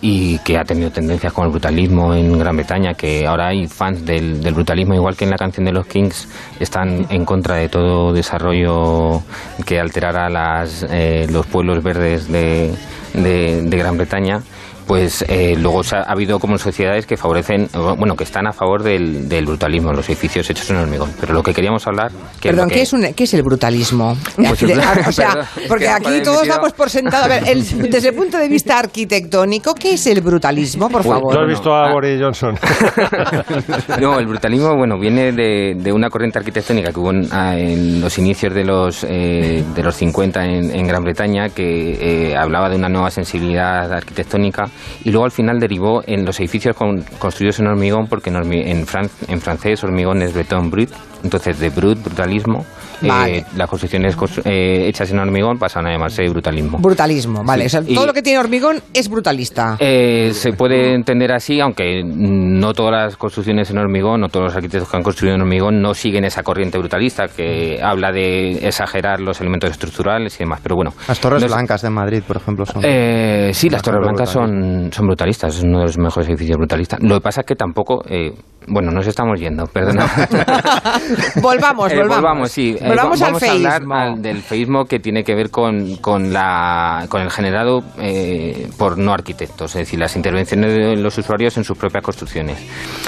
y 0.00 0.38
que 0.40 0.58
ha 0.58 0.64
tenido 0.64 0.90
tendencias 0.90 1.32
con 1.32 1.46
el 1.46 1.50
brutalismo 1.50 2.14
en 2.14 2.38
Gran 2.38 2.56
Bretaña, 2.56 2.94
que 2.94 3.26
ahora 3.26 3.48
hay 3.48 3.66
fans 3.66 4.04
del, 4.04 4.42
del 4.42 4.54
brutalismo, 4.54 4.94
igual 4.94 5.16
que 5.16 5.24
en 5.24 5.30
la 5.30 5.36
canción 5.38 5.64
de 5.66 5.72
los 5.72 5.86
Kings, 5.86 6.28
están 6.60 7.06
en 7.10 7.24
contra 7.24 7.56
de 7.56 7.68
todo 7.68 8.12
desarrollo 8.12 9.22
que 9.64 9.80
alterara 9.80 10.28
las, 10.28 10.84
eh, 10.90 11.26
los 11.30 11.46
pueblos 11.46 11.82
verdes 11.82 12.28
de, 12.28 12.74
de- 13.14 13.62
de 13.62 13.76
Gran 13.76 13.96
Bretaña 13.96 14.42
pues 14.86 15.24
eh, 15.28 15.56
luego 15.58 15.82
se 15.82 15.96
ha, 15.96 16.00
ha 16.00 16.12
habido 16.12 16.38
como 16.38 16.58
sociedades 16.58 17.06
que 17.06 17.16
favorecen, 17.16 17.62
eh, 17.64 17.68
bueno, 17.98 18.14
que 18.16 18.24
están 18.24 18.46
a 18.46 18.52
favor 18.52 18.82
del, 18.82 19.28
del 19.28 19.46
brutalismo, 19.46 19.92
los 19.92 20.08
edificios 20.08 20.48
hechos 20.50 20.70
en 20.70 20.76
hormigón. 20.76 21.10
Pero 21.20 21.34
lo 21.34 21.42
que 21.42 21.52
queríamos 21.52 21.86
hablar... 21.86 22.10
Que 22.40 22.50
Perdón, 22.50 22.66
lo 22.66 22.68
que- 22.68 22.74
¿qué 22.76 22.82
es, 22.82 22.92
un, 22.92 23.02
¿qué 23.14 23.24
es 23.24 23.34
el 23.34 23.42
brutalismo? 23.42 24.16
Pues 24.36 24.62
el- 24.62 24.68
De- 24.76 25.08
o 25.08 25.12
sea, 25.12 25.28
perdón, 25.32 25.46
porque 25.68 25.84
que 25.84 25.90
aquí 25.90 26.22
todos 26.22 26.46
damos 26.46 26.72
por 26.72 26.88
sentado. 26.90 27.24
A 27.24 27.28
ver, 27.28 27.48
el- 27.48 27.90
desde 27.90 28.08
el 28.10 28.14
punto 28.14 28.38
de 28.38 28.48
vista 28.48 28.78
arquitectónico, 28.78 29.74
¿qué 29.74 29.94
es 29.94 30.06
el 30.06 30.20
brutalismo, 30.20 30.88
por 30.88 31.02
Pues, 31.02 31.14
favor? 31.14 31.34
¿Tú 31.34 31.40
has 31.40 31.48
visto 31.48 31.74
a 31.74 31.92
Boris 31.92 32.20
Johnson? 32.20 32.54
No, 34.00 34.18
el 34.18 34.26
brutalismo, 34.26 34.76
bueno, 34.76 34.98
viene 34.98 35.32
de, 35.32 35.74
de 35.76 35.92
una 35.92 36.08
corriente 36.10 36.38
arquitectónica 36.38 36.92
que 36.92 37.00
hubo 37.00 37.10
en, 37.10 37.32
a- 37.32 37.56
en 37.58 38.00
los 38.00 38.18
inicios 38.18 38.54
de 38.54 38.64
los, 38.64 39.04
eh, 39.08 39.64
de 39.74 39.82
los 39.82 39.94
50 39.96 40.44
en, 40.44 40.70
en 40.74 40.86
Gran 40.86 41.02
Bretaña, 41.02 41.48
que 41.48 42.30
eh, 42.30 42.36
hablaba 42.36 42.68
de 42.68 42.76
una 42.76 42.88
nueva 42.88 43.10
sensibilidad 43.10 43.90
arquitectónica, 43.92 44.64
y 45.04 45.10
luego 45.10 45.24
al 45.24 45.30
final 45.32 45.60
derivó 45.60 46.02
en 46.06 46.24
los 46.24 46.38
edificios 46.40 46.76
con- 46.76 47.02
construidos 47.18 47.58
en 47.60 47.66
hormigón, 47.66 48.06
porque 48.08 48.30
en, 48.30 48.36
en, 48.36 48.86
fran- 48.86 49.10
en 49.28 49.40
francés 49.40 49.82
hormigón 49.84 50.22
es 50.22 50.32
beton 50.34 50.70
brut, 50.70 50.90
entonces 51.22 51.58
de 51.58 51.70
brut, 51.70 52.02
brutalismo, 52.02 52.64
eh, 53.02 53.44
las 53.56 53.68
construcciones 53.68 54.16
constru- 54.16 54.42
eh, 54.44 54.86
hechas 54.88 55.10
en 55.12 55.18
hormigón 55.18 55.58
pasan 55.58 55.86
a 55.86 55.92
llamarse 55.92 56.28
brutalismo. 56.28 56.78
Brutalismo, 56.78 57.42
vale. 57.44 57.68
Sí. 57.68 57.76
O 57.76 57.80
sea, 57.82 57.90
Y- 57.90 57.94
todo 57.94 58.06
lo 58.06 58.12
que 58.12 58.22
tiene 58.22 58.38
hormigón 58.38 58.80
es 58.94 59.08
brutalista. 59.08 59.76
Eh, 59.78 60.30
se 60.32 60.52
puede 60.52 60.94
entender 60.94 61.32
así, 61.32 61.60
aunque 61.60 62.02
no 62.04 62.72
todas 62.72 62.92
las 62.92 63.16
construcciones 63.16 63.70
en 63.70 63.78
hormigón, 63.78 64.20
no 64.20 64.28
todos 64.28 64.46
los 64.46 64.54
arquitectos 64.56 64.88
que 64.90 64.96
han 64.96 65.02
construido 65.02 65.34
en 65.36 65.42
hormigón 65.42 65.80
no 65.80 65.94
siguen 65.94 66.24
esa 66.24 66.42
corriente 66.42 66.78
brutalista 66.78 67.26
que 67.28 67.78
habla 67.82 68.12
de 68.12 68.66
exagerar 68.66 69.20
los 69.20 69.40
elementos 69.40 69.70
estructurales 69.70 70.34
y 70.36 70.38
demás. 70.44 70.60
Pero 70.62 70.76
bueno, 70.76 70.92
Las 71.08 71.20
Torres 71.20 71.42
no 71.42 71.48
Blancas 71.48 71.82
de 71.82 71.90
Madrid, 71.90 72.22
por 72.26 72.36
ejemplo, 72.36 72.64
son. 72.66 72.82
eh, 72.84 73.50
sí, 73.52 73.68
las 73.70 73.82
Torres 73.82 74.00
Blancas 74.02 74.30
son, 74.30 74.90
son 74.92 75.06
brutalistas, 75.06 75.56
es 75.56 75.62
uno 75.64 75.78
de 75.80 75.84
los 75.86 75.98
mejores 75.98 76.28
edificios 76.28 76.56
brutalistas. 76.56 77.00
Lo 77.02 77.16
que 77.16 77.20
pasa 77.20 77.40
es 77.42 77.46
que 77.46 77.54
tampoco, 77.54 78.02
eh, 78.08 78.32
bueno, 78.68 78.90
nos 78.90 79.06
estamos 79.06 79.38
yendo, 79.40 79.66
perdona. 79.66 80.06
volvamos, 81.42 81.92
Eh, 81.92 82.02
volvamos. 82.06 82.50
sí. 82.50 82.76
Eh, 82.86 82.90
al 82.90 82.96
vamos 82.96 83.22
a 83.22 83.50
hablar 83.52 83.82
al- 83.90 84.22
del 84.22 84.42
feísmo 84.42 84.84
que 84.84 84.98
tiene 84.98 85.22
que 85.24 85.34
ver 85.34 85.50
con, 85.50 85.96
con, 85.96 86.32
la, 86.32 87.06
con 87.08 87.20
el 87.22 87.30
generado 87.30 87.80
eh, 88.00 88.68
por 88.78 88.98
no 88.98 89.12
arquitectos, 89.12 89.74
es 89.76 89.80
decir, 89.80 89.98
las 89.98 90.14
intervenciones 90.16 90.72
de 90.74 90.96
los 90.96 91.16
usuarios 91.18 91.56
en 91.56 91.64
sus 91.64 91.76
propias 91.76 92.02
construcciones. 92.04 92.58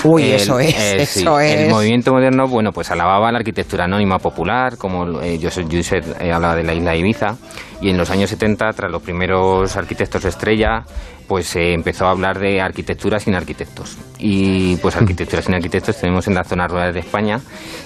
Uy, 0.05 0.25
El- 0.25 0.35
eso 0.35 0.59
es, 0.59 0.75
eh, 0.79 1.07
sí, 1.07 1.21
eso 1.21 1.41
es. 1.41 1.55
El 1.61 1.71
movimiento 1.71 2.13
moderno, 2.13 2.47
bueno, 2.49 2.71
pues 2.73 2.91
alababa 2.91 3.31
la 3.33 3.39
arquitectura 3.39 3.85
anónima 3.85 4.19
popular, 4.19 4.77
como 4.77 5.07
Joseph 5.41 5.67
Juset 5.71 6.05
eh, 6.21 6.33
hablaba 6.33 6.55
de 6.57 6.65
la 6.65 6.75
isla 6.75 6.93
de 6.93 6.99
Ibiza, 6.99 7.37
y 7.81 7.91
en 7.91 7.97
los 7.97 8.11
años 8.11 8.31
70, 8.31 8.73
tras 8.73 8.91
los 8.91 9.03
primeros 9.03 9.77
arquitectos 9.77 10.25
estrella, 10.25 10.83
pues 11.29 11.47
se 11.47 11.75
empezó 11.75 12.07
a 12.07 12.11
hablar 12.11 12.39
de 12.39 12.61
arquitectura 12.61 13.21
sin 13.21 13.35
arquitectos. 13.35 13.99
Y 14.19 14.77
pues 14.77 14.97
arquitectura 14.97 15.43
sin 15.43 15.55
arquitectos 15.55 15.99
tenemos 16.01 16.27
en 16.27 16.35
las 16.35 16.49
zonas 16.49 16.71
rurales 16.71 16.95
de 16.95 17.01
España 17.01 17.39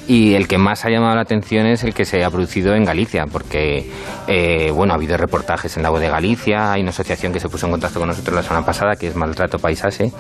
y 0.07 0.35
el 0.35 0.47
que 0.47 0.59
más 0.59 0.85
ha 0.85 0.91
llamado 0.91 1.17
la 1.17 1.23
atención 1.23 1.67
es 1.67 1.83
el 1.83 1.93
que 1.93 2.05
se 2.05 2.23
ha 2.25 2.31
producido 2.31 2.75
en 2.77 2.85
Galicia, 2.85 3.25
porque 3.31 3.91
eh, 4.29 4.71
bueno, 4.73 4.93
ha 4.93 4.97
habido 4.97 5.17
reportajes 5.17 5.77
en 5.77 5.83
la 5.83 5.91
voz 5.91 6.01
de 6.01 6.09
Galicia, 6.09 6.73
hay 6.73 6.83
una 6.83 6.91
asociación 6.91 7.33
que 7.33 7.41
se 7.41 7.49
puso 7.49 7.67
en 7.67 7.73
contacto 7.73 7.99
con 7.99 8.09
nosotros 8.09 8.35
la 8.37 8.43
semana 8.45 8.65
pasada, 8.65 8.95
que 8.95 9.09
es 9.09 9.17
Maltrato 9.17 9.59
Paisaje, 9.59 10.13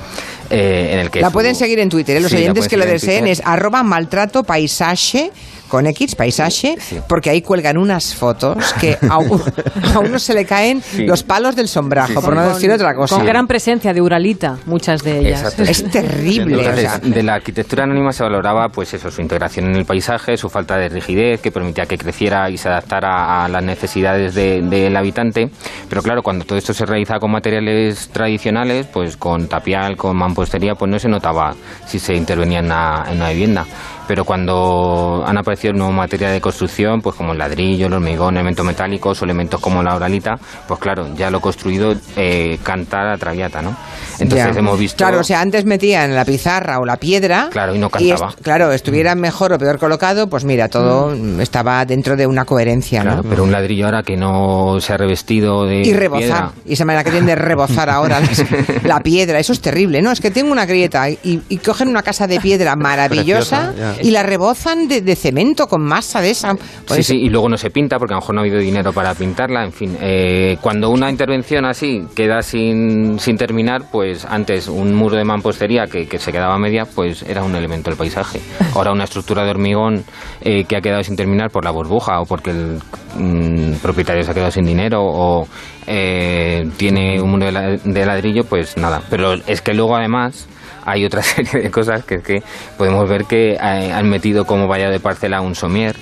eh, 0.50 0.90
en 0.92 0.98
el 0.98 1.10
que 1.10 1.20
La 1.20 1.28
su- 1.28 1.32
pueden 1.32 1.54
seguir 1.54 1.78
en 1.78 1.88
Twitter, 1.88 2.16
¿eh? 2.16 2.20
los 2.20 2.30
Sí, 2.32 2.38
oyentes 2.38 2.66
que 2.68 2.76
lo 2.76 2.84
deseen 2.84 3.28
es 3.28 3.40
arroba 3.44 3.82
maltrato 3.84 4.42
paisaje 4.42 5.30
con 5.72 5.86
X, 5.86 6.14
paisaje, 6.16 6.76
porque 7.08 7.30
ahí 7.30 7.40
cuelgan 7.40 7.78
unas 7.78 8.14
fotos 8.14 8.58
que 8.78 8.98
a, 9.08 9.14
a 9.14 9.98
uno 10.00 10.18
se 10.18 10.34
le 10.34 10.44
caen 10.44 10.82
Sí. 10.82 11.06
los 11.06 11.22
palos 11.22 11.56
del 11.56 11.66
sombrajo, 11.66 12.20
por 12.20 12.34
no 12.36 12.42
Con- 12.44 12.52
decir 12.52 12.70
otra 12.70 12.94
cosa. 12.94 13.16
Con 13.16 13.24
gran 13.24 13.46
presencia 13.46 13.94
de 13.94 14.02
Uralita, 14.02 14.58
muchas 14.66 15.02
de 15.02 15.20
ellas. 15.20 15.40
Exacto. 15.40 15.62
Es 15.62 15.90
terrible. 15.90 16.58
Entonces, 16.58 16.86
o 16.86 16.90
sea. 16.90 16.98
de 16.98 17.22
la 17.22 17.34
arquitectura 17.36 17.84
anónima 17.84 18.12
se 18.12 18.22
valoraba 18.22 18.68
pues 18.68 18.92
eso, 18.92 19.10
su 19.10 19.22
integración 19.22 19.64
en 19.70 19.76
el 19.76 19.86
paisaje, 19.86 20.36
su 20.36 20.50
falta 20.50 20.76
de 20.76 20.90
rigidez, 20.90 21.40
que 21.40 21.50
permitía 21.50 21.86
que 21.86 21.96
creciera 21.96 22.50
y 22.50 22.58
se 22.58 22.68
adaptara 22.68 23.42
a 23.46 23.48
las 23.48 23.64
necesidades 23.64 24.34
de- 24.34 24.60
del 24.60 24.94
habitante. 24.94 25.48
Pero 25.88 26.02
claro, 26.02 26.22
cuando 26.22 26.44
todo 26.44 26.58
esto 26.58 26.74
se 26.74 26.84
realizaba 26.84 27.18
con 27.18 27.30
materiales 27.30 28.10
tradicionales, 28.12 28.86
pues 28.92 29.16
con 29.16 29.48
tapial, 29.48 29.96
con 29.96 30.18
mampostería, 30.18 30.74
pues 30.74 30.90
no 30.90 30.98
se 30.98 31.08
notaba 31.08 31.54
si 31.86 31.98
se 31.98 32.14
intervenía 32.14 32.58
en 32.58 32.66
una, 32.66 33.04
en 33.08 33.16
una 33.16 33.30
vivienda. 33.30 33.64
Pero 34.08 34.24
cuando 34.24 35.22
han 35.26 35.38
aparecido 35.38 35.72
nuevos 35.74 35.94
materiales 35.94 36.34
de 36.36 36.40
construcción, 36.40 37.00
pues 37.00 37.14
como 37.16 37.32
el 37.32 37.38
ladrillo, 37.38 37.86
el 37.86 37.92
hormigón, 37.94 38.34
elementos 38.36 38.64
metálicos 38.66 39.20
o 39.22 39.24
elementos 39.24 39.60
como 39.60 39.82
la 39.82 39.94
oralita, 39.94 40.38
pues 40.66 40.80
claro, 40.80 41.14
ya 41.16 41.30
lo 41.30 41.40
construido 41.40 41.94
eh, 42.16 42.58
canta 42.62 43.02
la 43.04 43.16
traviata, 43.16 43.62
¿no? 43.62 43.76
Entonces 44.18 44.52
Ya. 44.54 44.58
hemos 44.58 44.78
visto... 44.78 44.96
Claro, 44.98 45.20
o 45.20 45.24
sea, 45.24 45.40
antes 45.40 45.64
metían 45.64 46.14
la 46.14 46.24
pizarra 46.24 46.78
o 46.80 46.84
la 46.84 46.96
piedra. 46.96 47.48
Claro, 47.50 47.74
y 47.74 47.78
no 47.78 47.86
est- 47.86 47.94
cantaba. 47.96 48.34
claro, 48.42 48.72
estuviera 48.72 49.14
mejor 49.14 49.52
o 49.52 49.58
peor 49.58 49.78
colocado, 49.78 50.28
pues 50.28 50.44
mira, 50.44 50.68
todo 50.68 51.12
estaba 51.40 51.84
dentro 51.84 52.16
de 52.16 52.26
una 52.26 52.44
coherencia, 52.44 53.02
Claro, 53.02 53.22
¿no? 53.22 53.28
pero 53.28 53.44
un 53.44 53.52
ladrillo 53.52 53.86
ahora 53.86 54.02
que 54.02 54.16
no 54.16 54.78
se 54.80 54.92
ha 54.92 54.96
revestido 54.96 55.64
de 55.64 55.82
Y 55.82 55.92
rebozar. 55.92 56.22
piedra, 56.22 56.52
Y 56.66 56.72
esa 56.74 56.84
manera 56.84 57.04
que 57.04 57.10
tienen 57.10 57.26
de 57.26 57.34
rebozar 57.36 57.88
ahora 57.88 58.20
las- 58.20 58.44
la 58.84 59.00
piedra. 59.00 59.38
Eso 59.38 59.52
es 59.52 59.60
terrible, 59.60 60.02
¿no? 60.02 60.10
Es 60.12 60.20
que 60.20 60.30
tengo 60.30 60.52
una 60.52 60.66
grieta 60.66 61.08
y, 61.08 61.40
y 61.48 61.56
cogen 61.58 61.88
una 61.88 62.02
casa 62.02 62.26
de 62.26 62.40
piedra 62.40 62.76
maravillosa 62.76 63.72
Preciosa, 63.72 63.91
ya. 63.96 64.02
y 64.02 64.10
la 64.10 64.22
rebozan 64.22 64.88
de, 64.88 65.00
de 65.00 65.16
cemento 65.16 65.66
con 65.66 65.82
masa 65.82 66.20
de 66.20 66.30
esa. 66.30 66.54
Pues 66.86 66.98
Sí, 66.98 67.14
sí, 67.14 67.16
y 67.22 67.28
luego 67.28 67.48
no 67.48 67.56
se 67.56 67.70
pinta 67.70 67.98
porque 67.98 68.14
a 68.14 68.16
lo 68.16 68.20
mejor 68.20 68.34
no 68.34 68.40
ha 68.40 68.44
habido 68.44 68.58
dinero 68.58 68.92
para 68.92 69.14
pintarla. 69.14 69.64
En 69.64 69.72
fin, 69.72 69.96
eh, 70.00 70.56
cuando 70.60 70.90
una 70.90 71.10
intervención 71.10 71.64
así 71.64 72.02
queda 72.14 72.42
sin, 72.42 73.18
sin 73.18 73.36
terminar, 73.36 73.90
pues 73.90 74.24
antes 74.24 74.68
un 74.68 74.94
muro 74.94 75.16
de 75.16 75.24
mampostería 75.24 75.86
que, 75.86 76.06
que 76.06 76.18
se 76.18 76.32
quedaba 76.32 76.54
a 76.54 76.58
media, 76.58 76.84
pues 76.84 77.22
era 77.22 77.42
un 77.42 77.54
elemento 77.54 77.90
del 77.90 77.98
paisaje. 77.98 78.40
Ahora 78.74 78.92
una 78.92 79.04
estructura 79.04 79.44
de 79.44 79.50
hormigón 79.50 80.04
eh, 80.40 80.64
que 80.64 80.76
ha 80.76 80.80
quedado 80.80 81.02
sin 81.02 81.16
terminar 81.16 81.50
por 81.50 81.64
la 81.64 81.70
burbuja 81.70 82.20
o 82.20 82.24
porque 82.24 82.50
el 82.50 82.78
mm, 83.16 83.74
propietario 83.82 84.22
se 84.22 84.30
ha 84.30 84.34
quedado 84.34 84.50
sin 84.50 84.64
dinero 84.64 85.00
o 85.02 85.46
eh, 85.86 86.68
tiene 86.76 87.20
un 87.20 87.30
muro 87.30 87.46
de 87.46 88.06
ladrillo, 88.06 88.44
pues 88.44 88.76
nada. 88.76 89.02
Pero 89.10 89.34
es 89.46 89.60
que 89.62 89.74
luego 89.74 89.96
además 89.96 90.48
hay 90.84 91.04
otra 91.04 91.22
serie 91.22 91.62
de 91.62 91.70
cosas 91.70 92.04
que 92.04 92.16
es 92.16 92.22
que 92.22 92.42
podemos 92.76 93.08
ver 93.08 93.24
que 93.24 93.52
eh, 93.54 93.58
han 93.92 94.08
metido 94.08 94.44
como 94.44 94.66
valla 94.68 94.90
de 94.90 95.00
parcela 95.00 95.40
un 95.40 95.54
somier. 95.54 95.96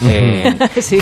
eh, 0.00 0.54
Sí. 0.80 0.98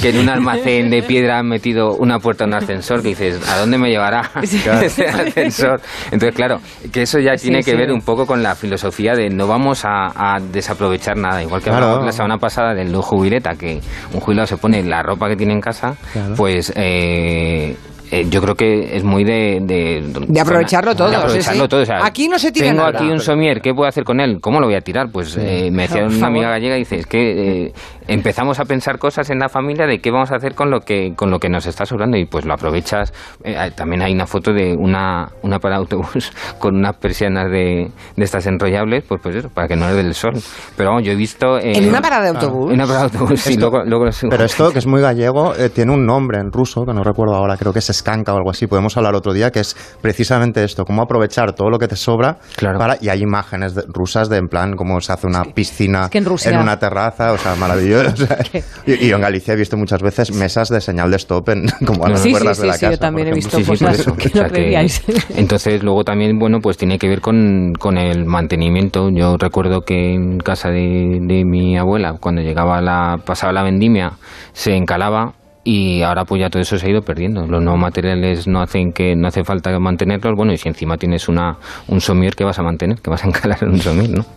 que 0.00 0.10
en 0.10 0.18
un 0.20 0.28
almacén 0.28 0.88
de 0.88 1.02
piedra 1.02 1.38
han 1.40 1.48
metido 1.48 1.94
una 1.96 2.20
puerta 2.20 2.44
a 2.44 2.46
un 2.46 2.54
ascensor 2.54 3.02
que 3.02 3.08
dices, 3.08 3.40
¿a 3.48 3.58
dónde 3.58 3.76
me 3.76 3.88
llevará 3.90 4.30
ese 4.42 5.06
ascensor? 5.08 5.80
Entonces, 6.12 6.34
claro, 6.36 6.60
que 6.92 7.02
eso 7.02 7.18
ya 7.18 7.36
Sí, 7.36 7.48
tiene 7.48 7.64
que 7.64 7.72
sí. 7.72 7.76
ver 7.76 7.90
un 7.90 8.02
poco 8.02 8.26
con 8.26 8.40
la 8.40 8.54
filosofía 8.54 9.14
de 9.14 9.28
no 9.30 9.48
vamos 9.48 9.84
a, 9.84 10.12
a 10.14 10.38
desaprovechar 10.38 11.16
nada. 11.16 11.42
Igual 11.42 11.60
que 11.60 11.70
Claro. 11.70 12.04
la 12.04 12.12
semana 12.12 12.38
pasada 12.38 12.72
del 12.72 12.94
jubileta, 12.94 13.56
que 13.56 13.80
un 14.12 14.20
jubilado 14.20 14.46
se 14.46 14.56
pone 14.58 14.80
la 14.84 15.02
ropa 15.02 15.28
que 15.28 15.34
tiene 15.36 15.54
en 15.54 15.60
casa, 15.60 15.96
Claro. 16.12 16.34
pues... 16.36 16.72
eh, 16.76 17.76
eh, 18.10 18.26
yo 18.28 18.40
creo 18.42 18.54
que 18.54 18.96
es 18.96 19.04
muy 19.04 19.24
de... 19.24 19.60
De, 19.62 20.02
De 20.28 20.40
aprovecharlo 20.40 20.94
todo, 20.96 21.10
De 21.10 21.16
aprovecharlo 21.16 21.62
sí, 21.64 21.68
todo. 21.68 21.82
o 21.82 21.84
sea, 21.86 22.04
Aquí 22.04 22.28
no 22.28 22.38
se 22.38 22.50
tira 22.52 22.66
Tengo 22.68 22.82
nada. 22.82 22.98
aquí 22.98 23.08
un 23.10 23.20
somier, 23.20 23.60
¿qué 23.60 23.72
puedo 23.72 23.88
hacer 23.88 24.04
con 24.04 24.20
él? 24.20 24.38
¿Cómo 24.40 24.60
lo 24.60 24.66
voy 24.66 24.74
a 24.74 24.80
tirar? 24.80 25.10
Pues 25.12 25.36
eh, 25.36 25.70
me 25.72 25.82
decía 25.82 26.04
una 26.06 26.26
amiga 26.26 26.50
gallega, 26.50 26.74
dice, 26.76 26.96
es 26.98 27.06
que 27.06 27.66
eh, 27.66 27.72
empezamos 28.14 28.58
a 28.60 28.64
pensar 28.64 28.98
cosas 28.98 29.30
en 29.30 29.38
la 29.38 29.48
familia 29.48 29.86
de 29.86 30.00
qué 30.00 30.10
vamos 30.10 30.30
a 30.32 30.36
hacer 30.36 30.54
con 30.54 30.70
lo 30.70 30.80
que 30.80 31.14
con 31.16 31.30
lo 31.30 31.38
que 31.38 31.48
nos 31.48 31.66
está 31.66 31.86
sobrando 31.86 32.16
y 32.16 32.26
pues 32.26 32.44
lo 32.44 32.54
aprovechas. 32.54 33.12
Eh, 33.44 33.56
también 33.74 34.02
hay 34.02 34.12
una 34.12 34.26
foto 34.26 34.52
de 34.52 34.74
una, 34.76 35.28
una 35.42 35.58
para 35.58 35.76
autobús 35.76 36.32
con 36.58 36.76
unas 36.76 36.96
persianas 36.96 37.50
de, 37.50 37.90
de 38.16 38.24
estas 38.24 38.46
enrollables, 38.46 39.04
pues 39.08 39.20
pues 39.22 39.36
eso, 39.36 39.48
para 39.48 39.68
que 39.68 39.76
no 39.76 39.86
le 39.88 39.94
dé 39.94 40.00
el 40.00 40.14
sol. 40.14 40.32
Pero 40.76 40.90
vamos, 40.90 41.04
yo 41.04 41.12
he 41.12 41.16
visto... 41.16 41.58
eh, 41.58 41.72
¿En 41.76 41.88
una 41.88 42.00
parada 42.02 42.22
de 42.24 42.28
autobús? 42.30 42.68
En 42.70 42.74
una 42.74 42.86
parada 42.86 43.08
de 43.08 43.16
autobús, 43.18 43.40
sí, 43.40 43.50
Esto- 43.52 43.70
luego, 43.70 43.84
luego 43.86 44.04
lo 44.06 44.12
subo. 44.12 44.30
Pero 44.30 44.44
esto, 44.44 44.72
que 44.72 44.78
es 44.80 44.86
muy 44.86 45.00
gallego, 45.00 45.54
eh, 45.54 45.70
tiene 45.70 45.92
un 45.92 46.04
nombre 46.04 46.38
en 46.40 46.50
ruso, 46.52 46.84
que 46.84 46.92
no 46.92 47.02
recuerdo 47.04 47.34
ahora, 47.36 47.56
creo 47.56 47.72
que 47.72 47.78
es 47.78 47.90
escanca 47.90 48.32
o 48.34 48.36
algo 48.36 48.50
así, 48.50 48.66
podemos 48.66 48.96
hablar 48.96 49.14
otro 49.14 49.32
día, 49.32 49.50
que 49.50 49.60
es 49.60 49.76
precisamente 50.00 50.64
esto, 50.64 50.84
cómo 50.84 51.02
aprovechar 51.02 51.52
todo 51.54 51.70
lo 51.70 51.78
que 51.78 51.86
te 51.88 51.96
sobra 51.96 52.38
para, 52.78 52.96
y 53.00 53.08
hay 53.08 53.20
imágenes 53.22 53.74
de- 53.74 53.84
rusas 53.88 54.28
de 54.28 54.38
en 54.38 54.48
plan 54.48 54.74
cómo 54.76 55.00
se 55.00 55.12
hace 55.12 55.26
una 55.26 55.44
piscina 55.44 56.08
que 56.10 56.18
en 56.18 56.24
Rusia- 56.24 56.58
una 56.60 56.78
terraza, 56.78 57.32
o 57.32 57.38
sea, 57.38 57.54
maravilloso. 57.54 57.99
o 58.12 58.16
sea, 58.16 58.38
y, 58.86 58.92
y 59.04 59.08
yo 59.08 59.16
en 59.16 59.22
Galicia 59.22 59.54
he 59.54 59.56
visto 59.56 59.76
muchas 59.76 60.02
veces 60.02 60.32
mesas 60.32 60.68
de 60.68 60.80
señal 60.80 61.10
de 61.10 61.16
stop 61.16 61.48
en, 61.50 61.66
como 61.86 62.04
a 62.06 62.10
las 62.10 62.20
Sí, 62.20 62.30
puertas 62.30 62.56
sí, 62.56 62.62
de 62.62 62.68
la 62.68 62.74
sí, 62.74 62.86
yo 62.86 62.90
casa. 62.90 63.00
también 63.00 63.28
por 63.28 63.32
he 63.32 63.34
visto 63.34 63.56
Sí, 63.58 63.64
sí, 63.64 63.84
por 63.84 63.90
eso. 63.90 64.16
que 64.16 64.28
O 64.28 64.30
sea 64.30 64.42
no 64.44 64.48
creíais. 64.48 65.02
entonces, 65.36 65.82
luego 65.82 66.04
también, 66.04 66.38
bueno, 66.38 66.60
pues 66.60 66.76
tiene 66.76 66.98
que 66.98 67.08
ver 67.08 67.20
con, 67.20 67.72
con 67.78 67.98
el 67.98 68.24
mantenimiento. 68.26 69.10
Yo 69.10 69.36
recuerdo 69.36 69.82
que 69.82 70.14
en 70.14 70.38
casa 70.38 70.70
de, 70.70 71.18
de 71.22 71.44
mi 71.44 71.76
abuela, 71.78 72.14
cuando 72.20 72.42
llegaba 72.42 72.80
la, 72.80 73.20
pasaba 73.24 73.52
la 73.52 73.62
vendimia, 73.62 74.12
se 74.52 74.74
encalaba 74.76 75.34
y 75.62 76.02
ahora 76.02 76.24
pues 76.24 76.40
ya 76.40 76.48
todo 76.48 76.62
eso 76.62 76.78
se 76.78 76.86
ha 76.86 76.90
ido 76.90 77.02
perdiendo. 77.02 77.46
Los 77.46 77.62
nuevos 77.62 77.80
materiales 77.80 78.46
no 78.48 78.62
hacen 78.62 78.92
que 78.92 79.14
no 79.14 79.28
hace 79.28 79.44
falta 79.44 79.70
mantenerlos. 79.78 80.34
Bueno, 80.36 80.52
y 80.52 80.56
si 80.56 80.68
encima 80.68 80.96
tienes 80.96 81.28
una, 81.28 81.56
un 81.88 82.00
somier 82.00 82.34
que 82.34 82.44
vas 82.44 82.58
a 82.58 82.62
mantener, 82.62 82.98
que 83.00 83.10
vas 83.10 83.24
a 83.24 83.28
encalar 83.28 83.58
en 83.62 83.70
un 83.70 83.78
somier, 83.80 84.10
¿no? 84.10 84.24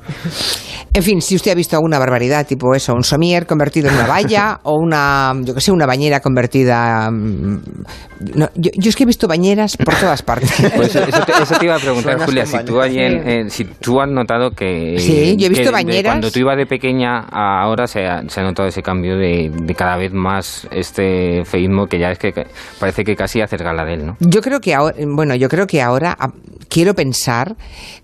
En 0.95 1.01
fin, 1.01 1.21
si 1.21 1.36
usted 1.36 1.49
ha 1.49 1.55
visto 1.55 1.76
alguna 1.76 1.97
barbaridad, 1.97 2.45
tipo 2.45 2.76
eso, 2.76 2.93
un 2.93 3.01
somier 3.03 3.47
convertido 3.47 3.89
en 3.89 3.95
una 3.95 4.05
valla 4.05 4.59
o 4.63 4.76
una, 4.78 5.34
yo 5.41 5.55
que 5.55 5.59
sé, 5.61 5.71
una 5.71 5.88
bañera 5.88 6.19
convertida... 6.19 7.09
mm, 7.09 7.61
no, 8.36 8.47
yo, 8.53 8.69
yo 8.76 8.89
es 8.89 8.95
que 8.95 9.01
he 9.01 9.05
visto 9.07 9.28
bañeras 9.28 9.76
por 9.76 9.95
todas 9.95 10.21
partes. 10.21 10.51
Pues 10.76 10.95
eso, 10.95 11.26
te, 11.26 11.32
eso 11.32 11.55
te 11.57 11.65
iba 11.65 11.76
a 11.78 11.80
preguntar, 11.80 12.11
Suenas 12.13 12.26
Julia, 12.30 12.45
si 12.45 12.63
tú, 12.63 12.80
allí 12.80 12.99
en- 12.99 13.17
bañeras. 13.17 13.34
en- 13.34 13.49
si 13.49 13.65
tú 13.65 13.99
has 14.01 14.09
notado 14.11 14.51
que... 14.51 14.99
Sí, 14.99 15.36
yo 15.36 15.47
he 15.47 15.49
visto 15.49 15.63
que 15.63 15.65
de- 15.65 15.71
bañeras. 15.71 16.11
cuando 16.11 16.30
tú 16.30 16.39
ibas 16.39 16.57
de 16.57 16.67
pequeña 16.67 17.21
a 17.32 17.63
ahora 17.63 17.88
se 17.88 18.05
ha, 18.05 18.21
se 18.30 18.41
ha 18.41 18.43
notado 18.43 18.67
ese 18.67 18.84
cambio 18.84 19.17
de, 19.17 19.49
de 19.51 19.74
cada 19.74 19.97
vez 19.97 20.13
más 20.13 20.67
este 20.71 21.12
feísmo 21.45 21.88
que 21.88 21.99
ya 21.99 22.11
es 22.11 22.20
que 22.20 22.32
parece 22.80 23.03
que 23.03 23.16
casi 23.16 23.41
haces 23.41 23.61
gala 23.61 23.86
de 23.86 23.93
él, 23.93 24.05
¿no? 24.05 24.18
Yo 24.20 24.41
creo 24.41 24.59
que 24.59 24.74
ahora, 24.74 24.95
bueno, 25.07 25.36
yo 25.36 25.49
creo 25.49 25.68
que 25.68 25.82
ahora 25.82 26.16
ah, 26.20 26.30
quiero 26.70 26.93
pensar 26.95 27.55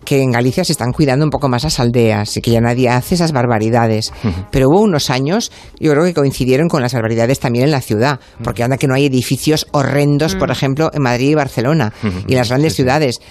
que 0.06 0.22
en 0.22 0.32
Galicia 0.32 0.64
se 0.64 0.74
están 0.74 0.92
cuidando 0.92 1.26
un 1.26 1.32
poco 1.32 1.50
más 1.50 1.64
las 1.64 1.80
aldeas 1.80 2.38
y 2.38 2.42
que 2.42 2.52
ya 2.52 2.62
nadie 2.62 2.90
hace 2.90 3.16
esas 3.16 3.32
barbaridades. 3.32 4.14
Pero 4.52 4.70
hubo 4.70 4.82
unos 4.82 5.10
años, 5.10 5.52
yo 5.80 5.92
creo 5.92 6.04
que 6.04 6.14
coincidieron 6.14 6.68
con 6.68 6.82
las 6.82 6.94
barbaridades 6.94 7.40
también 7.40 7.66
en 7.66 7.72
la 7.72 7.82
ciudad, 7.82 8.20
porque 8.44 8.64
anda 8.64 8.78
que 8.78 8.88
no 8.88 8.94
hay 8.94 9.06
edificios 9.06 9.68
horrendos, 9.72 10.36
por 10.36 10.52
ejemplo, 10.52 10.92
en 10.94 11.02
Madrid 11.02 11.30
y 11.30 11.36
Barcelona 11.36 11.94
y 12.28 12.36
las 12.36 12.50
grandes 12.50 12.76
ciudades. 12.76 13.22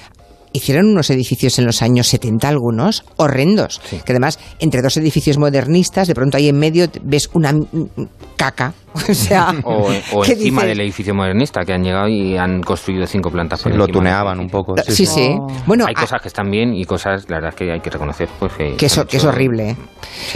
Hicieron 0.50 0.86
unos 0.86 1.10
edificios 1.10 1.58
en 1.58 1.66
los 1.66 1.82
años 1.82 2.08
70 2.08 2.48
algunos 2.48 3.04
horrendos, 3.16 3.82
que 3.90 4.12
además 4.12 4.38
entre 4.60 4.80
dos 4.80 4.96
edificios 4.96 5.36
modernistas 5.36 6.08
de 6.08 6.14
pronto 6.14 6.38
ahí 6.38 6.48
en 6.48 6.58
medio 6.58 6.86
ves 7.02 7.28
una 7.34 7.52
mm, 7.52 7.66
mm, 7.70 8.08
caca, 8.34 8.72
o 9.08 9.14
sea, 9.14 9.54
O, 9.64 9.88
o 10.12 10.22
¿qué 10.22 10.32
encima 10.32 10.64
del 10.64 10.80
edificio 10.80 11.14
modernista 11.14 11.62
que 11.64 11.72
han 11.72 11.82
llegado 11.82 12.08
y 12.08 12.36
han 12.36 12.60
construido 12.62 13.06
cinco 13.06 13.30
plantas. 13.30 13.62
por 13.62 13.74
lo 13.74 13.86
tuneaban 13.86 14.38
un 14.40 14.48
poco. 14.48 14.74
Sí, 14.86 15.06
sí. 15.06 15.36
Bueno, 15.66 15.84
hay 15.86 15.94
ah- 15.96 16.00
cosas 16.00 16.20
que 16.22 16.28
están 16.28 16.50
bien 16.50 16.74
y 16.74 16.84
cosas, 16.84 17.24
la 17.28 17.36
verdad, 17.36 17.50
es 17.50 17.54
que 17.56 17.72
hay 17.72 17.80
que 17.80 17.90
reconocer. 17.90 18.28
Pues, 18.38 18.52
que, 18.54 18.76
que, 18.76 18.86
eso, 18.86 19.06
que 19.06 19.16
es 19.18 19.24
horrible. 19.24 19.70
¿eh? 19.70 19.76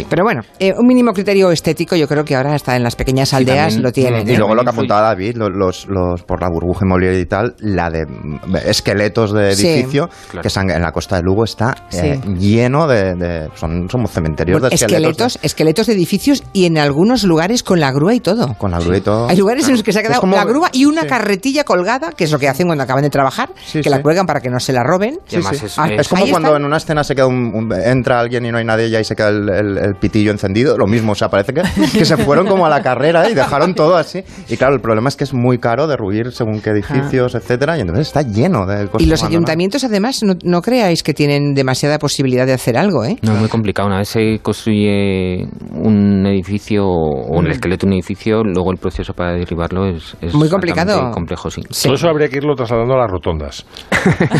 Pero 0.09 0.25
bueno, 0.25 0.43
eh, 0.59 0.73
un 0.79 0.87
mínimo 0.87 1.13
criterio 1.13 1.51
estético 1.51 1.97
yo 1.97 2.07
creo 2.09 2.25
que 2.25 2.35
ahora 2.37 2.55
hasta 2.55 2.77
en 2.77 2.83
las 2.83 2.97
pequeñas 2.97 3.33
aldeas 3.35 3.67
también- 3.75 3.83
lo 3.83 3.93
tienen. 3.93 4.29
Y 4.29 4.33
¿eh? 4.33 4.39
luego 4.39 4.55
lo 4.55 4.63
que 4.65 4.71
apuntaba 4.71 5.01
David, 5.03 5.37
lo- 5.37 5.49
los, 5.51 5.87
los, 5.89 6.23
por 6.23 6.41
la 6.41 6.49
burbuja 6.49 6.85
inmobiliaria 6.85 7.21
y 7.21 7.27
tal, 7.27 7.55
la 7.59 7.91
de 7.91 8.07
mm, 8.07 8.57
esqueletos 8.67 9.33
de 9.33 9.55
Sí. 9.55 9.69
edificio, 9.69 10.09
Claro. 10.31 10.43
que 10.43 10.49
están 10.49 10.71
en 10.71 10.83
la 10.83 10.93
costa 10.93 11.17
de 11.17 11.23
Lugo 11.23 11.45
está 11.45 11.75
eh, 11.93 12.19
Sí. 12.23 12.35
lleno 12.39 12.87
de, 12.87 13.15
de- 13.15 13.49
son, 13.55 13.89
somos 13.91 14.11
cementerios 14.11 14.57
Bueno, 14.61 14.69
de 14.69 14.75
esqueletos. 14.75 15.11
esqueletos, 15.11 15.39
esqueletos 15.43 15.87
de 15.87 15.93
edificios 15.95 16.43
y 16.53 16.67
en 16.67 16.79
algunos 16.79 17.25
lugares 17.25 17.63
con 17.63 17.81
la 17.81 17.91
grúa 17.93 18.15
y 18.15 18.21
todo. 18.21 18.52
Con 18.59 18.71
la 18.71 18.79
grúa 18.79 18.97
y 18.97 19.01
todo. 19.01 19.29
Hay 19.29 19.37
lugares 19.37 19.67
en 19.67 19.73
los 19.73 19.83
que 19.83 19.93
se 19.93 19.99
ha 19.99 20.03
Es 20.03 20.09
quedado 20.09 20.21
como- 20.21 20.37
la 20.37 20.45
grúa 20.45 20.69
y 20.73 20.85
una 20.85 21.07
carretilla 21.07 21.65
colgada, 21.65 22.13
que 22.13 22.25
es 22.25 22.33
lo 22.33 22.39
que 22.39 22.49
hacen 22.49 22.67
cuando 22.67 22.85
acaban 22.85 23.03
de 23.03 23.11
trabajar, 23.11 23.51
que 23.73 23.89
la 23.91 24.03
cuelgan 24.03 24.27
para 24.27 24.41
que 24.41 24.49
no 24.51 24.61
se 24.61 24.73
la 24.73 24.83
roben. 24.83 25.19
Sí, 25.27 25.41
sí. 25.43 25.67
Ah, 25.77 25.89
es 25.91 26.09
como 26.09 26.27
cuando 26.29 26.57
en 26.57 26.65
una 26.65 26.77
escena 26.77 27.05
se 27.05 27.15
queda 27.15 27.27
un, 27.27 27.53
un- 27.55 27.73
entra 27.73 28.21
alguien 28.21 28.45
y 28.47 28.51
no 28.51 28.59
hay 28.59 28.65
nadie 28.65 28.89
y 28.89 28.97
ahí 28.97 29.05
se 29.05 29.15
queda 29.17 29.29
el, 29.29 29.49
el- 29.49 29.79
el 29.79 29.95
pitillo 29.97 30.31
encendido, 30.31 30.77
lo 30.77 30.87
mismo, 30.87 31.13
o 31.13 31.15
sea, 31.15 31.29
parece 31.29 31.53
que, 31.53 31.63
que 31.99 32.05
se 32.05 32.17
fueron 32.17 32.47
como 32.47 32.67
a 32.67 32.69
la 32.69 32.83
carrera 32.83 33.29
y 33.29 33.35
dejaron 33.35 33.75
todo 33.75 33.97
así. 33.97 34.23
Y 34.49 34.57
claro, 34.57 34.75
el 34.75 34.81
problema 34.81 35.09
es 35.09 35.17
que 35.17 35.25
es 35.25 35.33
muy 35.35 35.59
caro 35.59 35.87
derruir 35.87 36.33
según 36.33 36.61
qué 36.61 36.71
edificios, 36.71 37.35
etcétera, 37.35 37.77
y 37.79 37.81
entonces 37.81 38.07
está 38.09 38.23
lleno 38.23 38.67
de 38.67 38.87
cosas. 38.87 39.03
Y 39.03 39.07
los 39.07 39.23
ayuntamientos, 39.23 39.85
además, 39.85 40.23
no, 40.23 40.35
no 40.45 40.61
creáis 40.63 41.03
que 41.03 41.15
tienen 41.15 41.55
demasiada 41.55 41.99
posibilidad 41.99 42.47
de 42.47 42.53
hacer 42.55 42.77
algo, 42.77 43.05
¿eh? 43.05 43.17
No, 43.23 43.33
es 43.35 43.39
muy 43.41 43.49
complicado. 43.49 43.89
Una 43.89 43.99
vez 43.99 44.09
se 44.09 44.39
construye 44.41 45.47
un 45.75 46.27
edificio 46.27 46.85
o 46.87 47.39
un 47.39 47.47
Mm. 47.47 47.51
esqueleto 47.53 47.87
de 47.87 47.89
un 47.89 47.93
edificio, 47.95 48.32
luego 48.43 48.73
el 48.73 48.79
proceso 48.79 49.13
para 49.15 49.33
derribarlo 49.33 49.87
es, 49.87 50.17
es 50.21 50.35
Muy 50.35 50.49
complicado. 50.49 51.11
complejo, 51.11 51.51
sí. 51.51 51.63
Todo 51.83 51.95
eso 51.95 52.09
habría 52.09 52.29
que 52.29 52.39
irlo 52.39 52.55
trasladando 52.55 52.95
a 52.95 52.99
las 52.99 53.11
rotondas. 53.11 53.67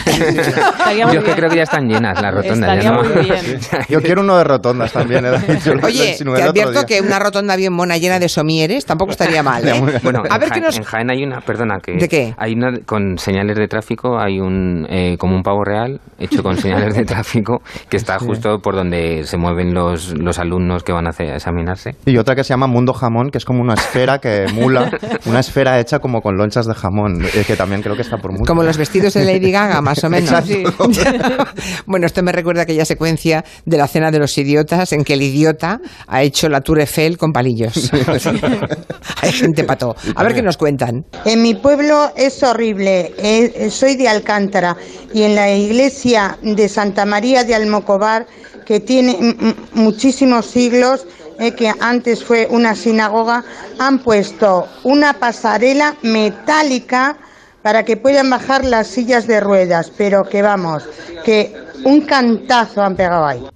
Yo 0.97 1.21
es 1.21 1.25
que 1.25 1.33
creo 1.35 1.51
que 1.51 1.57
ya 1.57 1.63
están 1.63 1.89
llenas 1.89 2.21
las 2.21 2.35
rotondas. 2.35 2.77
Estaría 2.79 2.83
ya 2.83 2.93
no- 2.93 3.03
muy 3.03 3.25
bien. 3.25 3.59
Yo 3.89 4.01
quiero 4.01 4.23
uno 4.23 4.37
de 4.37 4.45
rotondas 4.45 4.93
también. 4.93 5.25
¿eh? 5.27 5.31
Oye, 5.83 6.17
te 6.19 6.43
advierto 6.43 6.85
que 6.87 7.01
una 7.01 7.19
rotonda 7.19 7.57
bien 7.57 7.73
mona 7.73 7.97
llena 7.97 8.19
de 8.19 8.29
somieres 8.29 8.85
tampoco 8.87 9.13
estaría 9.13 9.43
mal, 9.43 9.67
¿eh? 9.67 9.99
Bueno, 10.03 10.23
a 10.29 10.35
en, 10.35 10.41
ver 10.41 10.51
qué 10.51 10.61
nos... 10.61 10.77
en 10.77 10.85
Jaén 10.85 11.11
hay 11.11 11.23
una, 11.25 11.41
perdona, 11.41 11.79
que 11.81 11.93
¿De 11.97 12.09
qué? 12.09 12.35
hay 12.39 12.53
una 12.55 12.73
con 12.87 13.19
señales 13.19 13.57
de 13.57 13.69
tráfico, 13.69 14.19
hay 14.19 14.41
un 14.41 14.87
eh, 14.89 15.17
como 15.19 15.35
un 15.37 15.43
pavo 15.43 15.65
real 15.65 16.01
hecho 16.19 16.43
con 16.43 16.57
señales 16.57 16.95
de 16.95 17.05
tráfico 17.05 17.63
que 17.89 17.97
está 17.97 18.19
justo 18.19 18.59
por 18.61 18.75
donde 18.75 19.25
se 19.25 19.37
mueven 19.37 19.75
los, 19.75 20.15
los 20.19 20.39
alumnos 20.39 20.83
que 20.85 20.93
van 20.93 21.07
a 21.07 21.11
hacer- 21.11 21.31
a 21.33 21.37
examinarse. 21.37 21.95
Y 22.07 22.17
otra 22.19 22.35
que 22.35 22.45
se 22.45 22.51
llama 22.51 22.67
Mundo 22.67 22.93
Jamón, 22.93 23.31
que 23.31 23.39
es 23.39 23.45
como 23.45 23.61
una 23.61 23.75
esfera 23.83 24.19
que 24.19 24.45
emula, 24.45 24.91
una 25.27 25.41
esfera 25.41 25.79
hecha 25.81 25.99
como 25.99 26.21
con 26.21 26.37
lonchas 26.37 26.67
de 26.67 26.75
jamón, 26.75 27.25
eh, 27.25 27.45
que 27.47 27.57
también 27.57 27.83
creo 27.83 27.97
que 27.97 28.03
está 28.03 28.19
por 28.19 28.33
mucho. 28.33 28.45
Como 28.47 28.63
los 28.63 28.77
vestidos 28.77 29.15
de 29.15 29.25
Lady 29.25 29.51
Gaga, 29.51 29.81
más 29.81 30.03
o 30.05 30.11
menos. 30.11 30.31
Exacto. 30.31 30.89
bueno, 31.87 32.07
esto 32.07 32.23
me 32.23 32.33
recuerda 32.33 32.63
a 32.63 32.65
aquella 32.65 32.85
secuencia 32.85 33.45
de 33.65 33.77
la 33.77 33.89
cena 33.89 34.11
de 34.11 34.19
los 34.19 34.37
idiotas 34.39 34.93
en 34.93 35.05
que 35.05 35.15
el 35.15 35.23
idiota 35.23 35.81
ha 36.07 36.23
hecho 36.23 36.49
la 36.49 36.61
Tour 36.61 36.81
Eiffel 36.81 37.19
con 37.19 37.33
palillos. 37.33 37.91
Hay 39.23 39.33
gente 39.33 39.65
pato. 39.65 39.95
A 40.15 40.23
ver 40.23 40.35
qué 40.35 40.43
nos 40.43 40.57
cuentan. 40.57 41.05
En 41.25 41.43
mi 41.43 41.55
pueblo 41.55 42.13
es 42.17 42.43
horrible. 42.43 43.13
Eh, 43.19 43.71
soy 43.71 43.97
de 43.97 44.09
Alcántara 44.09 44.77
y 45.13 45.23
en 45.23 45.35
la 45.35 45.53
iglesia 45.53 46.39
de 46.43 46.69
Santa 46.69 47.05
María 47.05 47.45
de 47.45 47.55
Almocobar, 47.55 48.27
que 48.67 48.81
tiene 48.81 49.35
muchísimos 49.75 50.47
siglos, 50.47 51.07
eh, 51.43 51.55
que 51.55 51.73
antes 51.81 52.23
fue 52.25 52.47
una 52.49 52.75
sinagoga, 52.75 53.45
han 53.79 53.99
puesto 53.99 54.69
una 54.85 55.15
pasarela 55.15 55.97
metálica 56.03 57.17
para 57.63 57.85
que 57.85 57.97
puedan 57.97 58.31
bajar 58.31 58.65
las 58.65 58.87
sillas 58.87 59.27
de 59.27 59.41
ruedas, 59.41 59.91
pero 59.97 60.29
que 60.29 60.41
vamos, 60.43 60.85
que 61.25 61.53
un 61.85 62.03
cantazo 62.03 62.83
han 62.83 62.95
pegado 62.95 63.27
ahí. 63.27 63.47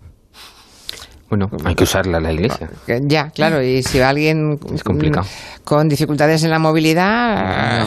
Bueno, 1.29 1.51
hay 1.65 1.75
que 1.75 1.85
usarla 1.85 2.21
la 2.21 2.33
iglesia. 2.33 2.71
Que 2.87 3.01
Ya, 3.05 3.31
claro, 3.31 3.63
y 3.63 3.83
si 3.83 4.01
alguien 4.01 4.59
Es 4.75 4.85
complicado. 4.85 5.25
mm, 5.27 5.63
con 5.65 5.89
dificultades 5.89 6.45
en 6.45 6.51
la 6.51 6.59
movilidad... 6.59 7.87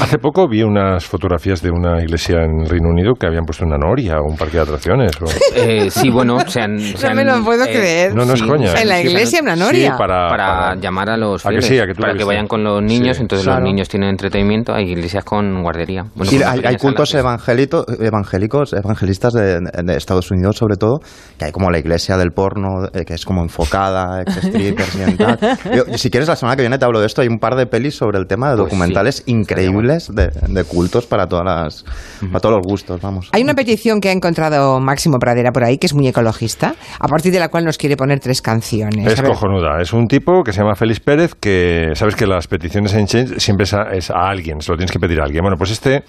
Hace 0.00 0.18
poco 0.18 0.48
vi 0.48 0.62
unas 0.62 1.04
fotografías 1.04 1.62
de 1.62 1.70
una 1.70 2.00
iglesia 2.02 2.42
en 2.44 2.60
el 2.62 2.68
Reino 2.68 2.88
Unido 2.88 3.14
que 3.14 3.26
habían 3.26 3.44
puesto 3.44 3.64
una 3.64 3.76
noria 3.78 4.18
o 4.20 4.28
un 4.30 4.36
parque 4.36 4.56
de 4.56 4.62
atracciones. 4.62 5.12
o- 5.20 5.26
Eh, 5.56 5.90
sí, 5.90 6.10
bueno, 6.10 6.38
se 6.46 6.60
han, 6.60 6.78
se 6.78 7.08
No 7.08 7.14
me 7.14 7.22
han, 7.22 7.38
lo 7.38 7.44
puedo 7.44 7.64
eh, 7.64 7.68
creer. 7.72 8.14
No, 8.14 8.24
no 8.24 8.34
es 8.34 8.42
coña. 8.42 8.72
En 8.80 8.88
la 8.88 8.96
sí, 8.98 9.06
iglesia 9.08 9.40
una 9.42 9.54
sí, 9.54 9.60
noria. 9.60 9.92
Sí, 9.92 9.98
para, 9.98 10.28
para, 10.28 10.46
para- 10.46 10.74
llamar 10.76 11.10
a 11.10 11.16
los 11.16 11.44
¿A 11.46 11.48
que 11.50 11.60
fieles, 11.60 11.66
sí? 11.66 11.78
¿A 11.78 11.86
que 11.86 11.94
para 11.94 12.14
que 12.14 12.24
vayan 12.24 12.46
con 12.46 12.62
los 12.64 12.82
niños, 12.82 13.16
Sí. 13.16 13.22
entonces 13.22 13.44
Claro. 13.46 13.60
los 13.60 13.68
niños 13.72 13.88
tienen 13.88 14.10
entretenimiento, 14.10 14.74
hay 14.74 14.90
iglesias 14.90 15.24
con 15.24 15.62
guardería. 15.62 16.04
Bueno, 16.14 16.30
con 16.32 16.42
hay, 16.42 16.60
hay 16.64 16.76
cultos 16.76 17.14
evangélicos, 17.14 18.72
evangelistas 18.72 19.32
de, 19.32 19.60
de 19.60 19.96
Estados 19.96 20.30
Unidos 20.30 20.56
sobre 20.56 20.76
todo, 20.76 20.98
que 21.38 21.46
hay 21.46 21.52
como 21.52 21.70
la 21.70 21.78
iglesia 21.78 22.16
del 22.16 22.30
porno, 22.32 22.86
eh, 22.92 23.04
que 23.04 23.14
es 23.14 23.24
como 23.24 23.42
enfocada, 23.42 24.22
ex 24.26 24.34
strippers 24.42 24.96
y 24.96 25.16
tal. 25.16 25.38
Yo- 25.74 25.96
si 25.96 26.10
quieres, 26.10 26.28
la 26.28 26.36
semana 26.36 26.56
que 26.56 26.62
viene 26.62 26.78
te 26.78 26.84
hablo 26.84 27.00
de 27.00 27.06
esto. 27.06 27.22
Hay 27.22 27.28
un 27.28 27.38
par 27.38 27.54
de 27.56 27.66
pelis 27.66 27.94
sobre 27.96 28.18
el 28.18 28.26
tema 28.26 28.50
de 28.50 28.56
Pues 28.56 28.68
sí, 28.68 28.76
documentales 28.76 29.22
increíbles 29.26 29.75
de, 29.82 30.30
de 30.48 30.64
cultos 30.64 31.06
para 31.06 31.26
todas 31.26 31.44
las, 31.44 31.84
para 32.28 32.40
todos 32.40 32.56
los 32.56 32.66
gustos, 32.66 33.00
vamos. 33.00 33.28
Hay 33.32 33.42
una 33.42 33.54
petición 33.54 34.00
que 34.00 34.08
ha 34.08 34.12
encontrado 34.12 34.80
Máximo 34.80 35.18
Pradera 35.18 35.52
por 35.52 35.64
ahí, 35.64 35.78
que 35.78 35.86
es 35.86 35.94
muy 35.94 36.08
ecologista, 36.08 36.74
a 36.98 37.08
partir 37.08 37.32
de 37.32 37.38
la 37.40 37.48
cual 37.48 37.64
nos 37.64 37.78
quiere 37.78 37.96
poner 37.96 38.20
tres 38.20 38.40
canciones. 38.42 39.06
Es 39.12 39.22
cojonuda. 39.22 39.80
Es 39.80 39.92
un 39.92 40.06
tipo 40.08 40.42
que 40.42 40.52
se 40.52 40.60
llama 40.60 40.74
Félix 40.74 41.00
Pérez, 41.00 41.34
que 41.34 41.90
sabes 41.94 42.16
que 42.16 42.26
las 42.26 42.46
peticiones 42.46 42.92
en 42.94 43.06
Change 43.06 43.38
siempre 43.40 43.64
es 43.64 43.74
a, 43.74 43.82
es 43.92 44.10
a 44.10 44.28
alguien, 44.28 44.60
se 44.60 44.72
lo 44.72 44.76
tienes 44.76 44.90
que 44.92 44.98
pedir 44.98 45.20
a 45.20 45.24
alguien. 45.24 45.42
Bueno, 45.42 45.56
pues 45.56 45.70
este 45.70 46.04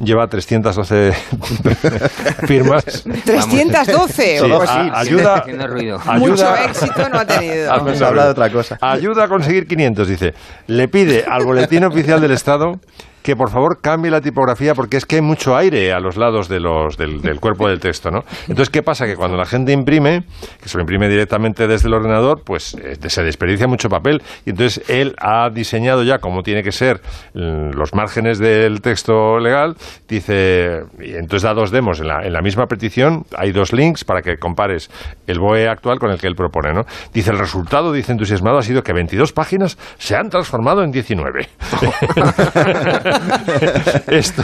lleva 0.00 0.26
312 0.26 1.12
firmas. 2.46 2.84
312, 3.24 4.38
Sí, 4.38 4.44
pues 4.48 4.70
a- 4.70 4.84
sí, 4.84 4.90
ayuda, 4.92 5.44
ruido. 5.68 5.98
Mucho 6.18 6.32
ayuda, 6.48 6.64
éxito 6.64 7.08
no 7.08 7.18
ha 7.18 7.24
tenido. 7.26 7.72
Hazme 7.72 7.90
Nos 7.90 7.98
saber. 7.98 8.10
habla 8.10 8.24
de 8.26 8.30
otra 8.30 8.50
cosa. 8.50 8.78
Ayuda 8.80 9.24
a 9.24 9.28
conseguir 9.28 9.66
500, 9.66 10.08
dice. 10.08 10.34
Le 10.66 10.88
pide 10.88 11.24
al 11.28 11.44
Boletín 11.44 11.84
Oficial 11.84 12.20
del 12.20 12.32
Estado 12.32 12.80
que 13.24 13.36
por 13.36 13.50
favor 13.50 13.80
cambie 13.80 14.10
la 14.10 14.20
tipografía 14.20 14.74
porque 14.74 14.98
es 14.98 15.06
que 15.06 15.16
hay 15.16 15.22
mucho 15.22 15.56
aire 15.56 15.94
a 15.94 15.98
los 15.98 16.18
lados 16.18 16.46
de 16.46 16.60
los, 16.60 16.98
del, 16.98 17.40
cuerpo 17.40 17.66
del 17.68 17.80
texto, 17.80 18.10
¿no? 18.10 18.20
Entonces, 18.42 18.68
¿qué 18.68 18.82
pasa? 18.82 19.06
Que 19.06 19.16
cuando 19.16 19.38
la 19.38 19.46
gente 19.46 19.72
imprime, 19.72 20.24
que 20.62 20.68
se 20.68 20.76
lo 20.76 20.82
imprime 20.82 21.08
directamente 21.08 21.66
desde 21.66 21.88
el 21.88 21.94
ordenador, 21.94 22.42
pues 22.44 22.74
eh, 22.74 22.98
se 23.08 23.22
desperdicia 23.22 23.66
mucho 23.66 23.88
papel 23.88 24.22
y 24.44 24.50
entonces 24.50 24.84
él 24.90 25.14
ha 25.18 25.48
diseñado 25.48 26.02
ya 26.02 26.18
cómo 26.18 26.42
tiene 26.42 26.62
que 26.62 26.70
ser 26.70 27.00
mm, 27.32 27.70
los 27.70 27.94
márgenes 27.94 28.38
del 28.38 28.82
texto 28.82 29.38
legal, 29.38 29.74
dice, 30.06 30.82
y 31.00 31.14
entonces 31.14 31.44
da 31.44 31.54
dos 31.54 31.70
demos 31.70 32.00
en 32.00 32.08
la, 32.08 32.26
en 32.26 32.32
la 32.34 32.42
misma 32.42 32.66
petición, 32.66 33.24
hay 33.38 33.52
dos 33.52 33.72
links 33.72 34.04
para 34.04 34.20
que 34.20 34.36
compares 34.36 34.90
el 35.26 35.38
BOE 35.38 35.66
actual 35.66 35.98
con 35.98 36.10
el 36.10 36.20
que 36.20 36.26
él 36.26 36.34
propone, 36.34 36.74
¿no? 36.74 36.82
Dice, 37.14 37.30
el 37.30 37.38
resultado, 37.38 37.90
dice 37.90 38.12
entusiasmado, 38.12 38.58
ha 38.58 38.62
sido 38.62 38.82
que 38.82 38.92
22 38.92 39.32
páginas 39.32 39.78
se 39.96 40.14
han 40.14 40.28
transformado 40.28 40.84
en 40.84 40.90
19. 40.90 41.48
Esto, 44.08 44.42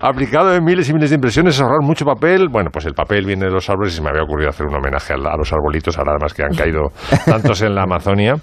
aplicado 0.00 0.54
en 0.54 0.64
miles 0.64 0.88
y 0.88 0.92
miles 0.94 1.10
de 1.10 1.16
impresiones, 1.16 1.54
es 1.54 1.60
ahorrar 1.60 1.82
mucho 1.82 2.04
papel. 2.04 2.48
Bueno, 2.50 2.70
pues 2.72 2.86
el 2.86 2.94
papel 2.94 3.24
viene 3.26 3.46
de 3.46 3.52
los 3.52 3.68
árboles 3.68 3.92
y 3.94 3.96
se 3.96 4.02
me 4.02 4.10
había 4.10 4.22
ocurrido 4.22 4.50
hacer 4.50 4.66
un 4.66 4.74
homenaje 4.74 5.12
a, 5.14 5.16
los 5.16 5.52
arbolitos, 5.52 5.96
ahora 5.98 6.12
además 6.12 6.34
que 6.34 6.42
han 6.42 6.54
caído 6.54 6.90
tantos 7.24 7.62
en 7.62 7.74
la 7.74 7.82
Amazonia. 7.82 8.34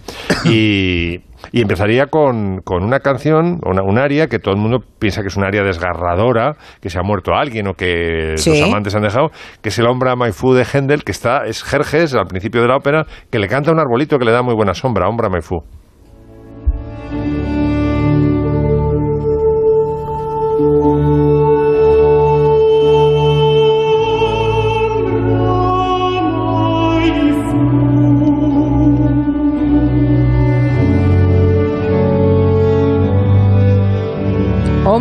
Y, 0.46 1.18
y 1.52 1.62
empezaría 1.62 2.06
con, 2.08 2.60
con 2.64 2.84
una 2.84 3.00
canción, 3.00 3.60
una, 3.66 3.84
un 3.84 3.98
aria 4.00 4.28
que 4.28 4.40
todo 4.40 4.54
el 4.56 4.62
mundo 4.62 4.80
piensa 5.00 5.22
que 5.22 5.28
es 5.28 5.36
un 5.38 5.44
aria 5.46 5.64
desgarradora, 5.64 6.56
que 6.82 6.90
se 6.90 7.00
ha 7.00 7.04
muerto 7.04 7.34
alguien 7.34 7.68
o 7.68 7.74
que 7.74 8.34
Sí. 8.38 8.50
los 8.52 8.62
amantes 8.70 8.96
han 8.96 9.02
dejado, 9.04 9.30
que 9.62 9.70
es 9.70 9.80
el 9.80 9.88
hombre 9.88 10.12
a 10.12 10.16
My 10.16 10.32
Fu 10.32 10.54
de 10.54 10.64
Händel, 10.66 11.04
que 11.04 11.12
está, 11.12 11.46
es 11.46 11.64
Jerjes 11.64 12.14
al 12.16 12.26
principio 12.28 12.62
de 12.62 12.68
la 12.68 12.78
ópera, 12.78 13.06
que 13.32 13.40
le 13.40 13.48
canta 13.48 13.72
un 13.72 13.80
arbolito 13.80 14.18
que 14.18 14.26
le 14.26 14.32
da 14.32 14.42
muy 14.42 14.56
buena 14.56 14.74
sombra, 14.74 15.08
Hombre 15.08 15.28
a 15.28 15.30
My 15.30 15.42
Fu. 15.42 15.58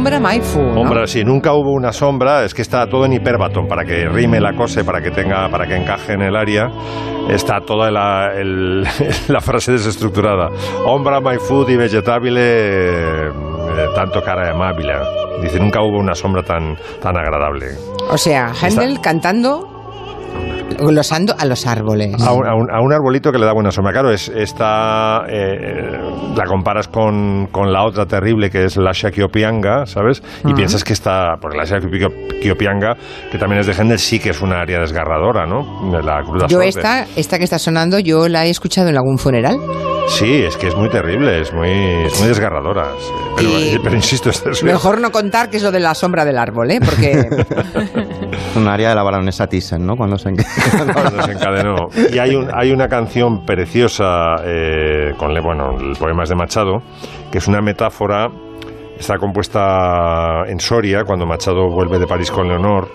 Hombre 0.03 0.19
Maifu. 0.19 0.59
¿no? 0.61 0.81
Hombre, 0.81 1.07
sí, 1.07 1.23
nunca 1.23 1.53
hubo 1.53 1.71
una 1.71 1.93
sombra, 1.93 2.43
es 2.45 2.53
que 2.55 2.63
está 2.63 2.89
todo 2.89 3.05
en 3.07 3.13
hiperbatón, 3.13 3.69
para 3.69 3.85
que 3.85 4.09
rime 4.09 4.41
la 4.41 4.53
cosa, 4.53 4.83
para 4.83 5.01
que 5.01 5.13
tenga, 5.13 5.49
para 5.49 5.65
que 5.65 5.77
encaje 5.77 6.15
en 6.15 6.23
el 6.23 6.35
área, 6.35 6.69
está 7.31 7.61
toda 7.61 7.89
la, 7.89 8.33
el- 8.35 8.83
la 9.29 9.41
frase 9.41 9.71
desestructurada. 9.71 10.49
Ombra 10.87 11.21
mai 11.21 11.39
food 11.39 11.69
y 11.71 11.77
vegetabile, 11.77 12.41
eh, 12.43 13.31
tanto 13.95 14.21
cara 14.23 14.51
amabile. 14.51 14.95
Dice, 15.41 15.61
nunca 15.61 15.81
hubo 15.81 15.99
una 15.99 16.17
sombra 16.17 16.43
tan, 16.43 16.77
tan 17.01 17.17
agradable. 17.17 17.67
O 18.11 18.19
sea, 18.19 18.51
Händel 18.61 19.01
cantando, 19.01 19.72
glosando 20.79 21.35
a 21.39 21.45
los 21.45 21.67
árboles. 21.67 22.15
A 22.23 22.33
un, 22.33 22.47
a 22.47 22.55
un- 22.55 22.71
a 22.71 22.81
un 22.81 22.93
arbolito 22.93 23.31
que 23.33 23.39
le 23.39 23.47
da 23.47 23.53
buena 23.53 23.71
sombra. 23.71 23.93
Claro, 23.93 24.11
es, 24.11 24.29
está, 24.29 25.23
eh, 25.29 25.99
la 26.37 26.45
comparas 26.47 26.89
con, 26.89 27.49
con 27.51 27.73
la 27.73 27.85
otra 27.85 28.07
terrible 28.07 28.51
que 28.51 28.65
es 28.65 28.77
la 28.77 28.93
Shakiopianga, 28.93 29.87
¿sabes? 29.87 30.23
Y 30.45 30.53
piensas 30.55 30.85
que 30.85 30.93
está, 30.93 31.37
porque 31.41 31.57
la 31.57 31.65
Shakiopianga, 31.65 32.97
que 33.31 33.39
también 33.39 33.61
es 33.61 33.67
de 33.67 33.75
Händel, 33.75 33.99
sí 33.99 34.19
que 34.19 34.31
es 34.31 34.41
una 34.41 34.61
área 34.61 34.81
desgarradora, 34.81 35.47
¿no? 35.47 35.91
La 36.03 36.23
cruda 36.23 36.47
Yo 36.47 36.57
sorte. 36.59 36.69
esta, 36.69 37.07
esta 37.17 37.39
que 37.39 37.45
está 37.45 37.59
sonando, 37.59 37.99
yo 37.99 38.29
la 38.29 38.47
he 38.47 38.51
escuchado 38.51 38.89
en 38.89 38.97
algún 38.97 39.19
funeral. 39.19 39.57
Sí, 40.09 40.43
es 40.43 40.57
que 40.57 40.67
es 40.69 40.75
muy 40.77 40.89
terrible, 40.89 41.41
es 41.41 41.53
muy, 41.53 41.71
es 41.71 42.19
muy 42.19 42.29
desgarradora. 42.29 42.89
Pero, 43.37 43.51
pero 43.83 43.95
insisto, 43.95 44.31
es 44.31 44.63
Mejor 44.65 45.01
no 45.01 45.11
contar 45.13 45.49
que 45.49 45.59
es 45.59 45.63
lo 45.63 45.71
de 45.71 45.81
la 45.81 45.95
sombra 45.95 46.25
del 46.25 46.39
árbol, 46.39 46.71
¿eh? 46.73 46.81
Porque 46.85 47.23
Un 48.57 48.69
área 48.69 48.91
de 48.91 48.95
la 48.95 49.03
baronesa 49.03 49.47
Thyssen, 49.47 49.87
¿no? 49.87 49.97
Cuando 49.97 50.19
se 50.19 50.31
cuando 50.93 51.23
se 51.23 51.33
encadenó. 51.33 51.89
Y 52.13 52.19
hay, 52.19 52.35
un, 52.35 52.49
hay 52.55 52.71
una 52.71 52.89
canción 52.89 53.47
preciosa 53.47 54.37
eh, 54.45 55.15
con 55.17 55.33
le- 55.33 55.41
bueno, 55.41 55.79
el 55.81 55.97
poema 55.97 56.25
es 56.25 56.29
de 56.29 56.35
Machado, 56.35 56.83
que 57.31 57.39
es 57.39 57.49
una 57.49 57.61
metáfora, 57.63 58.29
está 58.99 59.17
compuesta 59.19 60.43
en 60.47 60.61
Soria, 60.61 61.05
cuando 61.05 61.25
Machado 61.27 61.71
vuelve 61.71 61.99
de 61.99 62.07
París 62.07 62.31
con 62.31 62.49
Leonor. 62.49 62.89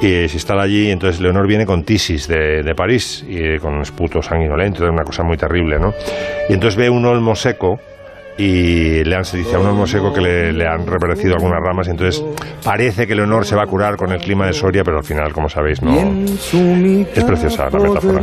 Y 0.00 0.28
se 0.28 0.34
instala 0.34 0.62
allí, 0.62 0.90
entonces 0.90 1.20
Leonor 1.20 1.46
viene 1.48 1.66
con 1.66 1.82
tisis 1.82 2.28
de, 2.28 2.62
de 2.62 2.74
París, 2.74 3.24
y 3.28 3.58
con 3.58 3.80
esputo 3.82 4.22
sanguinolento, 4.22 4.84
una 4.84 5.02
cosa 5.02 5.24
muy 5.24 5.36
terrible, 5.36 5.78
¿no? 5.80 5.92
Y 6.48 6.52
entonces 6.54 6.76
ve 6.76 6.88
un 6.88 7.04
olmo 7.04 7.34
seco 7.34 7.80
y 8.38 9.02
le 9.02 9.16
han, 9.16 9.22
dice 9.24 9.56
a 9.56 9.58
un 9.58 9.66
olmo 9.66 9.86
seco 9.86 10.12
que 10.12 10.20
le, 10.20 10.66
han 10.66 10.86
reverecido 10.86 11.34
algunas 11.34 11.60
ramas 11.60 11.88
y 11.88 11.90
entonces 11.90 12.24
parece 12.62 13.06
que 13.06 13.16
Leonor 13.16 13.44
se 13.44 13.56
va 13.56 13.64
a 13.64 13.66
curar 13.66 13.96
con 13.96 14.12
el 14.12 14.20
clima 14.20 14.46
de 14.46 14.52
Soria, 14.52 14.84
pero 14.84 14.98
al 14.98 15.04
final, 15.04 15.32
como 15.32 15.48
sabéis, 15.48 15.82
no... 15.82 15.92
Es 15.92 17.24
preciosa 17.24 17.68
la 17.68 17.80
metáfora. 17.80 18.22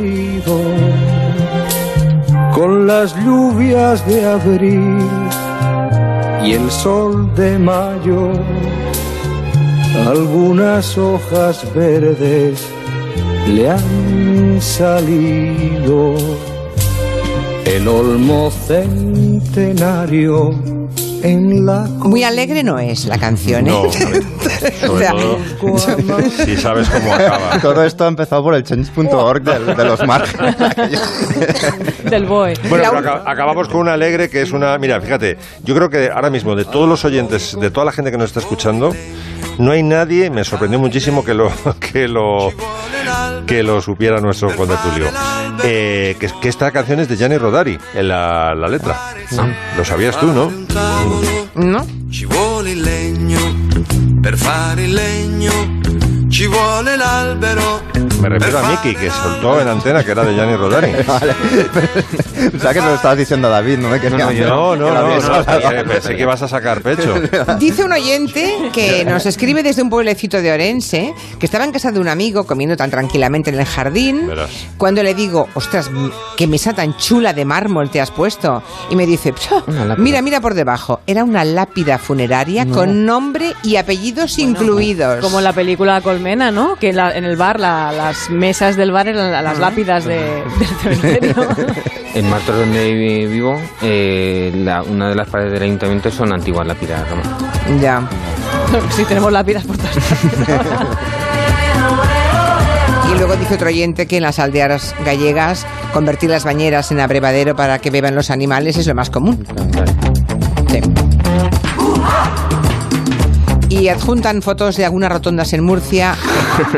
Con 2.53 2.88
las 2.88 3.13
lluvias 3.26 4.07
de 4.07 4.26
abril 4.26 4.99
y 6.45 6.53
el 6.53 6.72
sol 6.72 7.36
de 7.36 7.59
mayo, 7.59 8.32
algunas 10.07 10.97
hojas 10.97 11.68
verdes 11.76 12.66
le 13.47 13.70
han 13.70 14.61
salido. 14.61 16.16
El 17.76 17.88
olmo 17.88 18.51
centenario 18.51 20.51
en 21.23 21.65
la 21.65 21.82
Muy 21.82 22.23
alegre 22.23 22.63
no 22.63 22.78
es 22.80 23.05
la 23.05 23.17
canción, 23.17 23.67
¿eh? 23.67 23.71
No, 23.71 23.82
O 23.82 23.91
sobre 23.91 24.21
sea, 24.99 25.11
todo 25.11 25.38
si 26.45 26.55
sabes 26.57 26.88
cómo 26.89 27.13
acaba. 27.13 27.59
Todo 27.61 27.84
esto 27.84 28.05
ha 28.05 28.07
empezado 28.07 28.43
por 28.43 28.55
el 28.55 28.63
change.org 28.63 29.43
de, 29.43 29.76
de 29.76 29.86
los 29.86 30.05
márgenes. 30.07 30.55
Del 32.09 32.26
BOE. 32.26 32.53
Bueno, 32.69 32.86
pero 32.91 32.97
aca- 32.99 33.23
acabamos 33.30 33.67
con 33.67 33.82
una 33.82 33.93
alegre 33.93 34.30
que 34.30 34.41
es 34.43 34.51
una. 34.53 34.78
Mira, 34.78 35.01
fíjate, 35.01 35.38
yo 35.63 35.76
creo 35.76 35.89
que 35.89 36.09
ahora 36.11 36.30
mismo 36.30 36.55
de 36.55 36.63
todos 36.65 36.88
los 36.88 37.03
oyentes, 37.03 37.57
de 37.59 37.71
toda 37.71 37.86
la 37.86 37.91
gente 37.91 38.11
que 38.11 38.17
nos 38.17 38.28
está 38.28 38.39
escuchando, 38.39 38.95
no 39.57 39.71
hay 39.71 39.82
nadie, 39.84 40.30
me 40.30 40.43
sorprendió 40.43 40.78
muchísimo 40.80 41.26
que 41.26 41.34
lo 41.34 41.51
que 41.80 42.07
lo 42.07 42.51
que 43.47 43.63
lo 43.63 43.82
supiera 43.82 44.21
nuestro 44.21 44.55
contertulio. 44.55 45.07
Eh, 45.64 46.16
que, 46.20 46.30
que 46.41 46.49
esta 46.49 46.72
canción 46.72 46.99
es 46.99 47.08
de 47.08 47.16
Gianni 47.18 47.38
Rodari, 47.38 47.78
en 47.93 48.08
la, 48.08 48.53
la 48.56 48.68
letra. 48.68 48.99
Lo 49.78 49.86
sabías 49.86 50.20
tú, 50.20 50.28
¿no? 50.28 50.51
¿No? 51.56 51.86
Ci 56.30 56.47
vuole 56.47 56.97
l'albero. 56.97 57.82
Me 58.21 58.30
refiero 58.30 58.59
a 58.59 58.69
Miki, 58.69 58.95
que 58.95 59.09
soltó 59.09 59.61
en 59.61 59.67
antena 59.67 60.03
que 60.03 60.11
era 60.11 60.23
de 60.23 60.34
Gianni 60.34 60.55
Rodari. 60.55 60.91
O 62.55 62.59
sea 62.59 62.73
que 62.73 62.80
se 62.80 62.86
lo 62.86 62.95
estabas 62.95 63.17
diciendo 63.17 63.47
a 63.47 63.51
David, 63.51 63.78
no 63.80 63.89
me 63.89 63.99
quería 63.99 64.26
No, 64.26 64.76
no, 64.76 64.76
no, 64.76 64.93
no, 64.93 65.19
no, 65.19 65.34
hablado. 65.36 65.86
pensé- 65.86 66.15
que 66.15 66.21
ibas 66.21 66.41
a 66.41 66.47
sacar 66.47 66.82
pecho. 66.82 67.13
Dice 67.59 67.84
un 67.84 67.91
oyente 67.91 68.69
que 68.73 69.03
nos 69.09 69.26
escribe 69.26 69.63
desde 69.63 69.82
un 69.82 69.89
pueblecito 69.89 70.41
de 70.41 70.51
Orense 70.51 71.13
que 71.39 71.45
estaba 71.45 71.63
en 71.65 71.71
casa 71.71 71.91
de 71.91 71.99
un 71.99 72.07
amigo 72.07 72.45
comiendo 72.45 72.76
tan 72.78 72.89
tranquilamente 72.91 73.49
en 73.51 73.59
el 73.59 73.65
jardín. 73.65 74.28
Verás. 74.28 74.49
Cuando 74.78 75.01
le 75.03 75.13
digo, 75.13 75.47
ostras, 75.53 75.89
qué 76.38 76.47
mesa 76.47 76.73
tan 76.73 76.95
chula 76.97 77.34
de 77.34 77.45
mármol 77.45 77.89
te 77.89 78.01
has 78.01 78.11
puesto. 78.11 78.61
Y 78.89 78.95
me 78.95 79.05
dice, 79.05 79.34
"Psha, 79.34 79.63
mira, 79.97 80.21
mira 80.21 80.39
por 80.41 80.53
debajo. 80.53 81.01
Era 81.07 81.23
una 81.23 81.43
lápida 81.45 81.97
funeraria 81.97 82.65
con 82.67 83.05
nombre 83.05 83.53
y 83.63 83.76
apellidos 83.78 84.38
incluidos. 84.39 85.19
Como 85.21 85.39
en 85.39 85.43
la 85.45 85.53
película 85.53 86.01
Colmena, 86.16 86.49
¿no? 86.49 86.76
Que 86.78 86.89
en, 86.91 86.95
la- 86.95 87.11
en 87.11 87.26
el 87.26 87.36
bar, 87.36 87.59
la- 87.59 87.91
las 87.91 88.30
mesas 88.30 88.78
del 88.78 88.91
bar 88.91 89.07
eran 89.09 89.32
la- 89.34 89.41
las 89.41 89.59
lápidas 89.59 90.05
de, 90.05 90.16
del 90.22 90.68
cementerio. 90.82 91.36
En 92.16 92.30
Martos, 92.30 92.55
donde 92.57 92.93
vi- 92.93 93.26
vivo, 93.28 93.59
eh, 93.82 94.49
la- 94.55 94.82
una 94.84 95.09
de 95.09 95.16
las 95.16 95.28
paredes 95.28 95.51
del 95.51 95.63
ayuntamiento 95.63 96.09
son 96.09 96.32
antiguas 96.34 96.66
lápidas. 96.66 97.01
¿no? 97.09 97.82
Ya. 97.82 98.07
sí, 98.95 99.03
tenemos 99.03 99.34
lápidas 99.34 99.66
por 99.66 99.76
todas 99.78 99.91
partes. 99.97 100.38
Y 103.13 103.18
luego 103.18 103.36
dice 103.36 103.55
otro 103.55 103.68
oyente 103.68 104.07
que 104.07 104.18
en 104.18 104.24
las 104.24 104.39
aldeas 104.39 104.95
gallegas 105.05 105.66
convertir 105.93 106.30
las 106.30 106.43
bañeras 106.43 106.91
en 106.91 106.99
abrevadero 106.99 107.55
para 107.55 107.80
que 107.80 107.89
beban 107.91 108.16
los 108.16 108.30
animales 108.32 108.78
es 108.78 108.88
lo 108.88 108.95
más 108.95 109.09
común. 109.09 109.45
Sí. 110.70 110.80
Y 113.86 113.89
adjuntan 113.89 114.41
fotos 114.41 114.77
de 114.77 114.86
algunas 114.86 115.11
rotondas 115.11 115.53
en 115.53 115.63
Murcia 115.63 116.15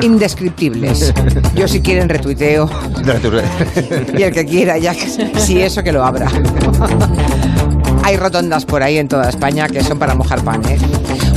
indescriptibles. 0.02 1.14
Yo 1.56 1.66
si 1.66 1.80
quieren 1.80 2.10
retuiteo 2.10 2.70
y 4.18 4.24
el 4.24 4.34
que 4.34 4.46
quiera 4.46 4.78
ya 4.78 4.94
que- 4.94 5.40
si 5.40 5.62
eso 5.62 5.82
que 5.84 5.94
lo 5.94 6.04
abra. 6.04 6.28
Hay 8.08 8.16
rotondas 8.16 8.64
por 8.64 8.82
ahí 8.82 9.00
en 9.00 9.10
toda 9.10 9.28
España 9.28 9.68
que 9.68 9.84
son 9.84 10.00
para 10.00 10.16
mojar 10.16 10.42
pan, 10.42 10.62
¿eh? 10.70 10.78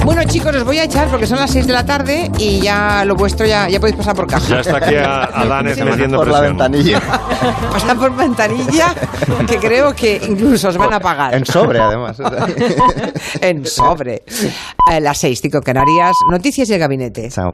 Bueno, 0.05 0.23
chicos, 0.23 0.55
os 0.55 0.63
voy 0.63 0.79
a 0.79 0.85
echar 0.85 1.09
porque 1.09 1.27
son 1.27 1.41
las 1.41 1.51
6 1.51 1.67
de 1.67 1.73
la 1.73 1.85
tarde 1.85 2.31
y 2.39 2.61
ya 2.61 3.05
lo 3.05 3.17
vuestro 3.17 3.45
ya, 3.45 3.69
ya 3.69 3.81
podéis 3.81 3.97
pasar 3.97 4.15
por 4.15 4.29
caja. 4.29 4.49
Ya 4.49 4.61
está 4.61 4.77
aquí 4.77 4.95
a, 4.95 5.25
a 5.25 5.47
Danes 5.47 5.85
metiendo 5.85 6.19
por 6.19 6.29
la 6.29 6.41
ventanilla. 6.43 7.01
Pasar 7.73 7.97
por 7.99 8.15
ventanilla 8.15 8.95
que 9.49 9.57
creo 9.57 9.93
que 9.97 10.23
incluso 10.29 10.69
os 10.69 10.77
van 10.77 10.93
a 10.93 11.01
pagar. 11.01 11.35
En 11.35 11.45
sobre, 11.45 11.81
además. 11.81 12.19
en 13.41 13.67
sobre. 13.67 14.23
Eh, 14.93 15.01
las 15.01 15.19
6, 15.19 15.41
5 15.43 15.63
Canarias. 15.63 16.15
Noticias 16.31 16.69
del 16.69 16.79
gabinete. 16.79 17.31
Chao. 17.31 17.51